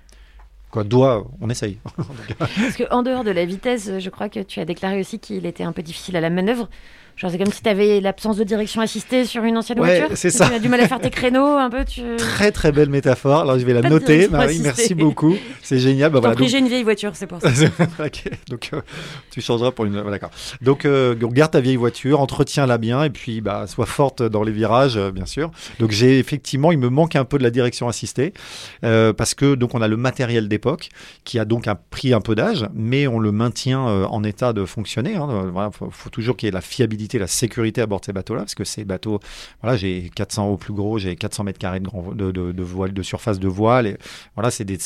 Doit, 0.85 1.27
on 1.41 1.51
essaye. 1.51 1.79
Parce 2.39 2.77
qu'en 2.77 3.03
dehors 3.03 3.25
de 3.25 3.31
la 3.31 3.45
vitesse, 3.45 3.99
je 3.99 4.11
crois 4.11 4.29
que 4.29 4.41
tu 4.41 4.61
as 4.61 4.65
déclaré 4.65 5.01
aussi 5.01 5.19
qu'il 5.19 5.47
était 5.47 5.65
un 5.65 5.73
peu 5.73 5.83
difficile 5.83 6.17
à 6.17 6.21
la 6.21 6.31
manœuvre. 6.31 6.69
Genre, 7.17 7.31
c'est 7.31 7.39
comme 7.39 7.51
si 7.53 7.63
tu 7.63 7.69
avais 7.69 8.01
l'absence 8.01 8.37
de 8.37 8.45
direction 8.45 8.83
assistée 8.83 9.25
sur 9.25 9.43
une 9.45 9.57
ancienne 9.57 9.81
Ouais, 9.81 10.01
voiture. 10.01 10.17
c'est 10.19 10.31
Tu 10.31 10.37
ça. 10.37 10.49
as 10.49 10.59
du 10.59 10.69
mal 10.69 10.81
à 10.81 10.87
faire 10.89 11.01
tes 11.01 11.09
créneaux, 11.09 11.57
un 11.57 11.71
peu. 11.71 11.85
Tu... 11.85 12.03
Très 12.19 12.53
très 12.53 12.73
belle 12.73 12.91
métaphore. 12.91 13.41
Alors 13.41 13.59
je 13.59 13.65
vais 13.65 13.73
la 13.73 13.81
Pas 13.81 13.89
noter, 13.89 14.29
Marie. 14.29 14.47
assistée. 14.49 14.63
Merci 14.67 14.95
beaucoup. 14.95 15.35
C'est 15.63 15.79
génial. 15.79 16.13
Bah, 16.13 16.21
voilà, 16.21 16.35
donc- 16.35 16.47
j'ai 16.49 16.59
une 16.59 16.69
vieille 16.69 16.83
voiture, 16.83 17.13
c'est 17.15 17.27
pour 17.27 17.41
ça. 17.41 17.49
Ok, 18.05 18.25
donc 18.51 18.69
euh, 18.75 18.83
tu 19.31 19.41
changeras 19.41 19.71
pour 19.71 19.87
une. 19.87 20.03
D'accord. 20.11 20.31
Donc 20.61 20.85
euh, 20.85 21.15
garde 21.15 21.53
ta 21.53 21.61
vieille 21.61 21.77
voiture, 21.77 22.21
entretiens-la 22.21 22.77
bien 22.79 23.03
et 23.05 23.11
puis 23.11 23.41
bah 23.41 23.67
sois 23.67 23.87
forte 23.87 24.23
dans 24.23 24.43
les 24.43 24.53
virages, 24.53 24.97
euh, 24.99 25.11
bien 25.11 25.25
sûr. 25.27 25.51
Donc 25.81 25.93
j'ai 25.93 26.19
effectivement, 26.19 26.71
il 26.73 26.79
me 26.79 26.91
manque 26.91 27.17
un 27.17 27.25
peu 27.25 27.39
de 27.39 27.43
la 27.43 27.51
direction 27.51 27.89
assistée 27.89 28.35
parce 28.83 29.35
que 29.35 29.55
donc 29.55 29.75
on 29.75 29.81
a 29.81 29.89
le 29.89 29.97
matériel 29.97 30.49
d'époque 30.49 30.91
qui 31.25 31.39
a 31.39 31.45
donc 31.45 31.67
un 31.69 31.77
pris 31.91 32.13
un 32.13 32.21
peu 32.21 32.35
d'âge, 32.35 32.67
mais 32.75 33.07
on 33.07 33.19
le 33.19 33.33
maintient 33.33 33.81
en 33.81 34.23
état 34.25 34.53
de 34.53 34.65
fonctionner. 34.65 35.17
Hein. 35.17 35.49
Voilà, 35.53 35.71
faut, 35.71 35.89
faut 35.91 36.11
toujours 36.11 36.37
qu'il 36.37 36.47
y 36.47 36.51
ait 36.51 36.53
la 36.53 36.61
fiabilité, 36.61 37.06
la 37.15 37.27
sécurité 37.27 37.81
à 37.81 37.87
bord 37.87 38.01
de 38.01 38.07
ces 38.07 38.13
bateaux-là 38.13 38.41
parce 38.41 38.55
que 38.55 38.65
ces 38.65 38.85
bateaux, 38.85 39.21
voilà, 39.63 39.77
j'ai 39.77 40.11
400 40.15 40.49
au 40.49 40.57
plus 40.57 40.73
gros, 40.73 40.99
j'ai 40.99 41.17
400 41.17 41.45
mètres 41.45 41.59
carrés 41.59 41.81
de, 41.81 41.89
de, 42.15 42.31
de, 42.31 42.53
de 42.53 42.63
voile, 42.63 42.93
de 42.93 43.03
surface 43.03 43.39
de 43.39 43.49
voile. 43.49 43.99
Voilà, 44.35 44.51
c'est 44.51 44.65
des, 44.65 44.79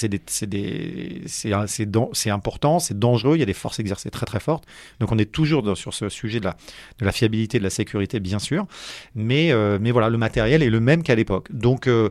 c'est 2.12 2.30
important, 2.30 2.78
c'est 2.78 2.98
dangereux. 2.98 3.36
Il 3.36 3.40
y 3.40 3.42
a 3.42 3.46
des 3.46 3.52
forces 3.52 3.78
exercées 3.78 4.10
très 4.10 4.26
très 4.26 4.40
fortes. 4.40 4.64
Donc 5.00 5.12
on 5.12 5.18
est 5.18 5.30
toujours 5.30 5.76
sur 5.76 5.94
ce 5.94 6.08
sujet 6.08 6.40
de 6.40 6.44
la, 6.44 6.56
de 6.98 7.04
la 7.04 7.12
fiabilité, 7.12 7.58
de 7.58 7.64
la 7.64 7.70
sécurité, 7.70 8.20
bien 8.20 8.38
sûr. 8.38 8.66
Mais, 9.14 9.52
euh, 9.52 9.78
mais 9.80 9.90
voilà, 9.90 10.08
le 10.08 10.18
matériel 10.18 10.62
est 10.62 10.70
le 10.70 10.80
même 10.80 11.02
qu'à 11.02 11.14
l'époque. 11.14 11.48
Donc 11.50 11.86
euh, 11.86 12.08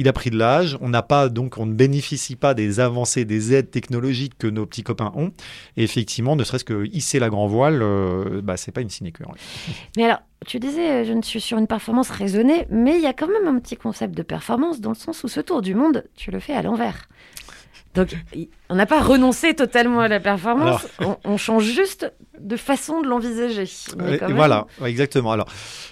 il 0.00 0.08
a 0.08 0.14
pris 0.14 0.30
de 0.30 0.38
l'âge. 0.38 0.78
On 0.80 0.88
n'a 0.88 1.02
pas 1.02 1.28
donc 1.28 1.58
on 1.58 1.66
ne 1.66 1.74
bénéficie 1.74 2.34
pas 2.34 2.54
des 2.54 2.80
avancées, 2.80 3.26
des 3.26 3.52
aides 3.52 3.70
technologiques 3.70 4.36
que 4.38 4.46
nos 4.46 4.64
petits 4.64 4.82
copains 4.82 5.12
ont. 5.14 5.32
Et 5.76 5.84
effectivement, 5.84 6.36
ne 6.36 6.42
serait-ce 6.42 6.64
que 6.64 6.86
hisser 6.86 7.18
la 7.18 7.28
grand 7.28 7.46
voile, 7.46 7.80
euh, 7.82 8.40
bah, 8.42 8.56
c'est 8.56 8.72
pas 8.72 8.80
une 8.80 8.88
sinécure. 8.88 9.28
ouais. 9.28 9.36
Mais 9.98 10.04
alors, 10.04 10.20
tu 10.46 10.58
disais, 10.58 10.90
euh, 10.90 11.04
je 11.04 11.12
ne 11.12 11.20
suis 11.20 11.40
sur 11.40 11.58
une 11.58 11.66
performance 11.66 12.08
raisonnée, 12.08 12.66
mais 12.70 12.96
il 12.96 13.02
y 13.02 13.06
a 13.06 13.12
quand 13.12 13.28
même 13.28 13.46
un 13.46 13.60
petit 13.60 13.76
concept 13.76 14.16
de 14.16 14.22
performance 14.22 14.80
dans 14.80 14.90
le 14.90 14.96
sens 14.96 15.22
où 15.22 15.28
ce 15.28 15.40
tour 15.40 15.60
du 15.60 15.74
monde, 15.74 16.04
tu 16.16 16.30
le 16.30 16.40
fais 16.40 16.54
à 16.54 16.62
l'envers. 16.62 17.06
Donc, 17.94 18.14
on 18.68 18.74
n'a 18.76 18.86
pas 18.86 19.00
renoncé 19.02 19.54
totalement 19.54 20.00
à 20.00 20.06
la 20.08 20.20
performance, 20.20 20.86
on, 21.00 21.16
on 21.24 21.36
change 21.36 21.64
juste 21.64 22.12
de 22.38 22.56
façon 22.56 23.02
de 23.02 23.08
l'envisager. 23.08 23.68
Même- 23.96 24.18
Voilà, 24.36 24.66
exactement. 24.84 25.32
Alors, 25.32 25.48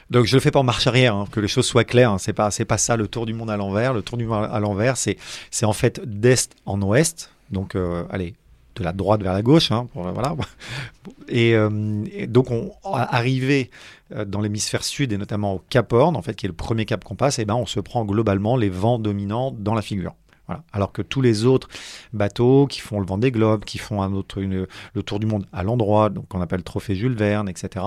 donc 0.08 0.24
je 0.26 0.34
le 0.36 0.40
fais 0.40 0.52
pas 0.52 0.60
en 0.60 0.64
marche 0.64 0.86
arrière, 0.86 1.16
hein, 1.16 1.24
que 1.32 1.40
les 1.40 1.48
choses 1.48 1.66
soient 1.66 1.82
claires. 1.84 2.12
hein. 2.12 2.18
C'est 2.18 2.32
pas, 2.32 2.50
c'est 2.52 2.64
pas 2.64 2.78
ça 2.78 2.96
le 2.96 3.08
tour 3.08 3.26
du 3.26 3.34
monde 3.34 3.50
à 3.50 3.56
l'envers. 3.56 3.92
Le 3.94 4.02
tour 4.02 4.16
du 4.16 4.26
monde 4.26 4.48
à 4.50 4.60
l'envers, 4.60 4.96
c'est, 4.96 5.16
c'est 5.50 5.66
en 5.66 5.72
fait 5.72 6.00
d'est 6.04 6.50
en 6.66 6.80
ouest. 6.82 7.30
Donc, 7.50 7.74
euh, 7.74 8.04
allez, 8.10 8.34
de 8.76 8.84
la 8.84 8.92
droite 8.92 9.20
vers 9.22 9.32
la 9.32 9.42
gauche, 9.42 9.72
hein, 9.72 9.88
pour- 9.92 10.04
voilà. 10.12 10.36
Et, 11.28 11.54
euh, 11.54 12.04
et 12.12 12.26
donc, 12.28 12.50
on 12.50 12.70
arrivé 12.84 13.70
euh, 14.14 14.24
dans 14.24 14.40
l'hémisphère 14.40 14.84
sud 14.84 15.12
et 15.12 15.18
notamment 15.18 15.54
au 15.54 15.62
Cap 15.68 15.92
Horn, 15.92 16.14
en 16.16 16.22
fait, 16.22 16.34
qui 16.34 16.46
est 16.46 16.48
le 16.48 16.54
premier 16.54 16.84
cap 16.84 17.02
qu'on 17.04 17.16
passe, 17.16 17.38
et 17.38 17.44
ben, 17.44 17.54
on 17.54 17.66
se 17.66 17.80
prend 17.80 18.04
globalement 18.04 18.56
les 18.56 18.68
vents 18.70 18.98
dominants 18.98 19.50
dans 19.50 19.74
la 19.74 19.82
figure. 19.82 20.14
Voilà. 20.48 20.64
Alors 20.72 20.92
que 20.92 21.02
tous 21.02 21.20
les 21.20 21.44
autres 21.44 21.68
bateaux 22.12 22.66
qui 22.66 22.80
font 22.80 22.98
le 23.00 23.06
vent 23.06 23.18
des 23.18 23.30
globes, 23.30 23.64
qui 23.64 23.78
font 23.78 24.02
un 24.02 24.12
autre, 24.12 24.38
une- 24.38 24.66
le 24.94 25.02
tour 25.02 25.20
du 25.20 25.26
monde 25.26 25.46
à 25.52 25.62
l'endroit, 25.62 26.08
donc 26.10 26.26
qu'on 26.28 26.40
appelle 26.40 26.62
trophée 26.64 26.94
Jules 26.96 27.14
Verne, 27.16 27.48
etc., 27.48 27.84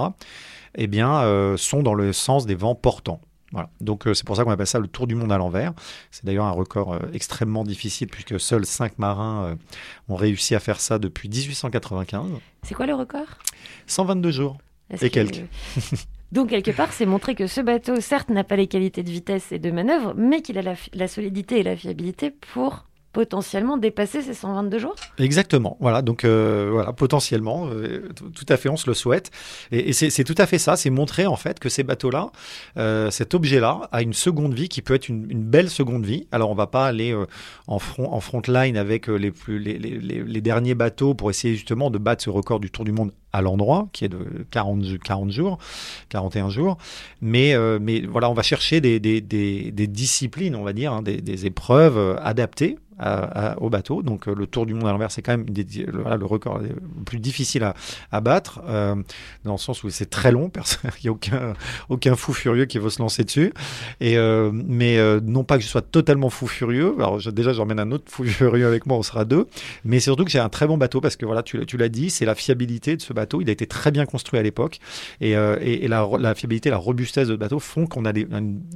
eh 0.76 0.88
bien, 0.88 1.22
euh, 1.24 1.58
sont 1.58 1.84
dans 1.84 1.94
le 1.96 2.14
sens 2.14 2.46
des 2.46 2.56
vents 2.56 2.76
portants. 2.76 3.20
Voilà. 3.52 3.70
Donc 3.82 4.08
euh, 4.08 4.14
c'est 4.14 4.26
pour 4.26 4.38
ça 4.38 4.46
qu'on 4.46 4.52
appelle 4.52 4.66
ça 4.68 4.80
le 4.80 4.88
tour 4.88 5.08
du 5.08 5.16
monde 5.16 5.30
à 5.34 5.38
l'envers. 5.38 5.74
C'est 6.10 6.24
d'ailleurs 6.24 6.46
un 6.46 6.52
record 6.52 6.94
euh, 6.94 7.00
extrêmement 7.14 7.66
difficile 7.66 8.08
puisque 8.08 8.40
seuls 8.40 8.66
cinq 8.66 8.98
marins 8.98 9.44
euh, 9.44 9.56
ont 10.08 10.16
réussi 10.16 10.56
à 10.56 10.62
faire 10.62 10.80
ça 10.80 11.00
depuis 11.00 11.28
1895. 11.28 12.30
C'est 12.64 12.76
quoi 12.76 12.86
le 12.86 12.94
record? 12.96 13.26
122 13.88 14.32
jours 14.32 14.58
et 14.90 14.98
que- 14.98 15.06
quelques. 15.08 15.44
Donc, 16.32 16.50
quelque 16.50 16.72
part, 16.72 16.94
c'est 16.94 17.06
montrer 17.06 17.36
que 17.36 17.48
ce 17.48 17.60
bateau, 17.62 18.00
certes, 18.00 18.30
n'a 18.30 18.44
pas 18.44 18.56
les 18.56 18.68
qualités 18.68 19.04
de 19.04 19.10
vitesse 19.10 19.52
et 19.52 19.60
de 19.60 19.72
manœuvre, 19.72 20.14
mais 20.16 20.42
qu'il 20.42 20.58
a 20.58 20.62
la, 20.62 20.76
la 20.94 21.08
solidité 21.08 21.60
et 21.60 21.64
la 21.64 21.76
fiabilité 21.76 22.32
pour 22.32 22.86
potentiellement 23.14 23.78
dépasser 23.78 24.22
ces 24.22 24.34
122 24.34 24.80
jours? 24.80 24.96
Exactement. 25.18 25.78
Voilà. 25.80 26.02
Donc 26.02 26.24
euh, 26.24 26.70
voilà, 26.72 26.94
potentiellement, 26.94 27.68
euh, 27.68 28.10
tout 28.34 28.46
à 28.48 28.58
fait, 28.58 28.70
on 28.70 28.78
se 28.78 28.90
le 28.90 28.94
souhaite. 28.94 29.32
Et, 29.72 29.94
c'est 29.94 30.24
tout 30.24 30.36
à 30.38 30.46
fait 30.46 30.58
ça. 30.58 30.76
C'est 30.76 30.90
montrer 30.90 31.26
en 31.26 31.36
fait 31.36 31.60
que 31.60 31.70
ces 31.70 31.84
bateaux-là, 31.84 32.32
euh, 32.78 33.12
cet 33.12 33.34
objet-là, 33.34 33.90
a 33.92 34.02
une 34.02 34.14
seconde 34.14 34.54
vie 34.54 34.70
qui 34.70 34.82
peut 34.82 34.94
être 34.94 35.10
une, 35.10 35.22
belle 35.42 35.70
seconde 35.70 36.06
vie. 36.06 36.28
Alors 36.32 36.50
on 36.50 36.56
va 36.56 36.68
pas 36.68 36.86
aller 36.86 37.16
en 37.68 37.80
front 37.80 38.12
en 38.12 38.20
front 38.20 38.42
line 38.48 38.78
avec 38.78 39.08
les 39.08 39.32
plus 39.32 39.60
les, 39.60 40.42
derniers 40.42 40.76
bateaux 40.76 41.14
pour 41.14 41.30
essayer 41.30 41.56
justement 41.56 41.90
de 41.90 41.98
battre 41.98 42.24
ce 42.24 42.30
record 42.30 42.60
du 42.60 42.70
Tour 42.72 42.86
du 42.86 42.92
Monde 42.92 43.12
à 43.34 43.42
l'endroit, 43.42 43.88
qui 43.94 44.06
est 44.06 44.10
de 44.10 44.46
40, 44.52 44.84
ju- 44.84 45.00
40 45.00 45.32
jours, 45.32 45.58
41 46.10 46.50
jours. 46.50 46.78
Mais, 47.22 47.56
mais 47.80 48.02
voilà, 48.02 48.30
on 48.30 48.34
va 48.34 48.44
chercher 48.44 48.82
des, 48.82 49.00
des, 49.00 49.22
des, 49.22 49.88
disciplines, 49.88 50.56
on 50.56 50.64
va 50.64 50.74
dire, 50.74 50.94
hein, 50.94 51.02
des, 51.02 51.46
épreuves 51.46 52.20
adaptées 52.22 52.78
au 53.60 53.70
bateau. 53.70 54.02
Donc 54.04 54.28
euh, 54.28 54.36
le 54.36 54.48
Tour 54.48 54.66
du 54.66 54.74
Monde 54.74 54.88
à 54.88 54.92
l'envers, 54.92 55.12
c'est 55.12 55.22
quand 55.22 55.38
même 55.38 55.46
le, 55.48 56.26
record 56.26 56.60
le 56.60 56.76
plus 57.06 57.20
difficile 57.20 57.72
à, 58.12 58.22
battre, 58.22 58.62
euh, 58.68 58.96
dans 59.44 59.54
le 59.54 59.58
sens 59.58 59.84
où 59.84 59.90
c'est 59.90 60.10
très 60.10 60.32
long, 60.32 60.52
il 61.04 61.10
n'y 61.10 61.10
a 61.10 61.54
aucun, 61.90 62.16
fou 62.16 62.34
furieux 62.34 62.66
qui 62.66 62.80
veut 62.80 62.90
se 62.90 63.02
lancer 63.02 63.24
dessus. 63.24 63.54
Euh, 64.02 64.52
mais 64.54 64.98
non 65.22 65.44
pas 65.44 65.58
que 65.58 65.64
je 65.64 65.70
sois 65.70 65.82
totalement 65.82 66.30
fou 66.30 66.48
furieux, 66.48 66.94
alors 66.98 67.20
je- 67.20 67.30
déjà 67.30 67.54
j'emmène 67.54 67.80
un 67.80 67.92
autre 67.92 68.06
fou 68.08 68.24
furieux 68.26 68.68
avec 68.68 68.86
moi, 68.86 68.98
on 68.98 69.04
sera 69.04 69.26
deux, 69.26 69.48
mais 69.86 70.00
surtout 70.00 70.26
que 70.26 70.32
j'ai 70.32 70.40
un 70.40 70.50
très 70.50 70.68
bon 70.68 70.78
bateau 70.78 71.02
parce 71.02 71.16
que 71.16 71.26
voilà, 71.26 71.44
tu, 71.44 71.66
tu 71.66 71.78
l'as 71.78 71.90
dit, 71.90 72.10
c'est 72.10 72.26
la 72.26 72.36
fiabilité 72.36 72.96
de 72.96 73.02
ce 73.02 73.14
bateau, 73.14 73.42
il 73.42 73.50
a 73.50 73.52
été 73.52 73.66
très 73.68 73.92
bien 73.92 74.06
construit 74.06 74.40
à 74.40 74.44
l'époque 74.44 74.80
et, 75.20 75.34
la, 75.88 76.36
fiabilité, 76.36 76.70
la 76.70 76.78
robustesse 76.78 77.28
de 77.28 77.34
ce 77.34 77.38
bateau 77.38 77.60
font 77.60 77.88
qu'on 77.88 78.06
a 78.06 78.12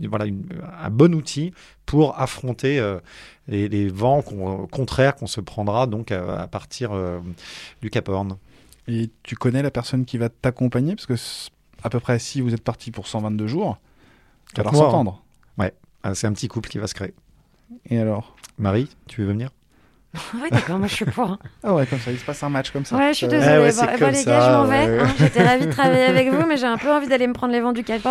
voilà, 0.09 0.25
un 0.25 0.89
bon 0.89 1.13
outil 1.13 1.53
pour 1.85 2.19
affronter 2.19 2.79
les, 3.47 3.67
les 3.69 3.87
vents 3.89 4.21
qu'on- 4.21 4.67
contraires 4.67 5.15
qu'on 5.15 5.27
se 5.27 5.41
prendra 5.41 5.87
donc 5.87 6.11
à, 6.11 6.41
à 6.41 6.47
partir 6.47 6.91
euh, 6.93 7.19
du 7.81 7.89
Cap 7.89 8.09
Horn. 8.09 8.37
Et 8.87 9.09
tu 9.23 9.35
connais 9.35 9.61
la 9.63 9.71
personne 9.71 10.05
qui 10.05 10.17
va 10.17 10.29
t'accompagner? 10.29 10.95
Parce 10.95 11.05
que 11.07 11.15
à 11.83 11.89
peu 11.89 11.99
près 11.99 12.19
si 12.19 12.41
vous 12.41 12.53
êtes 12.53 12.63
parti 12.63 12.91
pour 12.91 13.07
122 13.07 13.47
jours, 13.47 13.77
ça 14.55 14.61
va 14.61 14.69
Quatre 14.69 14.73
mois, 14.73 14.85
s'entendre. 14.85 15.21
hein. 15.57 15.63
Ouais, 15.63 15.73
Ah, 16.03 16.13
c'est 16.15 16.27
un 16.27 16.33
petit 16.33 16.47
couple 16.47 16.69
qui 16.69 16.77
va 16.77 16.87
se 16.87 16.93
créer. 16.93 17.13
Et 17.89 17.97
alors? 17.97 18.35
Marie, 18.57 18.89
tu 19.07 19.21
veux 19.21 19.27
venir? 19.27 19.49
Oui, 20.35 20.49
d'accord, 20.51 20.77
moi 20.79 20.87
je 20.87 20.93
suis 20.95 21.05
pour. 21.05 21.29
hein. 21.31 21.39
Ah 21.63 21.73
ouais, 21.73 21.85
comme 21.85 21.99
ça, 21.99 22.11
il 22.11 22.19
se 22.19 22.25
passe 22.25 22.41
un 22.43 22.49
match 22.49 22.71
comme 22.71 22.85
ça. 22.85 22.95
Ouais, 22.95 23.09
je 23.13 23.17
suis 23.17 23.27
désolée. 23.27 23.57
ouais, 23.59 23.69
eh 23.99 24.05
les 24.11 24.13
ça, 24.15 24.31
gars, 24.31 24.41
je 24.41 24.51
m'en 24.55 24.63
vais. 24.65 24.87
ouais. 24.89 24.99
hein. 24.99 25.07
J'étais 25.19 25.43
ravie 25.43 25.65
de 25.65 25.71
travailler 25.71 26.03
avec 26.05 26.29
vous, 26.31 26.45
mais 26.45 26.57
j'ai 26.57 26.65
un 26.67 26.77
peu 26.77 26.91
envie 26.91 27.07
d'aller 27.07 27.27
me 27.27 27.33
prendre 27.33 27.53
les 27.53 27.61
vents 27.61 27.73
du 27.73 27.83
Cap. 27.83 28.01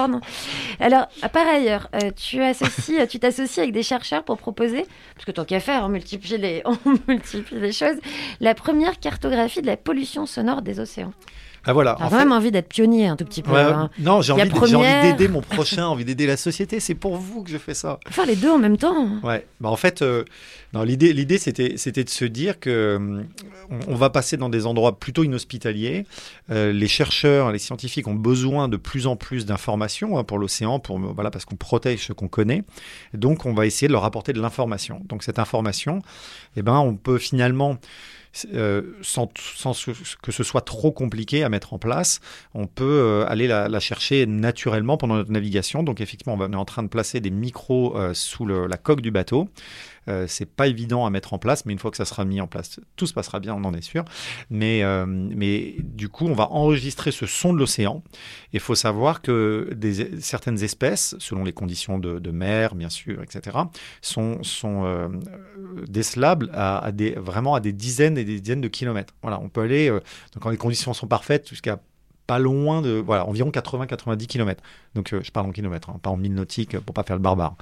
Alors, 0.81 1.07
par 1.33 1.47
ailleurs, 1.47 1.89
euh, 1.95 2.11
tu 2.17 2.43
associes, 2.43 3.07
tu 3.09 3.19
t'associes 3.19 3.59
avec 3.63 3.73
des 3.73 3.83
chercheurs 3.83 4.25
pour 4.25 4.39
proposer, 4.39 4.87
parce 5.15 5.25
que 5.25 5.31
tant 5.33 5.45
qu'à 5.45 5.61
faire, 5.61 5.83
on 5.85 5.89
multiplie, 5.89 6.39
les, 6.39 6.63
on 6.67 6.77
multiplie 7.09 7.61
les 7.61 7.73
choses, 7.73 7.97
la 8.41 8.55
première 8.55 8.99
cartographie 9.01 9.63
de 9.63 9.67
la 9.67 9.77
pollution 9.77 10.27
sonore 10.27 10.63
des 10.63 10.81
océans. 10.81 11.13
Ah 11.67 11.73
voilà. 11.73 11.95
T'as 11.99 12.05
en 12.05 12.09
quand 12.09 12.17
fait- 12.17 12.25
même 12.25 12.33
envie 12.33 12.51
d'être 12.51 12.69
pionnier 12.69 13.07
un 13.07 13.17
tout 13.17 13.25
petit 13.25 13.43
peu. 13.43 13.53
Ouais, 13.53 13.61
hein. 13.61 13.91
non, 13.99 14.21
j'ai 14.23 14.33
a 14.33 14.37
envie, 14.37 14.51
première. 14.51 15.03
d'aider 15.03 15.29
mon 15.29 15.41
prochain, 15.43 15.87
envie 15.87 16.05
d'aider 16.05 16.27
la 16.27 16.37
société. 16.37 16.81
C'est 16.81 16.95
pour 16.95 17.17
vous 17.17 17.43
que 17.43 17.51
je 17.51 17.59
fais 17.59 17.75
ça. 17.75 17.99
Faire 18.09 18.27
les 18.27 18.37
deux 18.37 18.51
en 18.51 18.59
même 18.59 18.77
temps. 18.77 19.09
Ouais, 19.23 19.47
bah 19.61 19.69
en 19.71 19.77
fait, 19.77 20.03
euh, 20.03 20.25
non, 20.75 20.83
l'idée, 20.83 21.13
l'idée 21.13 21.39
c'était, 21.39 21.77
c'était 21.77 22.05
de 22.05 22.11
se 22.11 22.25
dire 22.25 22.61
que 22.61 22.97
hum, 22.97 23.25
on, 23.71 23.93
on 23.93 23.95
va 23.95 24.11
passer 24.11 24.37
dans 24.37 24.49
des 24.49 24.67
endroits 24.67 24.99
plutôt 24.99 25.25
inhospitaliers. 25.25 26.05
Euh, 26.51 26.73
les 26.73 26.89
chercheurs, 26.89 27.51
les 27.53 27.59
scientifiques 27.59 28.09
ont 28.09 28.15
besoin 28.15 28.69
de 28.69 28.77
plus 28.77 29.07
en 29.07 29.17
plus 29.17 29.47
d'informations 29.47 30.19
hein, 30.19 30.25
pour 30.25 30.39
l'océan, 30.39 30.79
pour 30.81 30.99
voilà, 30.99 31.31
parce 31.31 31.45
qu'on 31.45 31.57
protège 31.57 32.07
ce 32.07 32.13
qu'on 32.13 32.29
connaît. 32.29 32.63
Donc, 33.15 33.47
on 33.47 33.55
va 33.55 33.67
essayer 33.67 33.89
de 33.89 33.93
leur 33.93 34.05
apporter 34.05 34.33
de 34.33 34.41
l'information. 34.41 35.01
Donc, 35.07 35.23
cette 35.23 35.39
information, 35.39 36.01
eh 36.57 36.63
ben, 36.63 36.79
on 36.79 36.95
peut 36.95 37.19
finalement 37.19 37.79
euh, 38.53 38.83
sans, 39.03 39.29
que 40.23 40.33
ce 40.33 40.43
soit 40.43 40.63
trop 40.63 40.91
compliqué 40.93 41.45
à 41.45 41.49
mettre 41.49 41.73
en 41.73 41.79
place, 41.79 42.21
on 42.55 42.67
peut 42.67 42.85
euh, 42.85 43.27
aller 43.29 43.47
la, 43.47 43.81
chercher 43.81 44.27
naturellement 44.27 44.97
pendant 44.97 45.15
notre 45.15 45.31
navigation. 45.31 45.83
Donc 45.83 46.01
effectivement, 46.01 46.37
on 46.39 46.53
est 46.53 46.57
en 46.57 46.65
train 46.65 46.83
de 46.83 46.89
placer 46.89 47.21
des 47.21 47.31
micros 47.31 47.97
euh, 47.97 48.13
sous 48.15 48.47
la 48.47 48.77
coque 48.77 49.01
du 49.01 49.11
bateau. 49.11 49.49
Euh, 50.09 50.27
c'est 50.29 50.47
pas 50.47 50.67
évident 50.67 51.07
à 51.07 51.11
mettre 51.11 51.33
en 51.33 51.39
place, 51.39 51.65
mais 51.67 51.73
une 51.73 51.79
fois 51.79 51.91
que 51.91 51.97
ça 51.97 52.05
sera 52.05 52.25
mis 52.25 52.41
en 52.41 52.47
place, 52.47 52.81
tout 52.97 53.07
se 53.07 53.15
passera 53.15 53.41
bien, 53.41 53.55
on 53.55 53.65
en 53.65 53.75
est 53.75 53.83
sûr. 53.83 54.05
Mais, 54.51 54.83
euh, 54.83 55.07
mais 55.07 55.77
du 55.81 56.09
coup, 56.09 56.27
on 56.27 56.35
va 56.35 56.51
enregistrer 56.51 57.11
ce 57.11 57.27
son 57.27 57.53
de 57.53 57.59
l'océan. 57.59 58.03
Il 58.53 58.61
faut 58.61 58.75
savoir 58.75 59.23
que 59.23 59.71
certaines 60.21 60.63
espèces, 60.63 61.17
selon 61.19 61.45
les 61.45 61.53
conditions 61.53 61.99
de, 61.99 62.31
mer, 62.31 62.75
bien 62.75 62.91
sûr, 62.91 63.23
etc., 63.23 63.59
sont, 64.03 64.43
sont 64.43 64.85
euh, 64.85 65.09
décelables 65.89 66.51
à, 66.53 66.79
à 66.79 66.93
des, 66.93 67.13
vraiment 67.13 67.55
à 67.55 67.61
des 67.61 67.73
dizaines 67.73 68.19
et 68.19 68.25
des 68.25 68.41
dizaines 68.41 68.61
de 68.61 68.69
kilomètres. 68.69 69.15
Voilà, 69.23 69.41
on 69.41 69.49
peut 69.49 69.61
aller, 69.61 69.89
donc 69.89 70.03
quand 70.41 70.51
les 70.51 70.57
conditions 70.57 70.93
sont 70.95 71.07
parfaites, 71.07 71.49
jusqu'à 71.49 71.79
pas 72.27 72.39
loin 72.39 72.83
de 72.83 73.03
voilà 73.05 73.27
environ 73.27 73.51
80-90 73.51 74.27
km. 74.27 74.63
Donc 74.95 75.13
euh, 75.13 75.21
je 75.23 75.31
parle 75.31 75.47
en 75.47 75.53
kilomètres, 75.53 75.91
hein, 75.91 75.99
pas 76.03 76.11
en 76.11 76.17
milles 76.17 76.35
nautiques 76.35 76.79
pour 76.79 76.95
pas 76.95 77.03
faire 77.03 77.17
le 77.17 77.23
barbare. 77.23 77.57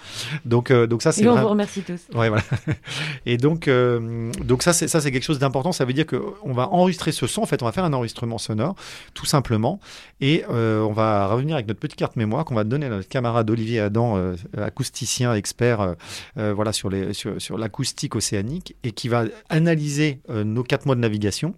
Donc 0.44 0.70
euh, 0.70 0.86
donc 0.86 1.02
ça 1.02 1.12
c'est 1.12 1.22
Et 1.22 1.28
on 1.28 1.40
vous 1.40 1.48
remercie 1.48 1.82
tous. 1.82 2.00
Ouais, 2.14 2.28
voilà. 2.28 2.44
Et 3.26 3.38
donc, 3.38 3.68
euh, 3.68 4.30
donc 4.44 4.62
ça, 4.62 4.72
c'est 4.72 4.88
ça, 4.88 5.00
c'est 5.00 5.10
quelque 5.10 5.24
chose 5.24 5.38
d'important. 5.38 5.72
Ça 5.72 5.84
veut 5.84 5.92
dire 5.92 6.06
que 6.06 6.22
on 6.42 6.52
va 6.52 6.68
enregistrer 6.68 7.12
ce 7.12 7.26
son. 7.26 7.42
En 7.42 7.46
fait, 7.46 7.62
on 7.62 7.66
va 7.66 7.72
faire 7.72 7.84
un 7.84 7.92
enregistrement 7.92 8.38
sonore, 8.38 8.76
tout 9.14 9.26
simplement, 9.26 9.80
et 10.20 10.44
on 10.48 10.92
va 10.92 11.26
revenir 11.26 11.54
avec 11.54 11.66
notre 11.66 11.80
petite 11.80 11.98
carte 11.98 12.16
mémoire 12.16 12.44
qu'on 12.44 12.54
va 12.54 12.64
donner 12.64 12.86
à 12.86 12.90
notre 12.90 13.08
camarade 13.08 13.50
Olivier 13.50 13.80
Adam, 13.80 14.34
acousticien 14.56 15.34
expert, 15.34 15.94
voilà, 16.36 16.72
sur 16.72 16.90
les 16.90 17.12
sur, 17.12 17.40
sur 17.40 17.58
l'acoustique 17.58 18.14
océanique, 18.14 18.76
et 18.82 18.92
qui 18.92 19.08
va 19.08 19.24
analyser 19.48 20.20
nos 20.28 20.62
quatre 20.62 20.86
mois 20.86 20.94
de 20.94 21.00
navigation 21.00 21.54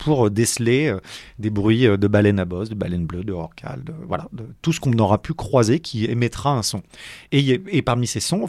pour 0.00 0.26
euh, 0.26 0.30
déceler 0.30 0.88
euh, 0.88 0.98
des 1.38 1.50
bruits 1.50 1.86
euh, 1.86 1.96
de 1.96 2.08
baleines 2.08 2.40
à 2.40 2.44
bosse, 2.46 2.70
de 2.70 2.74
baleines 2.74 3.04
bleues, 3.04 3.22
de 3.22 3.32
rorquals, 3.32 3.84
de, 3.84 3.92
voilà, 4.08 4.28
de 4.32 4.44
tout 4.62 4.72
ce 4.72 4.80
qu'on 4.80 4.96
aura 4.98 5.20
pu 5.20 5.34
croiser 5.34 5.78
qui 5.78 6.06
émettra 6.06 6.52
un 6.52 6.62
son. 6.62 6.82
Et, 7.32 7.82
parmi 7.82 8.06
ces 8.06 8.20
sons, 8.20 8.46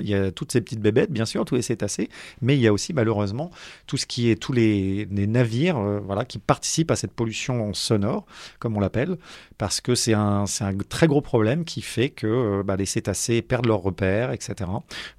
il 0.00 0.08
y 0.08 0.14
a 0.14 0.30
toutes 0.30 0.52
ces 0.52 0.60
petites 0.60 0.80
bébêtes, 0.80 1.10
bien 1.10 1.26
sûr, 1.26 1.44
tous 1.44 1.56
les 1.56 1.62
cétacés, 1.62 2.08
mais 2.40 2.56
il 2.56 2.60
y 2.60 2.68
a 2.68 2.72
aussi 2.72 2.92
malheureusement 2.92 3.50
tout 3.86 3.96
ce 3.96 4.06
qui 4.06 4.30
est 4.30 4.36
tous 4.36 4.52
les, 4.52 5.06
navires, 5.10 5.78
voilà, 6.04 6.24
qui 6.24 6.38
participent 6.38 6.90
à 6.90 6.96
cette 6.96 7.12
pollution 7.12 7.74
sonore, 7.74 8.24
comme 8.58 8.76
on 8.76 8.80
l'appelle, 8.80 9.16
parce 9.58 9.80
que 9.80 9.94
c'est 9.94 10.14
un, 10.14 10.44
un 10.60 10.76
très 10.88 11.06
gros 11.06 11.20
problème 11.20 11.64
qui 11.64 11.82
fait 11.82 12.10
que 12.10 12.62
bah, 12.62 12.76
les 12.76 12.86
cétacés 12.86 13.42
perdent 13.42 13.66
leurs 13.66 13.82
repères, 13.82 14.32
etc. 14.32 14.70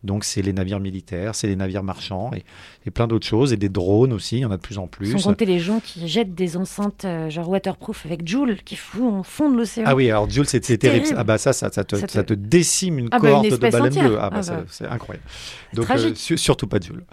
Donc 0.04 0.24
c'est 0.24 0.42
les 0.42 0.54
navires 0.54 0.80
militaires, 0.80 1.36
c'est 1.36 1.48
les 1.48 1.56
navires 1.56 1.84
marchands 1.84 2.32
et, 2.34 2.92
plein 2.92 3.08
d'autres 3.08 3.28
choses, 3.28 3.54
et 3.54 3.58
des 3.58 3.70
drones 3.70 4.14
aussi, 4.14 4.38
il 4.38 4.42
y 4.42 4.46
en 4.46 4.52
a 4.52 4.58
de 4.58 4.62
plus 4.62 4.78
en 4.78 4.88
plus. 4.88 5.12
Les 5.46 5.60
gens 5.60 5.80
qui 5.80 6.08
jettent 6.08 6.34
des 6.36 6.58
enceintes 6.58 7.06
euh, 7.06 7.30
genre 7.30 7.50
waterproof 7.50 8.06
avec 8.06 8.28
Joule 8.28 8.58
qui 8.64 8.76
font 8.76 9.20
au 9.20 9.24
fond 9.24 9.50
de 9.52 9.58
l'océan. 9.58 9.86
Ah 9.88 9.96
oui, 9.96 10.10
alors 10.10 10.30
Jules, 10.30 10.46
c'est 10.48 10.60
terrible. 10.78 11.08
Ah 11.18 11.24
bah 11.24 11.38
ça, 11.38 11.54
ça, 11.54 11.70
ça, 11.72 11.84
te, 11.84 11.96
Ça 11.96 12.08
te- 12.08 12.12
ça 12.12 12.24
te 12.24 12.34
décime 12.34 13.00
une 13.00 13.08
Ah 13.12 13.20
bah, 13.20 13.28
une 13.28 13.34
cohorte 13.34 13.48
de 13.50 13.54
espèce 13.54 13.72
baleines 13.74 13.94
bleues. 14.08 14.18
Ah 14.20 14.30
bah, 14.30 14.38
Ah 14.40 14.44
c'est- 14.44 14.52
bah. 14.52 14.64
c'est 14.70 14.88
incroyable. 14.88 15.26
Donc 15.74 15.88
su- 16.16 16.38
surtout 16.38 16.68
pas 16.68 16.80
Jules. 16.80 17.04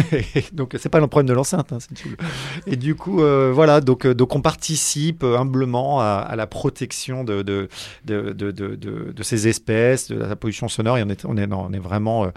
donc 0.52 0.74
c'est 0.78 0.88
pas 0.88 1.00
le 1.00 1.06
problème 1.06 1.28
de 1.28 1.34
l'enceinte, 1.34 1.72
hein, 1.72 1.78
c'est 1.80 1.96
Jules. 1.96 2.16
Et 2.66 2.76
du 2.76 2.94
coup, 2.94 3.22
euh, 3.22 3.52
voilà, 3.54 3.80
donc, 3.80 4.06
euh, 4.06 4.14
donc 4.14 4.34
on 4.34 4.40
participe 4.40 5.22
euh, 5.22 5.36
humblement 5.38 6.00
à, 6.00 6.24
à 6.28 6.36
la 6.36 6.46
protection 6.46 7.24
de, 7.24 7.42
de, 7.42 7.68
de, 8.04 8.32
de, 8.32 8.50
de, 8.50 8.74
de- 8.76 9.12
de 9.14 9.22
ces 9.22 9.48
espèces, 9.48 10.10
de 10.10 10.16
la 10.16 10.36
pollution 10.36 10.68
sonore. 10.68 10.98
Et 10.98 11.02
on 11.02 11.08
est, 11.08 11.24
on 11.24 11.36
est, 11.36 11.46
non, 11.46 11.66
on 11.68 11.72
est 11.72 11.78
vraiment 11.78 12.24
euh, 12.24 12.28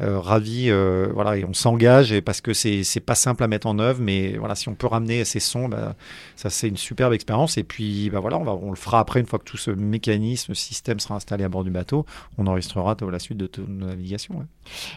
euh, 0.00 0.18
ravis, 0.20 0.70
euh, 0.70 1.08
voilà, 1.12 1.36
et 1.36 1.44
on 1.44 1.52
s'engage 1.54 2.18
parce 2.20 2.40
que 2.40 2.52
c'est 2.54 2.84
pas 3.04 3.14
simple 3.14 3.42
à 3.42 3.48
mettre 3.48 3.66
en 3.66 3.78
œuvre, 3.78 4.00
mais 4.00 4.36
voilà, 4.38 4.54
si 4.54 4.68
on 4.68 4.74
peut 4.74 4.83
ramener 4.86 5.24
ces 5.24 5.40
sons, 5.40 5.68
bah, 5.68 5.94
ça 6.36 6.50
c'est 6.50 6.68
une 6.68 6.76
superbe 6.76 7.12
expérience. 7.12 7.58
Et 7.58 7.64
puis, 7.64 8.10
bah 8.10 8.20
voilà, 8.20 8.38
on, 8.38 8.44
va, 8.44 8.52
on 8.52 8.70
le 8.70 8.76
fera 8.76 9.00
après 9.00 9.20
une 9.20 9.26
fois 9.26 9.38
que 9.38 9.44
tout 9.44 9.56
ce 9.56 9.70
mécanisme, 9.70 10.54
ce 10.54 10.66
système 10.66 11.00
sera 11.00 11.16
installé 11.16 11.44
à 11.44 11.48
bord 11.48 11.64
du 11.64 11.70
bateau. 11.70 12.06
On 12.38 12.46
enregistrera 12.46 12.96
la 13.10 13.18
suite 13.18 13.38
de 13.38 13.50
nos 13.68 13.86
navigations. 13.86 14.46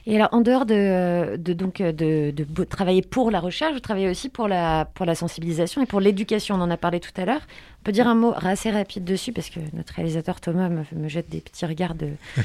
Et 0.06 0.16
alors, 0.16 0.30
en 0.32 0.42
dehors 0.42 0.66
de, 0.66 1.38
de, 1.38 1.54
donc, 1.54 1.82
euh, 1.82 1.92
de, 1.92 2.32
de 2.32 2.64
travailler 2.64 3.02
pour 3.02 3.32
la 3.32 3.40
recherche, 3.40 3.74
vous 3.74 3.80
travaillez 3.80 4.10
aussi 4.10 4.30
pour 4.30 4.48
la, 4.48 4.86
pour 4.86 5.06
la 5.06 5.16
sensibilisation 5.16 5.82
et 5.82 5.86
pour 5.86 6.00
l'éducation. 6.00 6.56
On 6.56 6.62
en 6.62 6.72
a 6.72 6.78
parlé 6.78 7.00
tout 7.00 7.12
à 7.18 7.26
l'heure. 7.26 7.42
Peut 7.88 7.94
dire 7.94 8.08
un 8.10 8.16
mot 8.16 8.34
assez 8.36 8.70
rapide 8.70 9.06
dessus 9.06 9.32
parce 9.32 9.50
que 9.50 9.62
notre 9.72 9.94
réalisateur 9.94 10.42
Thomas 10.42 10.68
me, 10.68 10.84
me 10.94 11.08
jette 11.08 11.30
des 11.30 11.40
petits 11.40 11.66
regards 11.66 11.96
de. 11.96 12.08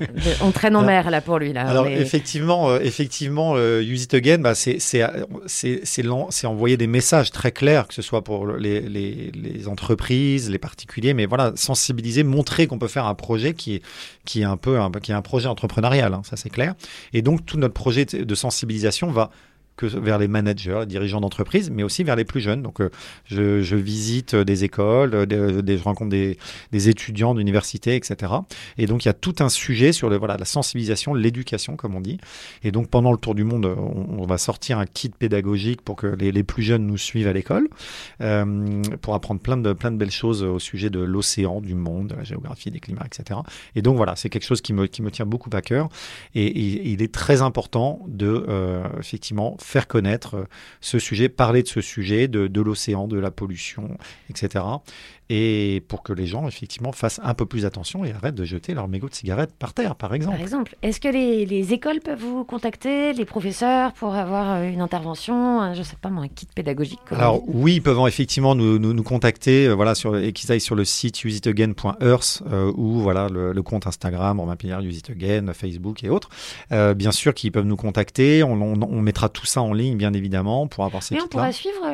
de- 0.00 0.42
on 0.42 0.52
traîne 0.52 0.74
en 0.74 0.78
Alors- 0.78 0.88
mer 0.90 1.10
là 1.10 1.20
pour 1.20 1.38
lui. 1.38 1.52
Là. 1.52 1.68
Alors 1.68 1.84
Mais- 1.84 2.00
effectivement, 2.00 2.70
euh, 2.70 2.78
effectivement, 2.80 3.52
euh, 3.56 3.82
Use 3.82 4.04
It 4.04 4.14
Again, 4.14 4.38
bah, 4.38 4.54
c'est 4.54 4.78
c'est 4.78 5.04
c'est 5.84 6.46
envoyer 6.46 6.78
des 6.78 6.86
messages 6.86 7.30
très 7.30 7.52
clairs, 7.52 7.88
que 7.88 7.92
ce 7.92 8.00
soit 8.00 8.24
pour 8.24 8.46
les, 8.46 8.80
les, 8.80 9.30
les 9.32 9.68
entreprises, 9.68 10.48
les 10.48 10.56
particuliers, 10.58 11.12
mais 11.12 11.26
voilà, 11.26 11.52
sensibiliser, 11.56 12.22
montrer 12.22 12.66
qu'on 12.66 12.78
peut 12.78 12.88
faire 12.88 13.04
un 13.04 13.14
projet 13.14 13.52
qui 13.52 13.74
est 13.74 13.82
qui 14.24 14.40
est 14.40 14.44
un 14.44 14.56
peu 14.56 14.80
un, 14.80 14.90
qui 14.90 15.12
est 15.12 15.14
un 15.14 15.20
projet 15.20 15.46
entrepreneurial, 15.48 16.14
hein, 16.14 16.22
ça 16.24 16.36
c'est 16.36 16.48
clair. 16.48 16.74
Et 17.12 17.20
donc 17.20 17.44
tout 17.44 17.58
notre 17.58 17.74
projet 17.74 18.06
de 18.06 18.34
sensibilisation 18.34 19.10
va 19.10 19.30
que 19.76 19.86
vers 19.86 20.18
les 20.18 20.28
managers, 20.28 20.78
les 20.80 20.86
dirigeants 20.86 21.20
d'entreprise, 21.20 21.70
mais 21.70 21.82
aussi 21.82 22.02
vers 22.04 22.16
les 22.16 22.24
plus 22.24 22.40
jeunes. 22.40 22.62
Donc, 22.62 22.80
euh, 22.80 22.90
je, 23.26 23.60
je 23.62 23.76
visite 23.76 24.34
euh, 24.34 24.44
des 24.44 24.64
écoles, 24.64 25.14
euh, 25.14 25.26
des, 25.26 25.62
des- 25.62 25.78
je 25.78 25.82
rencontre 25.84 26.10
des, 26.10 26.38
des 26.72 26.88
étudiants 26.88 27.34
d'université, 27.34 27.94
etc. 27.94 28.32
Et 28.78 28.86
donc, 28.86 29.04
il 29.04 29.08
y 29.08 29.10
a 29.10 29.14
tout 29.14 29.34
un 29.40 29.48
sujet 29.48 29.92
sur 29.92 30.08
le, 30.08 30.16
voilà, 30.16 30.36
la 30.36 30.44
sensibilisation, 30.44 31.14
l'éducation, 31.14 31.76
comme 31.76 31.94
on 31.94 32.00
dit. 32.00 32.18
Et 32.62 32.72
donc, 32.72 32.88
pendant 32.88 33.12
le 33.12 33.18
tour 33.18 33.34
du 33.34 33.44
monde, 33.44 33.66
on, 33.66 34.26
va 34.26 34.38
sortir 34.38 34.78
un 34.78 34.86
kit 34.86 35.08
pédagogique 35.10 35.82
pour 35.82 35.94
que 35.96 36.06
les, 36.08 36.32
les 36.32 36.42
plus 36.42 36.62
jeunes 36.64 36.84
nous 36.86 36.98
suivent 36.98 37.28
à 37.28 37.32
l'école, 37.32 37.68
pour 39.02 39.14
apprendre 39.14 39.40
plein 39.40 39.56
de, 39.56 39.72
plein 39.72 39.92
de 39.92 39.96
belles 39.96 40.10
choses 40.10 40.42
au 40.42 40.58
sujet 40.58 40.90
de 40.90 40.98
l'océan, 41.00 41.60
du 41.60 41.74
monde, 41.74 42.08
de 42.08 42.14
la 42.16 42.24
géographie, 42.24 42.70
des 42.70 42.80
climats, 42.80 43.06
etc. 43.06 43.40
Et 43.76 43.82
donc, 43.82 43.96
voilà, 43.96 44.16
c'est 44.16 44.28
quelque 44.30 44.44
chose 44.44 44.60
qui 44.60 44.72
me, 44.72 44.86
qui 44.86 45.02
me 45.02 45.10
tient 45.10 45.26
beaucoup 45.26 45.50
à 45.52 45.60
cœur. 45.62 45.88
Et, 46.34 46.46
et 46.46 46.88
il 46.88 47.02
est 47.02 47.12
très 47.12 47.42
important 47.42 48.00
de, 48.08 48.44
euh, 48.48 48.84
effectivement, 48.98 49.56
faire 49.66 49.88
connaître 49.88 50.36
euh, 50.36 50.44
ce 50.80 50.98
sujet, 50.98 51.28
parler 51.28 51.62
de 51.62 51.68
ce 51.68 51.80
sujet, 51.80 52.28
de, 52.28 52.46
de 52.46 52.60
l'océan, 52.60 53.08
de 53.08 53.18
la 53.18 53.32
pollution, 53.32 53.98
etc. 54.30 54.64
Et 55.28 55.82
pour 55.88 56.02
que 56.02 56.12
les 56.12 56.26
gens, 56.26 56.46
effectivement, 56.46 56.92
fassent 56.92 57.20
un 57.22 57.34
peu 57.34 57.46
plus 57.46 57.64
attention 57.64 58.04
et 58.04 58.12
arrêtent 58.12 58.34
de 58.36 58.44
jeter 58.44 58.74
leurs 58.74 58.86
mégots 58.88 59.08
de 59.08 59.14
cigarettes 59.14 59.52
par 59.58 59.74
terre, 59.74 59.96
par 59.96 60.14
exemple. 60.14 60.36
Par 60.36 60.42
exemple, 60.42 60.76
est-ce 60.82 61.00
que 61.00 61.08
les, 61.08 61.44
les 61.46 61.72
écoles 61.72 62.00
peuvent 62.00 62.20
vous 62.20 62.44
contacter, 62.44 63.12
les 63.12 63.24
professeurs, 63.24 63.92
pour 63.92 64.14
avoir 64.14 64.56
euh, 64.58 64.68
une 64.70 64.80
intervention, 64.80 65.60
un- 65.60 65.74
je 65.74 65.82
sais 65.82 65.96
pas 66.00 66.10
moi, 66.10 66.24
un 66.24 66.28
kit 66.28 66.46
pédagogique 66.54 67.00
Alors 67.10 67.42
oui, 67.46 67.74
ils 67.76 67.80
peuvent 67.82 67.98
effectivement 68.06 68.54
nous, 68.54 68.78
nous, 68.78 68.92
nous 68.92 69.02
contacter, 69.02 69.66
euh, 69.66 69.74
voilà, 69.74 69.94
sur, 69.94 70.16
et 70.16 70.32
qu'ils 70.32 70.52
aillent 70.52 70.60
sur 70.60 70.74
le 70.76 70.84
site 70.84 71.24
useitagain.earth 71.24 72.42
euh, 72.52 72.72
ou 72.76 73.00
voilà 73.00 73.28
le, 73.28 73.52
le 73.52 73.62
compte 73.62 73.86
Instagram, 73.86 74.38
Romain 74.40 74.56
Pinard, 74.56 74.80
Use 74.82 74.98
It 74.98 75.10
Again, 75.10 75.52
Facebook 75.54 76.04
et 76.04 76.08
autres. 76.10 76.28
Euh, 76.72 76.94
bien 76.94 77.12
sûr 77.12 77.34
qu'ils 77.34 77.52
peuvent 77.52 77.64
nous 77.66 77.76
contacter, 77.76 78.42
on, 78.42 78.52
on, 78.52 78.80
on 78.82 79.00
metera 79.02 79.28
tout 79.28 79.46
ça 79.46 79.62
en 79.62 79.72
ligne, 79.72 79.96
bien 79.96 80.12
évidemment, 80.12 80.66
pour 80.66 80.84
avoir 80.84 81.02
ces 81.02 81.14
Mais 81.16 81.20
on 81.22 81.26
pourra 81.28 81.52
suivre 81.52 81.84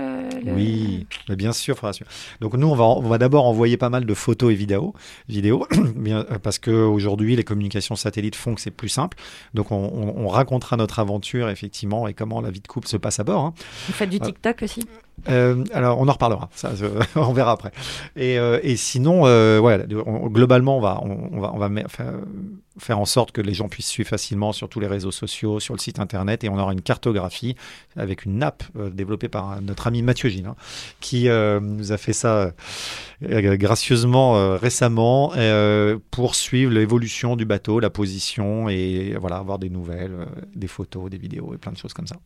le... 0.44 0.52
Oui, 0.54 1.06
mais 1.28 1.36
bien 1.36 1.52
sûr, 1.52 1.76
faudra 1.76 1.92
suivre. 1.92 2.10
Donc 2.40 2.54
nous, 2.54 2.66
on 2.68 2.74
va, 2.74 2.84
on 2.84 3.00
va 3.08 3.18
d'abord 3.18 3.46
envoyer 3.46 3.76
pas 3.76 3.88
mal 3.90 4.04
de 4.06 4.14
photos 4.14 4.52
et 4.52 4.54
vidéos, 4.54 4.94
vidéos 5.28 5.66
euh, 6.06 6.24
parce 6.42 6.58
qu'aujourd'hui, 6.58 7.36
les 7.36 7.44
communications 7.44 7.96
satellites 7.96 8.36
font 8.36 8.54
que 8.54 8.60
c'est 8.60 8.70
plus 8.70 8.88
simple. 8.88 9.16
Donc 9.54 9.70
on, 9.72 9.76
on- 9.76 10.24
on 10.24 10.28
racontera 10.28 10.76
notre 10.76 10.98
aventure, 10.98 11.48
effectivement, 11.48 12.08
et 12.08 12.14
comment 12.14 12.40
la 12.40 12.50
vie 12.50 12.60
de 12.60 12.68
couple 12.68 12.88
se 12.88 12.96
passe 12.96 13.20
à 13.20 13.24
bord. 13.24 13.44
hein. 13.44 13.54
Vous 13.86 13.92
faites 13.92 14.10
du 14.10 14.16
Euh, 14.16 14.20
TikTok 14.20 14.62
aussi? 14.62 14.84
Euh, 15.28 15.64
alors, 15.72 16.00
on 16.00 16.08
en 16.08 16.12
reparlera. 16.12 16.48
On 17.16 17.32
verra 17.32 17.52
après. 17.52 17.72
Et, 18.16 18.38
euh, 18.38 18.60
sinon, 18.76 19.22
euh, 19.26 19.60
globalement, 20.28 20.78
on 20.78 20.80
va, 20.80 21.70
faire, 22.78 22.98
en 22.98 23.04
sorte 23.04 23.32
que 23.32 23.40
les 23.40 23.54
gens 23.54 23.68
puissent 23.68 23.88
suivre 23.88 24.08
facilement 24.08 24.52
sur 24.52 24.68
tous 24.68 24.80
les 24.80 24.86
réseaux 24.86 25.10
sociaux, 25.10 25.60
sur 25.60 25.74
le 25.74 25.78
site 25.78 26.00
internet, 26.00 26.42
et 26.44 26.48
on 26.48 26.58
aura 26.58 26.72
une 26.72 26.80
cartographie 26.80 27.54
avec 27.96 28.24
une 28.24 28.42
app 28.42 28.64
euh, 28.76 28.90
développée 28.90 29.28
par 29.28 29.60
notre 29.60 29.86
ami 29.86 30.02
Mathieu 30.02 30.28
Gilles, 30.28 30.46
hein, 30.46 30.56
qui 31.00 31.28
nous 31.28 31.92
a 31.92 31.96
fait 31.96 32.12
ça 32.12 32.52
gracieusement 33.22 34.56
récemment 34.56 35.32
pour 36.10 36.34
suivre 36.34 36.72
l'évolution 36.72 37.36
du 37.36 37.44
bateau, 37.44 37.80
la 37.80 37.90
position, 37.90 38.68
et 38.68 39.14
voilà, 39.20 39.36
avoir 39.36 39.58
des 39.58 39.70
nouvelles, 39.70 40.26
des 40.54 40.68
photos, 40.68 41.10
des 41.10 41.18
vidéos 41.18 41.54
et 41.54 41.58
plein 41.58 41.72
de 41.72 41.78
choses 41.78 41.92
comme 41.92 42.06
ça. 42.06 42.16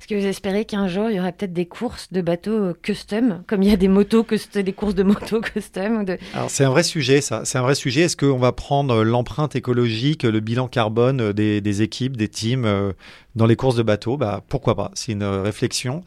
Est-ce 0.00 0.06
que 0.08 0.14
vous 0.14 0.26
espérez 0.26 0.64
qu'un 0.64 0.88
jour, 0.88 1.08
il 1.10 1.16
y 1.16 1.20
aura 1.20 1.32
peut-être 1.32 1.52
des 1.52 1.66
courses 1.66 2.12
de 2.12 2.20
bateaux 2.20 2.50
euh, 2.50 2.74
custom, 2.82 3.42
comme 3.46 3.62
il 3.62 3.70
y 3.70 3.72
a 3.72 3.76
des 3.76 3.88
motos, 3.88 4.22
cust- 4.22 4.58
des 4.58 4.72
courses 4.72 4.94
de 4.94 5.02
motos 5.02 5.40
custom 5.54 6.04
c'est 6.48 6.64
un 6.64 6.70
vrai 6.70 6.82
sujet, 6.82 7.20
ça. 7.20 7.42
C'est 7.44 7.58
un 7.58 7.62
vrai 7.62 7.74
sujet. 7.74 8.02
Est-ce 8.02 8.16
qu'on 8.16 8.38
va 8.38 8.52
prendre 8.52 8.96
euh, 8.96 9.04
l'empreinte 9.04 9.56
écologique, 9.56 10.22
le 10.24 10.40
bilan 10.40 10.68
carbone 10.68 11.20
euh, 11.20 11.32
des, 11.32 11.82
équipes, 11.82 12.16
des 12.16 12.28
teams 12.28 12.64
euh, 12.64 12.92
dans 13.36 13.46
les 13.46 13.56
courses 13.56 13.76
de 13.76 13.82
bateaux 13.82 14.16
Bah 14.16 14.42
pourquoi 14.48 14.74
pas? 14.74 14.90
C'est 14.94 15.12
une 15.12 15.24
réflexion. 15.24 16.02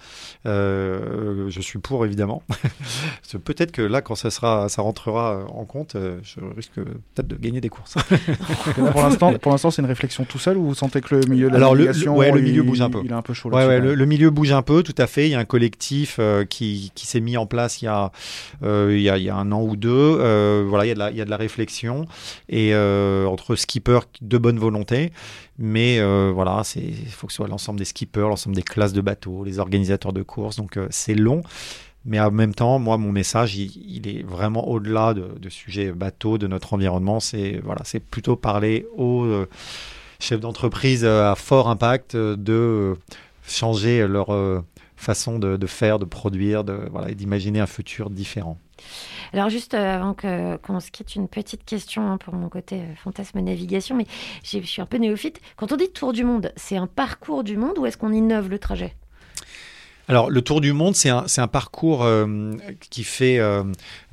Euh, 0.46 1.50
je 1.50 1.62
suis 1.62 1.80
pour 1.80 2.06
évidemment. 2.06 2.44
Peut-être 3.44 3.72
que 3.72 3.82
là, 3.82 4.02
quand 4.02 4.16
ça 4.16 4.30
sera, 4.30 4.70
ça 4.70 4.82
rentrera 4.82 5.46
en 5.50 5.66
compte, 5.66 5.96
euh, 5.96 6.20
je 6.24 6.40
risque 6.56 6.76
peut-être 6.76 7.28
de 7.28 7.36
gagner 7.36 7.62
des 7.62 7.70
courses. 7.70 7.96
pour 8.92 9.02
l'instant, 9.02 9.34
pour 9.34 9.52
l'instant, 9.52 9.72
c'est 9.72 9.82
une 9.82 9.88
réflexion 9.88 10.24
tout 10.26 10.40
seul 10.40 10.58
ou 10.58 10.66
vous 10.68 10.76
sentez 10.76 11.02
que 11.02 11.16
le 11.16 11.22
milieu 11.28 11.48
de 11.48 11.52
la 11.54 11.58
Alors 11.58 11.76
le, 11.76 11.86
ouais, 12.10 12.32
le 12.32 12.40
il- 12.40 12.44
milieu 12.44 12.64
bouge 12.64 12.82
un 12.82 12.90
peu. 12.90 13.02
Il 13.04 13.12
est 13.12 13.14
un 13.14 13.22
peu 13.22 13.34
chaud 13.34 13.50
Ouais, 13.50 13.66
ouais, 13.66 13.80
le, 13.80 14.06
milieu 14.06 14.30
bouge 14.30 14.52
un 14.52 14.62
peu, 14.62 14.84
tout 14.84 14.96
à 14.98 15.08
fait. 15.08 15.28
Il 15.28 15.32
y 15.32 15.36
a 15.36 15.40
un 15.40 15.46
collectif 15.46 16.18
euh, 16.20 16.46
qui, 16.46 16.92
qui 16.96 17.06
s'est 17.06 17.20
mis 17.20 17.38
en 17.38 17.46
place 17.46 17.82
il 17.82 17.86
y 17.86 17.88
a, 17.90 18.12
euh, 18.64 18.94
il 18.96 19.02
y 19.02 19.10
a, 19.10 19.18
il 19.18 19.24
y 19.24 19.30
a 19.30 19.36
un 19.36 19.52
an 19.52 19.62
ou 19.62 19.76
deux. 19.76 20.64
Voilà, 20.68 20.86
il 20.86 20.90
y, 20.90 20.92
a 20.92 20.94
de 20.96 21.00
la, 21.00 21.12
il 21.12 21.18
y 21.18 21.22
a 21.22 21.26
de 21.26 21.30
la 21.30 21.38
réflexion 21.38 22.06
et 22.50 22.74
entre 22.76 23.56
skippers 23.56 24.02
de 24.22 24.38
bonne 24.38 24.60
volonté. 24.60 25.12
Mais 25.60 26.00
euh, 26.00 26.32
voilà, 26.34 26.62
il 26.76 27.08
faut 27.08 27.28
que 27.28 27.34
ce 27.34 27.38
soit 27.38 27.48
l'ensemble 27.48 27.80
des 27.80 27.86
skippers, 27.86 28.30
l'ensemble 28.30 28.56
des 28.56 28.64
classes 28.64 28.94
de 28.94 29.02
bateaux, 29.02 29.44
les 29.44 29.60
organisateurs 29.60 30.14
de 30.14 30.22
courses. 30.22 30.56
Donc 30.56 30.78
euh, 30.78 30.88
c'est 30.92 31.16
long. 31.16 31.42
Mais 32.06 32.20
en 32.20 32.32
même 32.32 32.54
temps, 32.54 32.80
moi, 32.80 32.98
mon 32.98 33.12
message, 33.12 33.58
il, 33.58 33.72
il 33.86 34.08
est 34.08 34.24
vraiment 34.24 34.68
au-delà 34.68 35.14
de, 35.14 35.38
de 35.40 35.50
sujet 35.50 35.92
bateau, 35.92 36.38
de 36.38 36.48
notre 36.48 36.74
environnement. 36.74 37.20
C'est 37.20 37.60
voilà, 37.64 37.82
c'est 37.84 38.00
plutôt 38.00 38.36
parler 38.36 38.88
aux 38.96 39.24
euh, 39.24 39.50
chefs 40.20 40.40
d'entreprise 40.40 41.04
euh, 41.04 41.32
à 41.32 41.36
fort 41.36 41.70
impact 41.70 42.16
euh, 42.16 42.36
de 42.36 42.54
euh, 42.54 42.96
changer 43.48 44.08
leur, 44.08 44.28
façon 44.98 45.40
de, 45.40 45.58
de 45.58 45.68
faire, 45.68 46.00
de 46.00 46.06
produire, 46.06 46.64
de, 46.64 46.80
voilà, 46.92 47.10
et 47.10 47.16
d'imaginer 47.16 47.60
un 47.60 47.68
futur 47.68 48.10
différent. 48.10 48.58
Alors 49.34 49.50
juste 49.50 49.74
euh, 49.74 49.96
avant 49.96 50.14
qu'on 50.14 50.80
se 50.80 50.92
quitte, 50.92 51.16
une 51.16 51.28
petite 51.28 51.66
question 51.66 52.12
hein, 52.12 52.18
pour 52.18 52.34
mon 52.34 52.50
côté 52.50 52.78
euh, 52.78 52.96
fantasme 52.96 53.40
navigation, 53.40 53.96
mais 53.96 54.06
je 54.44 54.60
suis 54.60 54.82
un 54.82 54.86
peu 54.86 54.98
néophyte. 54.98 55.40
Quand 55.56 55.72
on 55.72 55.78
dit 55.78 55.90
tour 55.90 56.14
du 56.14 56.24
monde, 56.24 56.52
c'est 56.56 56.78
un 56.78 56.88
parcours 56.88 57.44
du 57.44 57.58
monde 57.58 57.78
ou 57.78 57.86
est-ce 57.86 57.98
qu'on 57.98 58.14
innove 58.14 58.50
le 58.50 58.60
trajet? 58.60 58.96
Alors, 60.10 60.30
le 60.30 60.42
Tour 60.42 60.62
du 60.62 60.72
Monde, 60.72 60.96
c'est 60.96 61.10
un, 61.10 61.48
parcours 61.48 62.04
euh, 62.04 62.54
qui 62.90 63.04
fait 63.04 63.40
euh, 63.40 63.64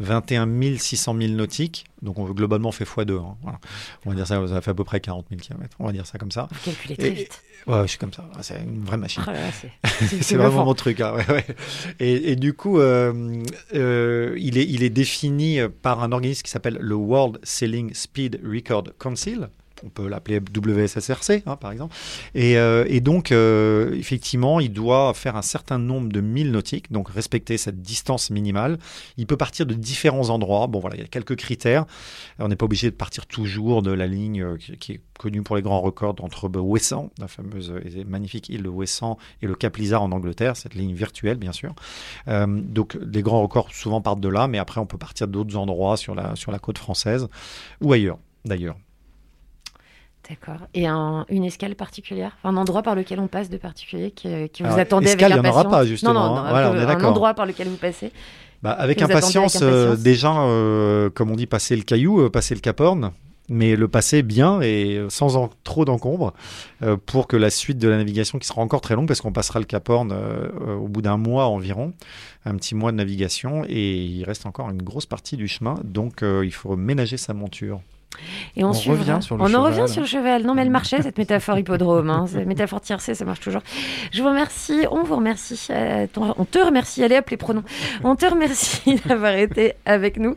21 0.01 0.49
600 0.77 1.17
000 1.17 1.33
nautiques. 1.35 1.85
Donc, 2.03 2.19
on, 2.19 2.25
globalement, 2.31 2.71
on 2.71 2.73
fait 2.73 2.85
x2. 2.85 3.17
hein, 3.21 3.37
voilà. 3.43 3.59
On 4.05 4.11
va 4.11 4.17
dire 4.17 4.27
ça, 4.27 4.45
ça 4.49 4.61
fait 4.61 4.73
à 4.73 4.75
peu 4.75 4.83
près 4.85 4.99
40 5.01 5.27
000 5.31 5.41
km. 5.41 5.77
On 5.79 5.87
va 5.87 5.93
dire 5.93 6.05
ça 6.07 6.19
comme 6.19 6.33
ça. 6.33 6.49
Vous 6.51 6.59
calculez 6.73 6.97
très 6.97 7.09
Et- 7.09 7.11
vite. 7.13 7.43
Ouais, 7.69 7.83
je 7.83 7.87
suis 7.87 7.99
comme 7.99 8.13
ça. 8.13 8.29
Ah, 8.35 8.43
C'est 8.43 8.59
une 8.61 8.85
vraie 8.85 8.97
machine. 8.99 9.23
Là, 9.27 9.35
c'est- 10.21 10.35
vraiment 10.37 10.65
mon 10.65 10.75
truc. 10.75 11.01
hein, 11.01 11.15
ouais, 11.15 11.27
ouais. 11.33 11.47
Et, 12.01 12.33
et 12.33 12.37
du 12.37 12.53
coup, 12.55 12.79
euh, 12.81 13.43
euh, 13.75 14.35
il, 14.39 14.59
est, 14.59 14.67
il 14.69 14.83
est 14.83 14.91
défini 14.91 15.61
par 15.81 16.03
un 16.03 16.13
organisme 16.13 16.43
qui 16.43 16.51
s'appelle 16.51 16.77
le 16.81 16.95
World 16.95 17.39
Sailing 17.45 17.95
Speed 17.95 18.41
Record 18.45 18.85
Council. 18.99 19.49
On 19.83 19.89
peut 19.89 20.09
l'appeler 20.09 20.39
WSSRC, 20.39 21.43
hein, 21.47 21.57
par 21.57 21.73
exemple. 21.73 21.95
Et, 22.35 22.57
euh, 22.57 22.85
donc, 23.01 23.33
euh, 23.33 23.95
effectivement, 23.95 24.61
il 24.61 24.73
doit 24.73 25.13
faire 25.15 25.37
un 25.37 25.43
certain 25.43 25.79
nombre 25.79 26.11
de 26.11 26.21
milles 26.21 26.53
nautiques, 26.53 26.93
donc 26.93 27.09
respecter 27.09 27.59
cette 27.59 27.83
distance 27.83 28.31
minimale. 28.31 28.79
Il 29.17 29.27
peut 29.27 29.37
partir 29.37 29.67
de 29.67 29.75
différents 29.75 30.31
endroits. 30.31 30.67
Bon, 30.69 30.79
voilà, 30.79 30.97
il 30.97 31.03
y 31.03 31.05
a 31.05 31.09
quelques 31.09 31.37
critères. 31.37 31.85
On 32.39 32.49
n'est 32.49 32.57
pas 32.57 32.65
obligé 32.65 32.91
de 32.91 32.97
partir 32.97 33.27
toujours 33.27 33.83
de 33.83 33.91
la 33.91 34.07
ligne 34.07 34.43
euh, 34.43 34.57
qui, 34.57 34.93
est 34.93 35.01
connue 35.19 35.43
pour 35.43 35.57
les 35.57 35.63
grands 35.63 35.81
records 35.81 36.17
entre 36.21 36.49
Wesson, 36.49 37.11
la 37.19 37.29
fameuse 37.29 37.73
et 37.85 38.05
magnifique 38.05 38.49
île 38.49 38.63
de 38.63 38.69
Wesson, 38.69 39.17
et 39.43 39.47
le 39.47 39.55
Cap 39.55 39.77
Lizard 39.77 40.03
en 40.03 40.13
Angleterre, 40.13 40.57
cette 40.57 40.75
ligne 40.75 40.95
virtuelle, 40.95 41.37
bien 41.37 41.53
sûr. 41.53 41.73
Donc, 42.27 42.99
les 43.01 43.23
grands 43.23 43.43
records 43.43 43.73
souvent 43.73 44.01
partent 44.01 44.21
de 44.21 44.29
là, 44.29 44.49
mais 44.49 44.59
après, 44.59 44.81
on 44.81 44.87
peut 44.87 44.99
partir 44.99 45.29
d'autres 45.29 45.57
endroits 45.57 45.97
sur 45.97 46.15
la, 46.15 46.35
sur 46.35 46.51
la 46.51 46.59
côte 46.59 46.79
française 46.79 47.29
ou 47.81 47.93
ailleurs, 47.93 48.19
d'ailleurs. 48.45 48.77
D'accord. 50.29 50.67
Et 50.73 50.87
un- 50.87 51.27
une 51.29 51.45
escale 51.45 51.75
particulière? 51.75 52.37
Un 52.45 52.57
endroit 52.57 52.83
par 52.83 52.95
lequel 52.95 53.21
on 53.21 53.27
passe 53.27 53.51
de 53.51 53.59
particulier 53.59 54.11
qui, 54.11 54.49
qui 54.49 54.63
vous 54.63 54.69
Alors, 54.69 54.79
attendez 54.81 55.07
escale, 55.11 55.33
avec 55.33 55.43
il 55.43 55.45
y 55.45 55.49
en 55.49 55.51
aura 55.51 55.61
impatience? 55.61 55.73
pas, 55.73 55.85
justement, 55.87 56.15
Non, 56.15 56.21
non, 56.21 56.27
hein. 56.37 56.43
non, 56.45 56.49
Voilà, 56.51 56.69
un, 56.69 56.73
on 56.73 56.77
est 56.77 56.83
un 56.83 56.87
d'accord. 56.87 57.11
endroit 57.11 57.35
par 57.35 57.45
lequel 57.47 57.69
vous 57.69 57.77
passez. 57.77 58.11
Bah, 58.63 58.71
avec 58.73 59.03
impatience, 59.03 59.57
euh, 59.61 59.89
impatience? 59.91 60.03
déjà, 60.03 60.33
euh, 60.45 61.11
comme 61.11 61.31
on 61.31 61.37
dit, 61.37 61.47
passer 61.47 61.77
le 61.77 61.83
caillou, 61.83 62.21
euh, 62.21 62.31
passer 62.31 62.55
le 62.55 62.61
Cap 62.63 62.81
Horn, 62.81 63.11
mais 63.51 63.77
le 63.77 63.87
passer 63.89 64.23
bien 64.23 64.63
et 64.63 64.97
euh, 64.97 65.11
sans 65.11 65.37
en- 65.37 65.51
trop 65.65 65.85
d'encombre 65.85 66.33
euh, 66.83 66.97
pour 66.97 67.27
que 67.27 67.37
la 67.37 67.51
suite 67.51 67.77
de 67.77 67.89
la 67.89 67.99
navigation, 67.99 68.39
qui 68.39 68.47
sera 68.47 68.63
encore 68.63 68.81
très 68.81 68.95
longue, 68.95 69.07
parce 69.07 69.21
qu'on 69.21 69.33
passera 69.33 69.59
le 69.59 69.67
Cap 69.67 69.87
Horn 69.91 70.11
euh, 70.11 70.49
euh, 70.67 70.75
au 70.77 70.89
bout 70.89 71.03
d'un 71.03 71.19
mois 71.19 71.45
environ, 71.49 71.93
un 72.47 72.55
petit 72.57 72.75
mois 72.75 72.91
de 72.93 72.97
navigation, 72.97 73.65
et 73.69 73.97
il 73.97 74.25
reste 74.25 74.47
encore 74.47 74.71
une 74.71 74.83
grosse 74.83 75.05
partie 75.05 75.37
du 75.37 75.49
chemin, 75.49 75.75
donc 75.85 76.23
euh, 76.23 76.41
il 76.47 76.53
faut 76.55 76.75
ménager 76.77 77.19
sa 77.19 77.35
monture. 77.35 77.83
Et 78.57 78.65
on, 78.65 78.73
revient 78.73 79.19
sur 79.21 79.37
le 79.37 79.43
on 79.43 79.47
en 79.47 79.49
cheval. 79.49 79.63
revient 79.63 79.89
sur 79.93 80.01
le 80.03 80.07
cheval. 80.07 80.43
Non, 80.45 80.55
mais 80.55 80.63
elle 80.63 80.71
marchait, 80.71 81.03
cette 81.03 81.19
métaphore 81.19 81.59
hippodrome. 81.59 82.11
Hein. 82.11 82.27
Cette 82.27 82.47
métaphore 82.47 82.81
tiercée, 82.81 83.15
ça 83.15 83.25
marche 83.25 83.41
toujours. 83.41 83.63
Je 84.13 84.23
vous 84.23 84.29
remercie. 84.29 84.87
On 84.91 85.03
vous 85.03 85.17
remercie. 85.17 85.61
euh, 85.71 86.07
ton- 86.13 86.35
on 86.39 86.45
te 86.45 86.59
remercie. 86.59 87.03
Allez, 87.03 87.21
les 87.31 87.37
pronoms. 87.37 87.65
On 88.05 88.17
te 88.17 88.27
remercie 88.27 89.01
d'avoir 89.07 89.33
été 89.35 89.75
avec 89.87 90.19
nous. 90.19 90.35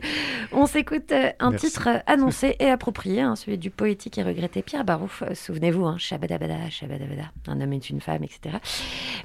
On 0.52 0.66
s'écoute 0.66 1.12
euh, 1.12 1.30
un 1.38 1.50
Merci. 1.50 1.66
titre 1.68 1.88
euh, 1.88 1.98
annoncé 2.06 2.56
et 2.58 2.70
approprié, 2.70 3.20
hein, 3.20 3.36
celui 3.36 3.58
du 3.58 3.70
poétique 3.70 4.18
et 4.18 4.22
regretté 4.22 4.62
Pierre 4.62 4.84
Barouf. 4.84 5.22
Euh, 5.22 5.34
Souvenez-vous, 5.34 5.84
hein, 5.86 5.96
Shabadabada, 5.98 6.70
Shabadabada, 6.70 7.30
un 7.46 7.60
homme 7.60 7.72
est 7.72 7.90
une 7.90 8.00
femme, 8.00 8.24
etc. 8.24 8.56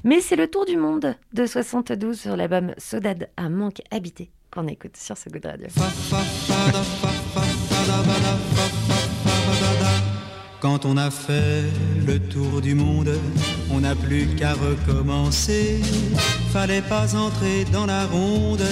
Mais 0.04 0.20
c'est 0.20 0.36
le 0.36 0.48
tour 0.48 0.64
du 0.66 0.76
monde 0.76 1.14
de 1.32 1.46
72 1.46 2.18
sur 2.20 2.36
l'album 2.36 2.74
Sodade, 2.78 3.28
un 3.36 3.48
manque 3.50 3.80
habité 3.90 4.30
qu'on 4.52 4.68
écoute 4.68 4.96
sur 4.96 5.16
ce 5.16 5.28
goût 5.30 5.38
de 5.40 5.48
radio. 5.48 5.66
Quand 10.64 10.86
on 10.86 10.96
a 10.96 11.10
fait 11.10 11.64
le 12.06 12.18
tour 12.18 12.62
du 12.62 12.74
monde, 12.74 13.12
on 13.70 13.80
n'a 13.80 13.94
plus 13.94 14.26
qu'à 14.34 14.54
recommencer. 14.54 15.80
Fallait 16.54 16.80
pas 16.80 17.14
entrer 17.14 17.66
dans 17.70 17.84
la 17.84 18.06
ronde, 18.06 18.64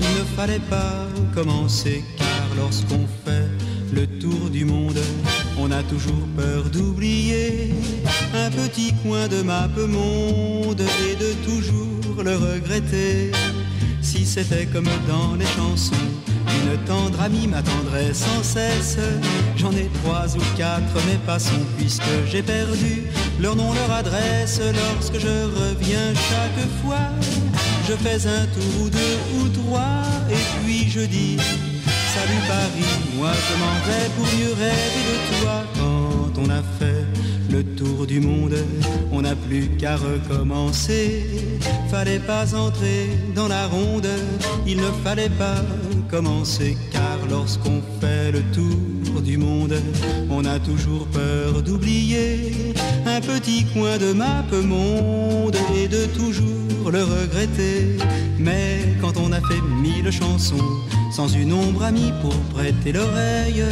il 0.00 0.18
ne 0.18 0.24
fallait 0.36 0.66
pas 0.68 1.06
commencer. 1.32 2.02
Car 2.16 2.48
lorsqu'on 2.56 3.06
fait 3.24 3.46
le 3.92 4.06
tour 4.18 4.50
du 4.50 4.64
monde, 4.64 4.98
on 5.60 5.70
a 5.70 5.82
toujours 5.84 6.26
peur 6.36 6.64
d'oublier 6.64 7.72
un 8.34 8.50
petit 8.50 8.92
coin 9.04 9.28
de 9.28 9.40
map 9.42 9.68
monde 9.76 10.82
et 11.08 11.14
de 11.14 11.32
toujours 11.44 12.22
le 12.22 12.36
regretter. 12.36 13.30
Si 14.02 14.26
c'était 14.26 14.66
comme 14.66 14.90
dans 15.08 15.36
les 15.36 15.46
chansons, 15.46 15.94
une 16.62 16.76
tendre 16.84 17.20
amie 17.20 17.46
m'attendrait 17.46 18.12
sans 18.12 18.42
cesse. 18.42 18.98
J'en 19.56 19.72
ai 19.72 19.88
trois 20.02 20.26
ou 20.36 20.40
quatre, 20.56 20.94
mais 21.06 21.18
passons, 21.26 21.64
puisque 21.76 22.02
j'ai 22.30 22.42
perdu 22.42 23.04
leur 23.40 23.56
nom, 23.56 23.72
leur 23.72 23.90
adresse. 23.92 24.60
Lorsque 24.60 25.18
je 25.18 25.44
reviens 25.60 26.14
chaque 26.14 26.68
fois, 26.82 27.08
je 27.88 27.94
fais 27.94 28.26
un 28.26 28.46
tour 28.46 28.82
ou 28.82 28.88
deux 28.90 29.18
ou 29.38 29.48
trois, 29.48 30.02
et 30.30 30.64
puis 30.64 30.88
je 30.88 31.00
dis 31.00 31.36
Salut 32.14 32.42
Paris, 32.48 32.92
moi 33.16 33.32
je 33.32 33.54
m'en 33.60 33.76
vais 33.86 34.08
pour 34.16 34.26
mieux 34.38 34.54
rêver 34.54 35.04
de 35.10 35.40
toi. 35.40 35.62
Quand 35.78 36.42
on 36.42 36.50
a 36.50 36.62
fait 36.78 37.04
le 37.50 37.62
tour 37.62 38.06
du 38.06 38.20
monde, 38.20 38.56
on 39.12 39.22
n'a 39.22 39.34
plus 39.34 39.68
qu'à 39.78 39.96
recommencer. 39.96 41.26
Fallait 41.90 42.18
pas 42.18 42.54
entrer 42.54 43.10
dans 43.34 43.48
la 43.48 43.66
ronde, 43.66 44.08
il 44.66 44.78
ne 44.78 44.90
fallait 45.04 45.30
pas 45.30 45.62
commencer. 46.10 46.76
Car 46.90 47.18
lorsqu'on 47.28 47.82
fait 48.00 48.32
le 48.32 48.42
tour 48.52 49.20
du 49.20 49.36
monde, 49.36 49.74
on 50.30 50.44
a 50.44 50.58
toujours 50.58 51.06
peur 51.08 51.62
d'oublier 51.62 52.74
un 53.06 53.20
petit 53.20 53.64
coin 53.72 53.98
de 53.98 54.12
map 54.12 54.44
monde 54.64 55.56
et 55.74 55.88
de 55.88 56.06
toujours 56.06 56.90
le 56.90 57.02
regretter. 57.02 57.96
Mais 58.38 58.96
quand 59.00 59.16
on 59.16 59.32
a 59.32 59.40
fait 59.40 59.60
mille 59.82 60.10
chansons, 60.10 60.70
sans 61.10 61.28
une 61.28 61.52
ombre 61.52 61.82
amie 61.84 62.12
pour 62.22 62.34
prêter 62.54 62.92
l'oreille, 62.92 63.64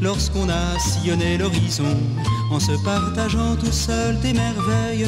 lorsqu'on 0.00 0.48
a 0.48 0.78
sillonné 0.78 1.38
l'horizon, 1.38 1.96
en 2.52 2.60
se 2.60 2.72
partageant 2.84 3.56
tout 3.56 3.72
seul 3.72 4.18
des 4.20 4.34
merveilles, 4.34 5.06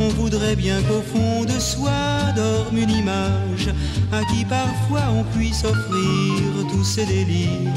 on 0.00 0.08
voudrait 0.08 0.56
bien 0.56 0.80
qu'au 0.82 1.02
fond 1.02 1.44
de 1.44 1.58
soi 1.60 1.90
dorme 2.34 2.78
une 2.78 2.90
image 2.90 3.68
à 4.10 4.24
qui 4.24 4.44
parfois 4.44 5.02
on 5.12 5.24
puisse 5.36 5.64
offrir 5.64 6.40
tous 6.70 6.84
ses 6.84 7.04
délires. 7.04 7.74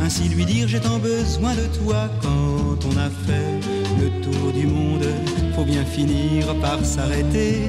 Ainsi 0.00 0.28
lui 0.28 0.46
dire 0.46 0.68
j'ai 0.68 0.80
tant 0.80 0.98
besoin 0.98 1.54
de 1.54 1.66
toi 1.78 2.08
quand 2.22 2.78
on 2.88 2.96
a 2.96 3.10
fait 3.26 3.60
le 4.00 4.08
tour 4.22 4.52
du 4.52 4.66
monde. 4.66 5.06
Faut 5.54 5.64
bien 5.64 5.84
finir 5.84 6.54
par 6.60 6.82
s'arrêter 6.84 7.68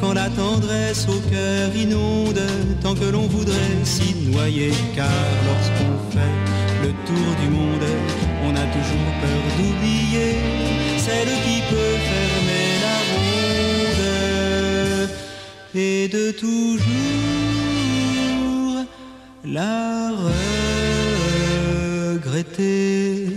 quand 0.00 0.12
la 0.12 0.28
tendresse 0.30 1.06
au 1.08 1.18
cœur 1.30 1.74
inonde 1.74 2.42
tant 2.80 2.94
que 2.94 3.06
l'on 3.06 3.26
voudrait 3.26 3.84
s'y 3.84 4.14
noyer. 4.30 4.72
Car 4.94 5.08
lorsqu'on 5.46 6.10
fait 6.12 6.86
le 6.86 6.90
tour 7.06 7.36
du 7.42 7.48
monde, 7.50 8.31
on 8.44 8.54
a 8.56 8.66
toujours 8.76 9.12
peur 9.20 9.42
d'oublier 9.56 10.32
celle 10.98 11.32
qui 11.44 11.62
peut 11.70 11.96
fermer 12.10 12.66
la 12.84 12.96
ronde 13.10 14.02
et 15.74 16.08
de 16.08 16.24
toujours 16.32 16.82
la 19.44 20.10
regretter. 22.14 23.28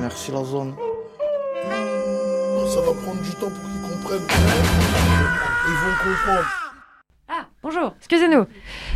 Merci 0.00 0.30
la 0.32 0.44
zone. 0.44 0.74
Ça 2.72 2.80
va 2.80 2.92
prendre 3.02 3.22
du 3.22 3.30
temps 3.30 3.50
pour 3.50 3.64
qu'ils 3.70 3.82
comprennent. 3.82 4.28
Ils 5.66 5.78
vont 5.82 5.96
comprendre. 6.02 6.63
Ah, 7.28 7.46
bonjour, 7.62 7.94
excusez-nous. 7.98 8.46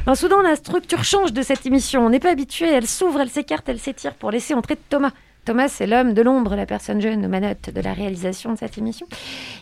Alors, 0.05 0.17
soudain, 0.17 0.43
la 0.43 0.55
structure 0.57 1.03
change 1.03 1.33
de 1.33 1.41
cette 1.41 1.65
émission. 1.65 2.05
On 2.05 2.11
n'est 2.11 2.21
pas 2.21 2.31
habitué, 2.31 2.67
elle 2.69 2.87
s'ouvre, 2.87 3.21
elle 3.21 3.31
s'écarte, 3.31 3.69
elle 3.69 3.79
s'étire 3.79 4.15
pour 4.15 4.31
laisser 4.31 4.53
entrer 4.53 4.77
Thomas. 4.77 5.13
Thomas, 5.49 5.69
c'est 5.69 5.87
l'homme 5.87 6.13
de 6.13 6.21
l'ombre, 6.21 6.57
la 6.57 6.67
personne 6.67 7.01
jeune 7.01 7.25
aux 7.25 7.29
manettes 7.31 7.73
de 7.75 7.81
la 7.81 7.95
réalisation 7.95 8.53
de 8.53 8.59
cette 8.59 8.77
émission. 8.77 9.07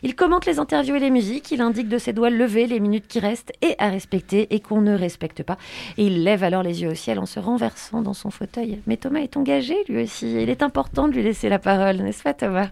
Il 0.02 0.16
commente 0.16 0.44
les 0.44 0.58
interviews 0.58 0.96
et 0.96 0.98
les 0.98 1.10
musiques, 1.10 1.52
il 1.52 1.60
indique 1.60 1.88
de 1.88 1.96
ses 1.98 2.12
doigts 2.12 2.28
levés 2.28 2.66
les 2.66 2.80
minutes 2.80 3.06
qui 3.06 3.20
restent 3.20 3.52
et 3.62 3.76
à 3.78 3.88
respecter 3.88 4.52
et 4.52 4.58
qu'on 4.58 4.80
ne 4.80 4.98
respecte 4.98 5.44
pas. 5.44 5.58
Et 5.96 6.06
il 6.06 6.24
lève 6.24 6.42
alors 6.42 6.64
les 6.64 6.82
yeux 6.82 6.90
au 6.90 6.94
ciel 6.96 7.20
en 7.20 7.24
se 7.24 7.38
renversant 7.38 8.02
dans 8.02 8.14
son 8.14 8.32
fauteuil. 8.32 8.80
Mais 8.88 8.96
Thomas 8.96 9.20
est 9.20 9.36
engagé 9.36 9.76
lui 9.88 10.02
aussi. 10.02 10.42
Il 10.42 10.50
est 10.50 10.64
important 10.64 11.06
de 11.06 11.12
lui 11.12 11.22
laisser 11.22 11.48
la 11.48 11.60
parole, 11.60 11.98
n'est-ce 11.98 12.24
pas 12.24 12.34
Thomas? 12.34 12.70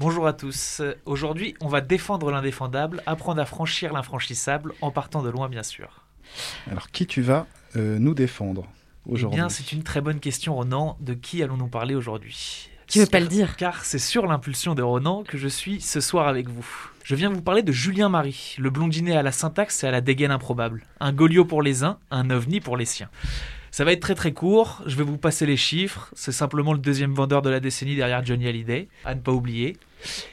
Bonjour 0.00 0.26
à 0.26 0.32
tous. 0.32 0.80
Aujourd'hui, 1.04 1.54
on 1.60 1.68
va 1.68 1.82
défendre 1.82 2.30
l'indéfendable, 2.30 3.02
apprendre 3.04 3.42
à 3.42 3.44
franchir 3.44 3.92
l'infranchissable 3.92 4.72
en 4.80 4.90
partant 4.90 5.22
de 5.22 5.28
loin, 5.28 5.50
bien 5.50 5.64
sûr. 5.64 6.06
Alors, 6.70 6.90
qui 6.90 7.06
tu 7.06 7.20
vas 7.20 7.46
euh, 7.76 7.98
nous 7.98 8.14
défendre? 8.14 8.66
Eh 9.10 9.24
bien, 9.26 9.48
c'est 9.48 9.72
une 9.72 9.82
très 9.82 10.00
bonne 10.00 10.20
question, 10.20 10.54
Ronan. 10.54 10.96
De 11.00 11.14
qui 11.14 11.42
allons-nous 11.42 11.68
parler 11.68 11.94
aujourd'hui? 11.94 12.70
Tu 12.86 12.98
veux 12.98 13.06
pas 13.06 13.20
le 13.20 13.26
dire? 13.26 13.56
Car 13.56 13.84
c'est 13.84 13.98
sur 13.98 14.26
l'impulsion 14.26 14.74
de 14.74 14.82
Ronan 14.82 15.24
que 15.26 15.38
je 15.38 15.48
suis 15.48 15.80
ce 15.80 16.00
soir 16.00 16.28
avec 16.28 16.48
vous. 16.48 16.66
Je 17.02 17.14
viens 17.14 17.30
vous 17.30 17.42
parler 17.42 17.62
de 17.62 17.72
Julien 17.72 18.08
Marie, 18.08 18.56
le 18.58 18.70
blondinet 18.70 19.16
à 19.16 19.22
la 19.22 19.32
syntaxe 19.32 19.84
et 19.84 19.86
à 19.86 19.90
la 19.90 20.00
dégaine 20.00 20.30
improbable. 20.30 20.84
Un 21.00 21.12
Goliot 21.12 21.44
pour 21.44 21.62
les 21.62 21.84
uns, 21.84 21.98
un 22.10 22.30
ovni 22.30 22.60
pour 22.60 22.76
les 22.76 22.84
siens. 22.84 23.10
Ça 23.70 23.84
va 23.84 23.92
être 23.92 24.00
très 24.00 24.14
très 24.14 24.32
court, 24.32 24.82
je 24.86 24.96
vais 24.96 25.02
vous 25.02 25.18
passer 25.18 25.46
les 25.46 25.56
chiffres. 25.56 26.10
C'est 26.14 26.32
simplement 26.32 26.72
le 26.72 26.78
deuxième 26.78 27.12
vendeur 27.12 27.42
de 27.42 27.50
la 27.50 27.60
décennie 27.60 27.96
derrière 27.96 28.24
Johnny 28.24 28.46
Hallyday, 28.46 28.88
à 29.04 29.14
ne 29.14 29.20
pas 29.20 29.32
oublier. 29.32 29.76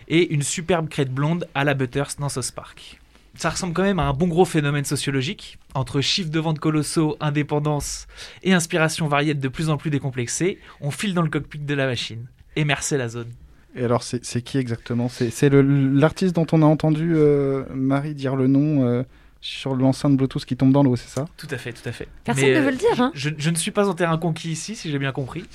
Et 0.07 0.33
une 0.33 0.43
superbe 0.43 0.87
crête 0.87 1.11
blonde 1.11 1.47
à 1.55 1.63
la 1.63 1.73
Butters 1.73 2.15
dans 2.19 2.29
South 2.29 2.51
Park. 2.51 3.00
Ça 3.35 3.49
ressemble 3.49 3.73
quand 3.73 3.83
même 3.83 3.99
à 3.99 4.03
un 4.03 4.13
bon 4.13 4.27
gros 4.27 4.45
phénomène 4.45 4.85
sociologique, 4.85 5.57
entre 5.73 6.01
chiffres 6.01 6.29
de 6.29 6.39
vente 6.39 6.59
colossaux, 6.59 7.15
indépendance 7.21 8.07
et 8.43 8.53
inspiration 8.53 9.07
variée 9.07 9.33
de 9.33 9.47
plus 9.47 9.69
en 9.69 9.77
plus 9.77 9.89
décomplexée, 9.89 10.59
on 10.81 10.91
file 10.91 11.13
dans 11.13 11.21
le 11.21 11.29
cockpit 11.29 11.59
de 11.59 11.73
la 11.73 11.85
machine. 11.85 12.25
Et 12.55 12.65
merci 12.65 12.97
la 12.97 13.07
zone. 13.07 13.29
Et 13.73 13.85
alors, 13.85 14.03
c'est 14.03 14.41
qui 14.41 14.57
exactement? 14.57 15.07
C'est 15.07 15.49
l'artiste 15.49 16.35
dont 16.35 16.47
on 16.51 16.61
a 16.61 16.65
entendu 16.65 17.13
euh, 17.15 17.63
Marie 17.73 18.13
dire 18.13 18.35
le 18.35 18.47
nom 18.47 18.85
euh, 18.85 19.03
sur 19.39 19.75
l'enceinte 19.75 20.17
Bluetooth 20.17 20.43
qui 20.43 20.57
tombe 20.57 20.73
dans 20.73 20.83
l'eau, 20.83 20.97
c'est 20.97 21.07
ça? 21.07 21.25
Tout 21.37 21.47
à 21.49 21.57
fait, 21.57 21.71
tout 21.71 21.87
à 21.87 21.93
fait. 21.93 22.09
Personne 22.25 22.43
Mais, 22.43 22.51
ne 22.51 22.57
euh, 22.57 22.61
veut 22.63 22.71
le 22.71 22.77
dire, 22.77 23.01
hein. 23.01 23.11
Je, 23.15 23.29
je 23.37 23.49
ne 23.49 23.55
suis 23.55 23.71
pas 23.71 23.87
en 23.87 23.93
terrain 23.93 24.17
conquis 24.17 24.51
ici, 24.51 24.75
si 24.75 24.91
j'ai 24.91 24.99
bien 24.99 25.13
compris. 25.13 25.45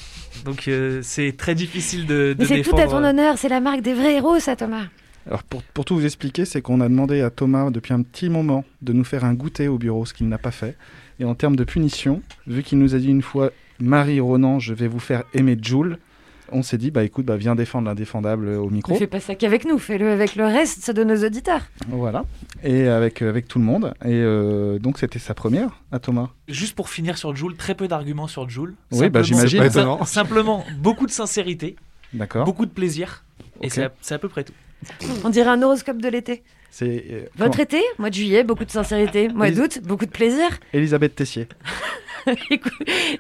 Donc 0.47 0.67
euh, 0.67 1.01
c'est 1.03 1.37
très 1.37 1.55
difficile 1.55 2.07
de, 2.07 2.33
de 2.33 2.37
Mais 2.39 2.47
c'est 2.47 2.63
tout 2.63 2.77
à 2.77 2.87
ton 2.87 3.05
honneur, 3.05 3.37
c'est 3.37 3.51
la 3.51 3.61
marque 3.61 3.83
des 3.83 3.93
vrais 3.93 4.15
héros, 4.15 4.41
ça, 4.41 4.57
Thomas. 4.57 4.87
Alors, 5.27 5.43
pour, 5.43 5.63
pour 5.63 5.85
tout 5.85 5.97
vous 5.97 6.05
expliquer, 6.05 6.45
c'est 6.45 6.63
qu'on 6.63 6.81
a 6.81 6.89
demandé 6.89 7.21
à 7.21 7.31
Thomas 7.31 7.71
depuis 7.71 7.93
un 7.93 8.03
petit 8.03 8.29
moment 8.29 8.65
de 8.83 8.93
nous 8.93 9.05
faire 9.05 9.25
un 9.25 9.35
goûter 9.35 9.67
au 9.69 9.79
bureau, 9.79 10.07
ce 10.07 10.15
qu'il 10.15 10.29
n'a 10.29 10.39
pas 10.39 10.53
fait. 10.53 10.77
Et 11.19 11.25
en 11.25 11.35
termes 11.35 11.57
de 11.57 11.65
punition, 11.65 12.23
vu 12.47 12.63
qu'il 12.63 12.79
nous 12.79 12.95
a 12.95 12.99
dit 12.99 13.09
une 13.09 13.23
fois 13.23 13.51
Marie 13.81 14.21
Ronan, 14.21 14.59
je 14.61 14.73
vais 14.75 14.87
vous 14.89 15.01
faire 15.01 15.25
aimer 15.35 15.57
Jules, 15.61 15.99
on 16.53 16.63
s'est 16.63 16.79
dit, 16.79 16.93
bah 16.93 17.03
écoute, 17.03 17.27
bah, 17.27 17.37
viens 17.37 17.57
défendre 17.57 17.89
l'indéfendable 17.89 18.49
au 18.51 18.71
micro. 18.71 18.93
Ne 18.93 18.99
fais 18.99 19.09
pas 19.09 19.19
ça 19.19 19.35
qu'avec 19.35 19.65
nous, 19.65 19.79
fais-le 19.81 20.09
avec 20.13 20.37
le 20.37 20.45
reste 20.45 20.93
de 20.93 21.03
nos 21.03 21.25
auditeurs. 21.25 21.63
Voilà. 21.89 22.25
Et 22.63 22.87
avec, 22.87 23.21
avec 23.21 23.49
tout 23.49 23.59
le 23.59 23.65
monde. 23.65 23.95
Et 24.05 24.11
euh, 24.13 24.79
donc, 24.79 24.99
c'était 24.99 25.19
sa 25.19 25.35
première 25.35 25.83
à 25.91 25.99
Thomas. 25.99 26.29
Juste 26.47 26.77
pour 26.77 26.89
finir 26.89 27.19
sur 27.19 27.35
Joule, 27.35 27.57
très 27.57 27.75
peu 27.75 27.89
d'arguments 27.89 28.29
sur 28.29 28.49
Joule. 28.49 28.75
Oui, 28.93 29.09
bah, 29.09 29.23
j'imagine. 29.23 29.65
Simplement, 30.05 30.65
beaucoup 30.79 31.07
de 31.07 31.11
sincérité, 31.11 31.75
D'accord. 32.13 32.45
beaucoup 32.45 32.65
de 32.67 32.71
plaisir. 32.71 33.25
Et 33.61 33.67
Ok. 33.67 33.73
c'est 33.73 33.85
à, 33.85 33.93
c'est 34.01 34.15
à 34.15 34.19
peu 34.21 34.29
près 34.29 34.45
tout. 34.45 34.53
On 35.25 35.31
dirait 35.31 35.51
un 35.51 35.63
horoscope 35.63 36.01
de 36.01 36.09
l'été. 36.09 36.43
C'est 36.79 37.05
euh, 37.11 37.21
Votre 37.37 37.53
comment 37.53 37.63
été, 37.63 37.81
mois 37.99 38.11
de 38.11 38.15
juillet, 38.15 38.45
beaucoup 38.45 38.67
de 38.67 38.71
sincérité. 38.71 39.29
Mois 39.29 39.49
Elis- 39.49 39.55
d'août, 39.57 39.81
beaucoup 39.83 40.05
de 40.05 40.11
plaisir. 40.11 40.45
Elisabeth 40.75 41.15
Tessier. 41.15 41.49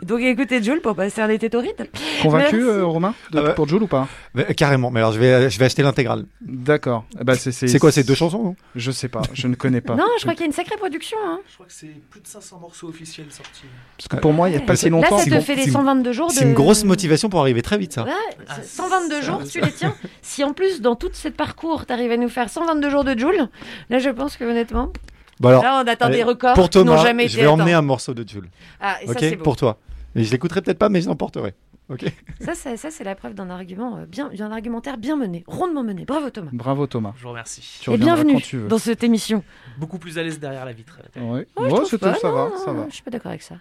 Donc 0.02 0.20
écoutez 0.20 0.62
Jules 0.62 0.80
pour 0.80 0.94
passer 0.96 1.20
un 1.20 1.28
été 1.28 1.48
torride. 1.48 1.88
Convaincu, 2.22 2.60
euh, 2.62 2.84
Romain, 2.84 3.14
de- 3.30 3.38
Ah 3.38 3.42
ouais. 3.44 3.54
pour 3.54 3.68
Jules 3.68 3.82
ou 3.82 3.86
pas 3.86 4.08
euh, 4.36 4.42
carrément. 4.56 4.90
Mais 4.90 5.00
alors, 5.00 5.12
je 5.12 5.18
vais, 5.18 5.48
je 5.48 5.58
vais 5.58 5.64
acheter 5.64 5.82
l'intégrale. 5.82 6.24
D'accord. 6.42 7.04
Eh 7.20 7.24
ben, 7.24 7.34
c'est 7.34 7.78
quoi, 7.78 7.92
c'est 7.92 8.04
deux 8.04 8.14
chansons 8.14 8.42
non 8.42 8.56
Je 8.74 8.90
sais 8.90 9.08
pas, 9.08 9.22
je 9.32 9.46
ne 9.48 9.54
connais 9.54 9.80
pas. 9.80 9.94
Non, 9.94 10.04
je 10.18 10.22
crois 10.22 10.32
qu'il 10.34 10.40
y 10.40 10.44
a 10.44 10.46
une 10.46 10.52
sacrée 10.52 10.76
production. 10.76 11.16
hein. 11.24 11.40
Je 11.48 11.54
crois 11.54 11.66
que 11.66 11.72
c'est 11.72 11.94
plus 12.10 12.20
de 12.20 12.26
500 12.26 12.58
morceaux 12.60 12.88
officiels 12.88 13.26
sortis. 13.30 13.62
Parce 13.96 14.08
que 14.08 14.16
pour 14.16 14.32
moi, 14.32 14.48
il 14.48 14.52
n'y 14.52 14.58
a 14.58 14.60
pas 14.66 14.76
si 14.76 14.86
Là, 14.86 14.90
longtemps. 14.90 15.18
ça 15.18 15.24
te 15.30 15.40
fait 15.40 15.54
les 15.54 15.62
c'est 15.62 15.68
une- 15.68 15.72
122 15.74 16.12
jours 16.12 16.28
de... 16.28 16.32
C'est 16.32 16.44
une 16.44 16.54
grosse 16.54 16.84
motivation 16.84 17.28
pour 17.28 17.40
arriver 17.40 17.62
très 17.62 17.78
vite, 17.78 17.92
ça. 17.92 18.04
Ouais, 18.04 18.10
c'est 18.56 18.66
122 18.66 19.22
jours, 19.22 19.42
tu 19.50 19.60
les 19.60 19.70
tiens. 19.72 19.94
Si 20.22 20.42
en 20.44 20.52
plus, 20.52 20.80
dans 20.80 20.96
tout 20.96 21.10
ce 21.12 21.28
parcours, 21.28 21.86
t'arrives 21.86 22.10
à 22.12 22.16
nous 22.16 22.28
faire 22.28 22.48
122 22.50 22.90
jours 22.90 23.04
de 23.04 23.16
Joule, 23.18 23.45
là, 23.90 23.98
je 23.98 24.10
pense 24.10 24.36
que 24.36 24.44
honnêtement... 24.44 24.92
Bon, 25.38 25.50
alors, 25.50 25.62
là, 25.62 25.82
on 25.84 25.88
attend 25.88 26.06
allez, 26.06 26.16
des 26.16 26.22
records 26.22 26.54
Pour 26.54 26.70
qui 26.70 26.78
Thomas, 26.78 26.96
jamais 26.96 27.28
je 27.28 27.36
vais 27.36 27.46
emmener 27.46 27.74
un 27.74 27.82
morceau 27.82 28.14
de 28.14 28.26
Jules. 28.26 28.48
Ah, 28.80 28.96
et 29.02 29.06
ça, 29.06 29.12
ok, 29.12 29.18
c'est 29.20 29.36
beau. 29.36 29.42
pour 29.44 29.56
toi. 29.56 29.78
Et 30.14 30.24
je 30.24 30.32
l'écouterai 30.32 30.62
peut-être 30.62 30.78
pas, 30.78 30.88
mais 30.88 31.02
je 31.02 31.08
l'emporterai. 31.08 31.54
Ok. 31.88 32.04
Ça, 32.40 32.54
c'est, 32.54 32.76
ça, 32.76 32.90
c'est 32.90 33.04
la 33.04 33.14
preuve 33.14 33.34
d'un 33.34 33.48
argument 33.48 33.98
euh, 33.98 34.06
bien, 34.06 34.30
d'un 34.30 34.50
argumentaire 34.50 34.98
bien 34.98 35.16
mené, 35.16 35.44
rondement 35.46 35.84
mené. 35.84 36.04
Bravo 36.04 36.30
Thomas. 36.30 36.50
Bravo 36.52 36.86
Thomas. 36.86 37.12
Je 37.16 37.22
vous 37.22 37.28
remercie. 37.28 37.80
Tu 37.80 37.90
Et 37.90 37.92
reviendras 37.92 38.16
bienvenue 38.16 38.34
quand 38.34 38.46
tu 38.46 38.56
veux. 38.56 38.68
dans 38.68 38.78
cette 38.78 39.04
émission. 39.04 39.44
Beaucoup 39.78 39.98
plus 39.98 40.18
à 40.18 40.22
l'aise 40.22 40.40
derrière 40.40 40.64
la 40.64 40.72
vitre. 40.72 40.98
Ouais. 41.14 41.22
Ouais, 41.22 41.46
ça 41.46 41.68
non, 41.68 41.68
va, 41.68 42.48
non, 42.48 42.58
ça 42.58 42.72
va. 42.72 42.86
Je 42.88 42.94
suis 42.94 43.02
pas 43.02 43.10
d'accord 43.10 43.30
avec 43.30 43.42
ça. 43.42 43.56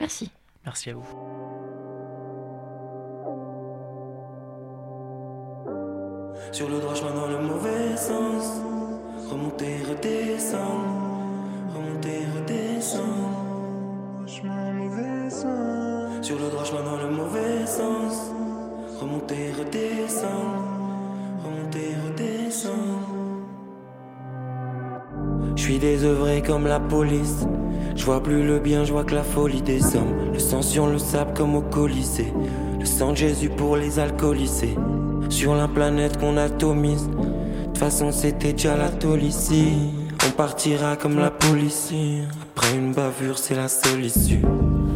Merci. 0.00 0.30
Merci 0.64 0.90
à 0.90 0.94
vous. 0.94 1.04
Sur 6.52 6.70
le 6.70 6.78
droit 6.80 6.94
chemin 6.94 7.14
dans 7.14 7.28
le 7.28 7.40
mauvais 7.42 7.96
sens. 7.96 8.62
Remonter, 9.30 9.76
redescendre. 9.86 10.88
Remonter, 11.74 12.20
redescendre. 12.34 14.24
Chemin 14.26 14.72
mauvais 14.72 15.28
sens. 15.28 16.26
Sur 16.26 16.38
le 16.38 16.48
droit 16.48 16.64
chemin 16.64 16.82
dans 16.82 16.96
le 16.96 17.10
mauvais 17.14 17.66
sens. 17.66 18.32
Remonter, 18.98 19.52
redescendre. 19.58 20.64
Remonter, 21.44 21.94
redescendre. 22.06 23.08
Je 25.56 25.62
suis 25.62 25.78
désœuvré 25.78 26.40
comme 26.40 26.66
la 26.66 26.80
police. 26.80 27.46
Je 27.96 28.04
vois 28.06 28.22
plus 28.22 28.42
le 28.42 28.58
bien, 28.58 28.84
je 28.84 28.92
vois 28.92 29.04
que 29.04 29.14
la 29.14 29.24
folie 29.24 29.60
descend. 29.60 30.06
Le 30.32 30.38
sang 30.38 30.62
sur 30.62 30.86
le 30.86 30.96
sable 30.96 31.34
comme 31.34 31.54
au 31.54 31.60
Colisée. 31.60 32.32
Le 32.80 32.86
sang 32.86 33.10
de 33.10 33.18
Jésus 33.18 33.50
pour 33.50 33.76
les 33.76 33.98
alcoolisés. 33.98 34.76
Sur 35.28 35.54
la 35.54 35.68
planète 35.68 36.18
qu'on 36.18 36.38
atomise. 36.38 37.10
De 37.78 37.84
toute 37.84 37.92
façon, 37.92 38.10
c'était 38.10 38.54
déjà 38.54 38.76
la 38.76 38.88
tôle 38.88 39.22
ici. 39.22 39.68
On 40.26 40.30
partira 40.32 40.96
comme 40.96 41.16
la 41.16 41.30
police. 41.30 41.92
Après 42.56 42.74
une 42.76 42.92
bavure, 42.92 43.38
c'est 43.38 43.54
la 43.54 43.68
seule 43.68 44.04
issue. 44.04 44.42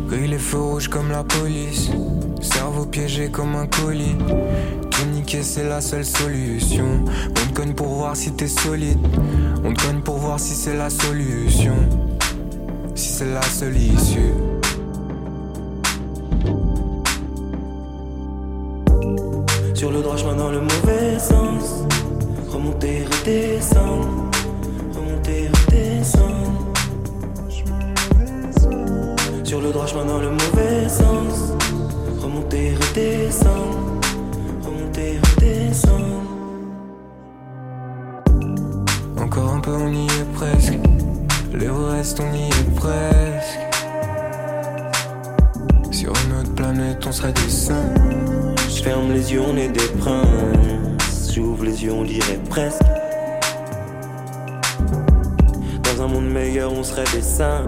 Cueille 0.08 0.26
les 0.26 0.36
feux 0.36 0.58
rouges 0.58 0.88
comme 0.88 1.08
la 1.08 1.22
police. 1.22 1.90
Cerveau 2.40 2.84
piégé 2.84 3.30
comme 3.30 3.54
un 3.54 3.68
colis. 3.68 4.16
Tout 4.90 5.04
niquer, 5.12 5.44
c'est 5.44 5.68
la 5.68 5.80
seule 5.80 6.04
solution. 6.04 7.04
On 7.30 7.52
te 7.52 7.54
cogne 7.54 7.72
pour 7.72 7.86
voir 7.86 8.16
si 8.16 8.32
t'es 8.32 8.48
solide. 8.48 8.98
On 9.64 9.72
te 9.72 9.80
cogne 9.80 10.00
pour 10.00 10.16
voir 10.16 10.40
si 10.40 10.52
c'est 10.52 10.76
la 10.76 10.90
solution. 10.90 11.76
Si 12.96 13.10
c'est 13.10 13.32
la 13.32 13.42
seule 13.42 13.76
issue. 13.76 14.34
Sur 19.72 19.92
le 19.92 20.02
droit 20.02 20.16
chemin 20.16 20.34
dans 20.34 20.50
le 20.50 20.60
mauvais 20.62 21.20
sens. 21.20 21.84
Remonter, 22.52 23.04
redescendre. 23.06 24.30
Remonter, 24.94 25.48
redescendre. 25.48 26.72
Sur 29.42 29.62
le 29.62 29.72
droit 29.72 29.86
chemin 29.86 30.04
dans 30.04 30.18
le 30.18 30.30
mauvais 30.30 30.86
sens. 30.86 31.54
Remonter, 32.20 32.74
redescendre. 32.74 34.00
Remonter, 34.62 35.18
redescendre. 35.34 36.22
Encore 39.18 39.54
un 39.54 39.60
peu, 39.60 39.72
on 39.72 39.90
y 39.90 40.04
est 40.04 40.32
presque. 40.34 40.78
L'Everest, 41.54 42.20
on 42.20 42.34
y 42.34 42.48
est 42.48 42.74
presque. 42.76 43.60
Sur 45.90 46.12
une 46.26 46.40
autre 46.40 46.54
planète, 46.54 47.02
on 47.06 47.12
serait 47.12 47.32
des 47.32 47.48
saints. 47.48 47.94
Je 48.68 48.82
ferme 48.82 49.10
les 49.10 49.32
yeux, 49.32 49.40
on 49.40 49.56
est 49.56 49.68
des 49.68 49.88
princes. 49.98 50.91
J'ouvre 51.34 51.64
les 51.64 51.82
yeux, 51.82 51.92
on 51.92 52.04
dirait 52.04 52.38
presque. 52.50 52.82
Dans 55.82 56.02
un 56.02 56.06
monde 56.06 56.30
meilleur, 56.30 56.70
on 56.70 56.82
serait 56.82 57.10
des 57.14 57.22
saints. 57.22 57.64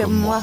Comme 0.00 0.14
moi. 0.14 0.42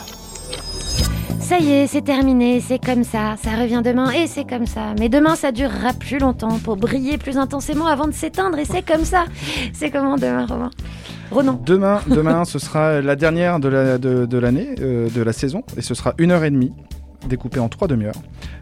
Ça 1.40 1.60
y 1.60 1.72
est, 1.72 1.88
c'est 1.88 2.02
terminé, 2.02 2.60
c'est 2.60 2.84
comme 2.84 3.04
ça, 3.04 3.36
ça 3.42 3.52
revient 3.52 3.82
demain 3.86 4.10
et 4.12 4.26
c'est 4.28 4.46
comme 4.50 4.66
ça. 4.66 4.94
Mais 5.00 5.10
demain, 5.10 5.36
ça 5.36 5.52
durera 5.52 5.94
plus 5.94 6.18
longtemps 6.18 6.58
pour 6.64 6.76
briller 6.76 7.18
plus 7.20 7.38
intensément 7.38 7.86
avant 7.86 8.08
de 8.08 8.14
s'éteindre 8.14 8.58
et 8.58 8.66
c'est 8.66 8.82
comme 8.82 9.06
ça. 9.06 9.26
C'est 9.74 9.92
comment 9.92 10.16
demain, 10.16 10.46
Romain 10.48 10.72
Ronan 11.32 11.62
Demain, 11.66 12.02
demain, 12.08 12.46
ce 12.46 12.58
sera 12.60 13.00
la 13.02 13.16
dernière 13.16 13.60
de 13.60 13.68
la- 13.68 13.98
de, 14.00 14.26
de 14.26 14.38
l'année, 14.38 14.76
euh, 14.82 15.10
de 15.10 15.22
la 15.22 15.34
saison, 15.34 15.64
et 15.78 15.82
ce 15.82 15.94
sera 15.94 16.14
une 16.18 16.32
heure 16.32 16.44
et 16.44 16.52
demie, 16.52 16.74
découpée 17.30 17.60
en 17.60 17.70
trois 17.70 17.88
demi-heures. 17.88 18.22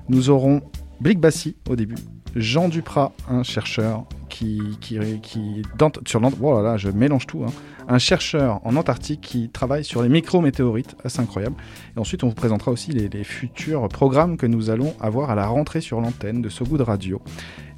Nous 0.10 0.30
aurons 0.30 0.62
Blick 1.00 1.20
Bassi 1.20 1.56
au 1.70 1.76
début, 1.78 1.96
Jean 2.36 2.68
Duprat, 2.68 3.14
un 3.30 3.44
chercheur 3.44 4.04
qui, 4.34 4.60
qui, 4.82 4.98
qui 5.22 5.62
dans- 5.78 5.92
sur 6.08 6.20
l'Ant- 6.20 6.32
oh 6.42 6.56
là 6.56 6.62
là, 6.64 6.78
je 6.78 6.90
mélange 6.90 7.28
tout, 7.28 7.44
hein. 7.46 7.52
un 7.88 8.00
chercheur 8.00 8.60
en 8.66 8.76
Antarctique 8.76 9.22
qui 9.22 9.50
travaille 9.50 9.84
sur 9.86 10.02
les 10.02 10.10
micrométéorites, 10.10 10.96
assez 11.06 11.20
incroyable. 11.22 11.56
Et 11.96 12.00
ensuite, 12.00 12.24
on 12.24 12.30
vous 12.30 12.34
présentera 12.34 12.72
aussi 12.72 12.92
les, 12.92 13.08
les 13.10 13.24
futurs 13.24 13.88
programmes 13.90 14.36
que 14.38 14.48
nous 14.48 14.70
allons 14.72 14.94
avoir 15.00 15.30
à 15.30 15.36
la 15.36 15.46
rentrée 15.48 15.82
sur 15.82 16.02
l'antenne 16.02 16.42
de 16.42 16.50
So 16.50 16.66
Good 16.66 16.82
Radio. 16.82 17.22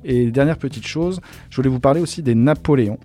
Et 0.06 0.32
dernière 0.32 0.58
petite 0.58 0.86
chose, 0.88 1.20
je 1.50 1.56
voulais 1.58 1.70
vous 1.70 1.80
parler 1.80 2.00
aussi 2.00 2.22
des 2.22 2.36
Napoléons. 2.36 3.00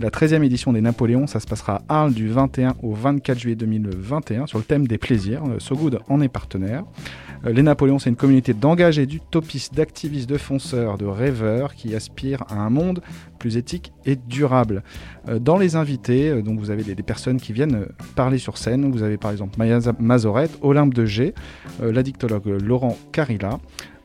La 0.00 0.08
13e 0.10 0.42
édition 0.42 0.72
des 0.72 0.80
Napoléons, 0.80 1.26
ça 1.26 1.40
se 1.40 1.46
passera 1.46 1.82
à 1.88 2.00
Arles 2.00 2.14
du 2.14 2.28
21 2.28 2.74
au 2.82 2.94
24 2.94 3.38
juillet 3.38 3.56
2021 3.56 4.46
sur 4.46 4.58
le 4.58 4.64
thème 4.64 4.86
des 4.86 4.96
plaisirs. 4.98 5.42
Euh, 5.46 5.58
So 5.58 5.74
Good 5.76 5.98
en 6.08 6.20
est 6.20 6.28
partenaire. 6.28 6.84
Euh, 7.44 7.52
Les 7.52 7.62
Napoléons, 7.62 7.98
c'est 7.98 8.10
une 8.10 8.16
communauté 8.16 8.54
d'engagés, 8.54 9.06
d'utopistes, 9.06 9.74
d'activistes, 9.74 10.28
de 10.28 10.38
fonceurs, 10.38 10.98
de 10.98 11.06
rêveurs 11.06 11.74
qui 11.74 11.94
aspirent 11.94 12.44
à 12.48 12.54
un 12.54 12.70
monde 12.70 13.02
plus 13.42 13.56
éthique 13.56 13.92
et 14.06 14.14
durable. 14.14 14.84
Euh, 15.28 15.40
Dans 15.40 15.58
les 15.58 15.74
invités, 15.74 16.28
euh, 16.30 16.42
donc 16.42 16.60
vous 16.60 16.70
avez 16.70 16.84
des, 16.84 16.94
des 16.94 17.02
personnes 17.02 17.40
qui 17.40 17.52
viennent 17.52 17.74
euh, 17.74 17.86
parler 18.14 18.38
sur 18.38 18.56
scène. 18.56 18.90
Vous 18.92 19.02
avez 19.02 19.16
par 19.16 19.32
exemple 19.32 19.58
Maya 19.58 19.80
Mazorette, 19.98 20.56
Olympe 20.62 20.94
de 20.94 21.04
G, 21.04 21.34
l'addictologue 21.80 22.46
Laurent 22.46 22.96
Carilla 23.10 23.58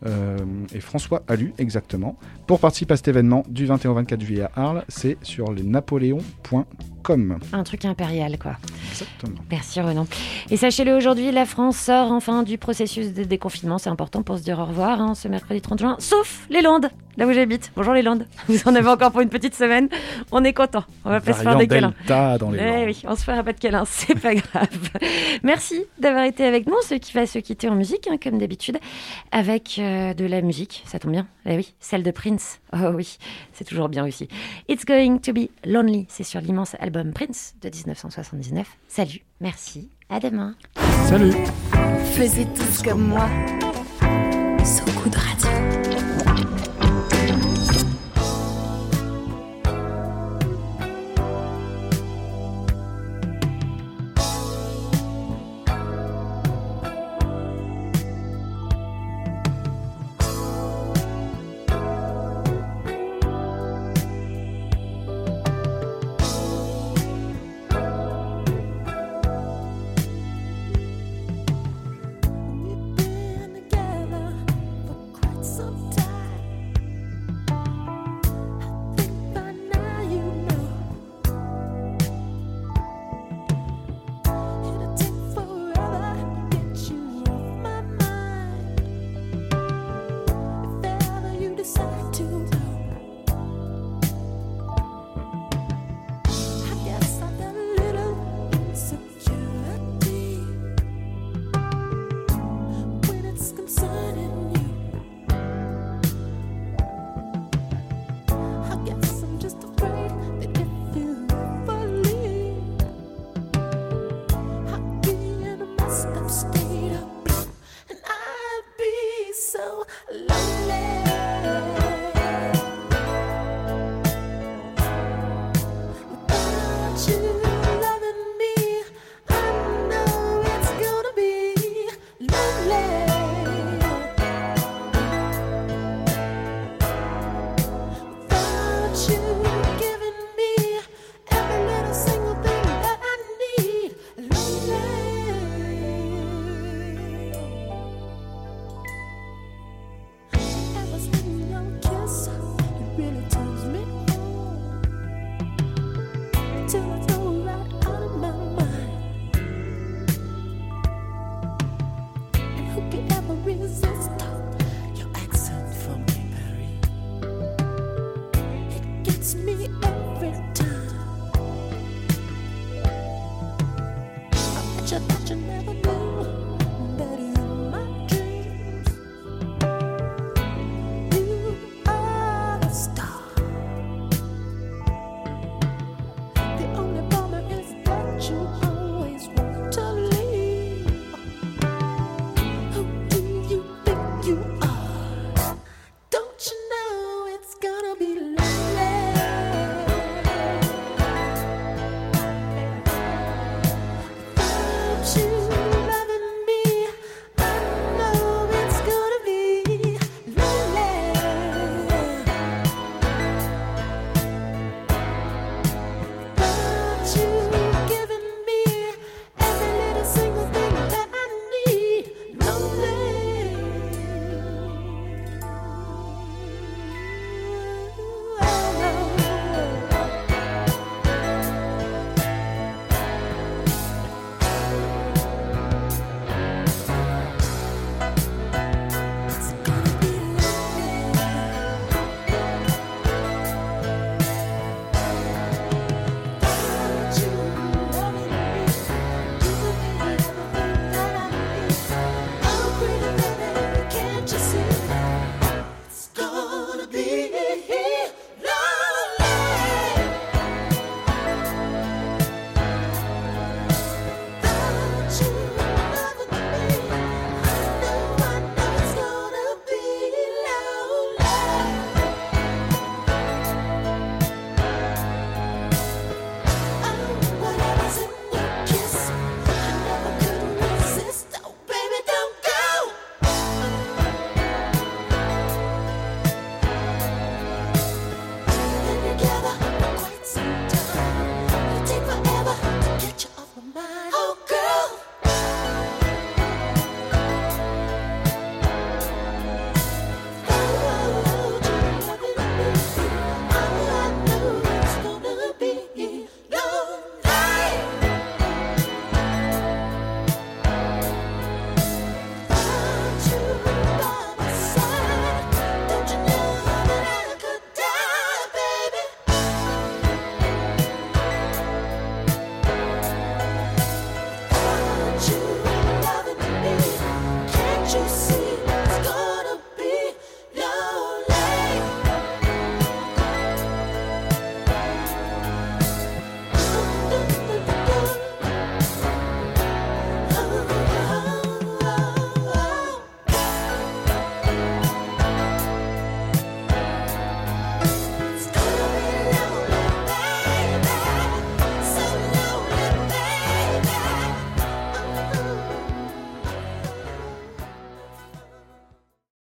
euh, 0.05 0.37
et 0.73 0.79
François 0.79 1.23
Allu, 1.27 1.53
exactement. 1.57 2.17
Pour 2.45 2.59
participer 2.59 2.93
à 2.93 2.97
cet 2.97 3.07
événement 3.07 3.43
du 3.49 3.65
21 3.65 3.91
au 3.91 3.93
24 3.95 4.21
juillet 4.21 4.43
à 4.43 4.51
Arles, 4.55 4.85
c'est 4.87 5.17
sur 5.23 5.51
les 5.51 5.63
napoléons.com. 5.63 7.39
Un 7.53 7.63
truc 7.63 7.85
impérial, 7.85 8.37
quoi. 8.37 8.57
Exactement. 8.91 9.39
Merci 9.49 9.81
Renan. 9.81 10.05
Et 10.51 10.57
sachez-le, 10.57 10.95
aujourd'hui, 10.95 11.31
la 11.31 11.45
France 11.45 11.77
sort 11.77 12.11
enfin 12.11 12.43
du 12.43 12.57
processus 12.57 13.13
de 13.13 13.23
déconfinement. 13.23 13.77
C'est 13.77 13.89
important 13.89 14.21
pour 14.23 14.37
se 14.37 14.43
dire 14.43 14.59
au 14.59 14.65
revoir 14.65 15.01
hein, 15.01 15.15
ce 15.15 15.27
mercredi 15.27 15.61
30 15.61 15.79
juin, 15.79 15.95
sauf 15.99 16.45
les 16.49 16.61
Landes, 16.61 16.89
là 17.17 17.27
où 17.27 17.33
j'habite. 17.33 17.71
Bonjour 17.75 17.93
les 17.93 18.01
Landes. 18.01 18.25
Vous 18.47 18.59
en 18.67 18.75
avez 18.75 18.87
encore 18.87 19.11
pour 19.11 19.21
une 19.21 19.29
petite 19.29 19.55
semaine. 19.55 19.89
On 20.31 20.43
est 20.43 20.53
content. 20.53 20.83
On 21.03 21.09
va 21.09 21.19
pas 21.19 21.33
se 21.33 21.41
faire 21.41 21.57
des 21.57 21.67
câlins. 21.67 21.93
Dans 22.07 22.51
les 22.51 22.59
Eh 22.59 22.65
Landes. 22.65 22.85
oui, 22.87 23.01
on 23.07 23.15
se 23.15 23.23
fera 23.23 23.43
pas 23.43 23.53
de 23.53 23.59
câlins, 23.59 23.83
c'est 23.87 24.15
pas 24.19 24.35
grave. 24.35 24.67
Merci 25.43 25.83
d'avoir 25.99 26.23
été 26.23 26.45
avec 26.45 26.67
nous. 26.67 26.75
Ce 26.87 26.93
qui 26.95 27.13
va 27.13 27.25
se 27.25 27.39
quitter 27.39 27.67
en 27.69 27.75
musique, 27.75 28.07
hein, 28.09 28.17
comme 28.21 28.37
d'habitude, 28.37 28.77
avec 29.31 29.77
euh, 29.79 30.13
de 30.13 30.25
la 30.25 30.41
musique. 30.41 30.83
Ça 30.85 30.99
tombe 30.99 31.11
bien. 31.11 31.27
Eh 31.45 31.55
oui, 31.57 31.73
celle 31.79 32.03
de 32.03 32.11
Prince. 32.11 32.59
Oh 32.73 32.91
oui, 32.93 33.17
c'est 33.53 33.63
toujours 33.65 33.89
bien 33.89 34.05
aussi. 34.05 34.27
It's 34.69 34.85
going 34.85 35.19
to 35.19 35.33
be 35.33 35.49
lonely. 35.65 36.05
C'est 36.09 36.23
sur 36.23 36.39
l'immense 36.41 36.75
album 36.79 37.13
Prince 37.13 37.55
de 37.61 37.69
1979. 37.69 38.67
Salut, 38.87 39.21
merci, 39.41 39.89
à 40.09 40.19
demain. 40.19 40.55
Salut. 41.07 41.33
Faisiez 42.13 42.45
tous 42.55 42.81
comme 42.83 43.07
moi. 43.07 43.27
So 44.65 44.83
Good 45.03 45.15
Radio. 45.15 45.86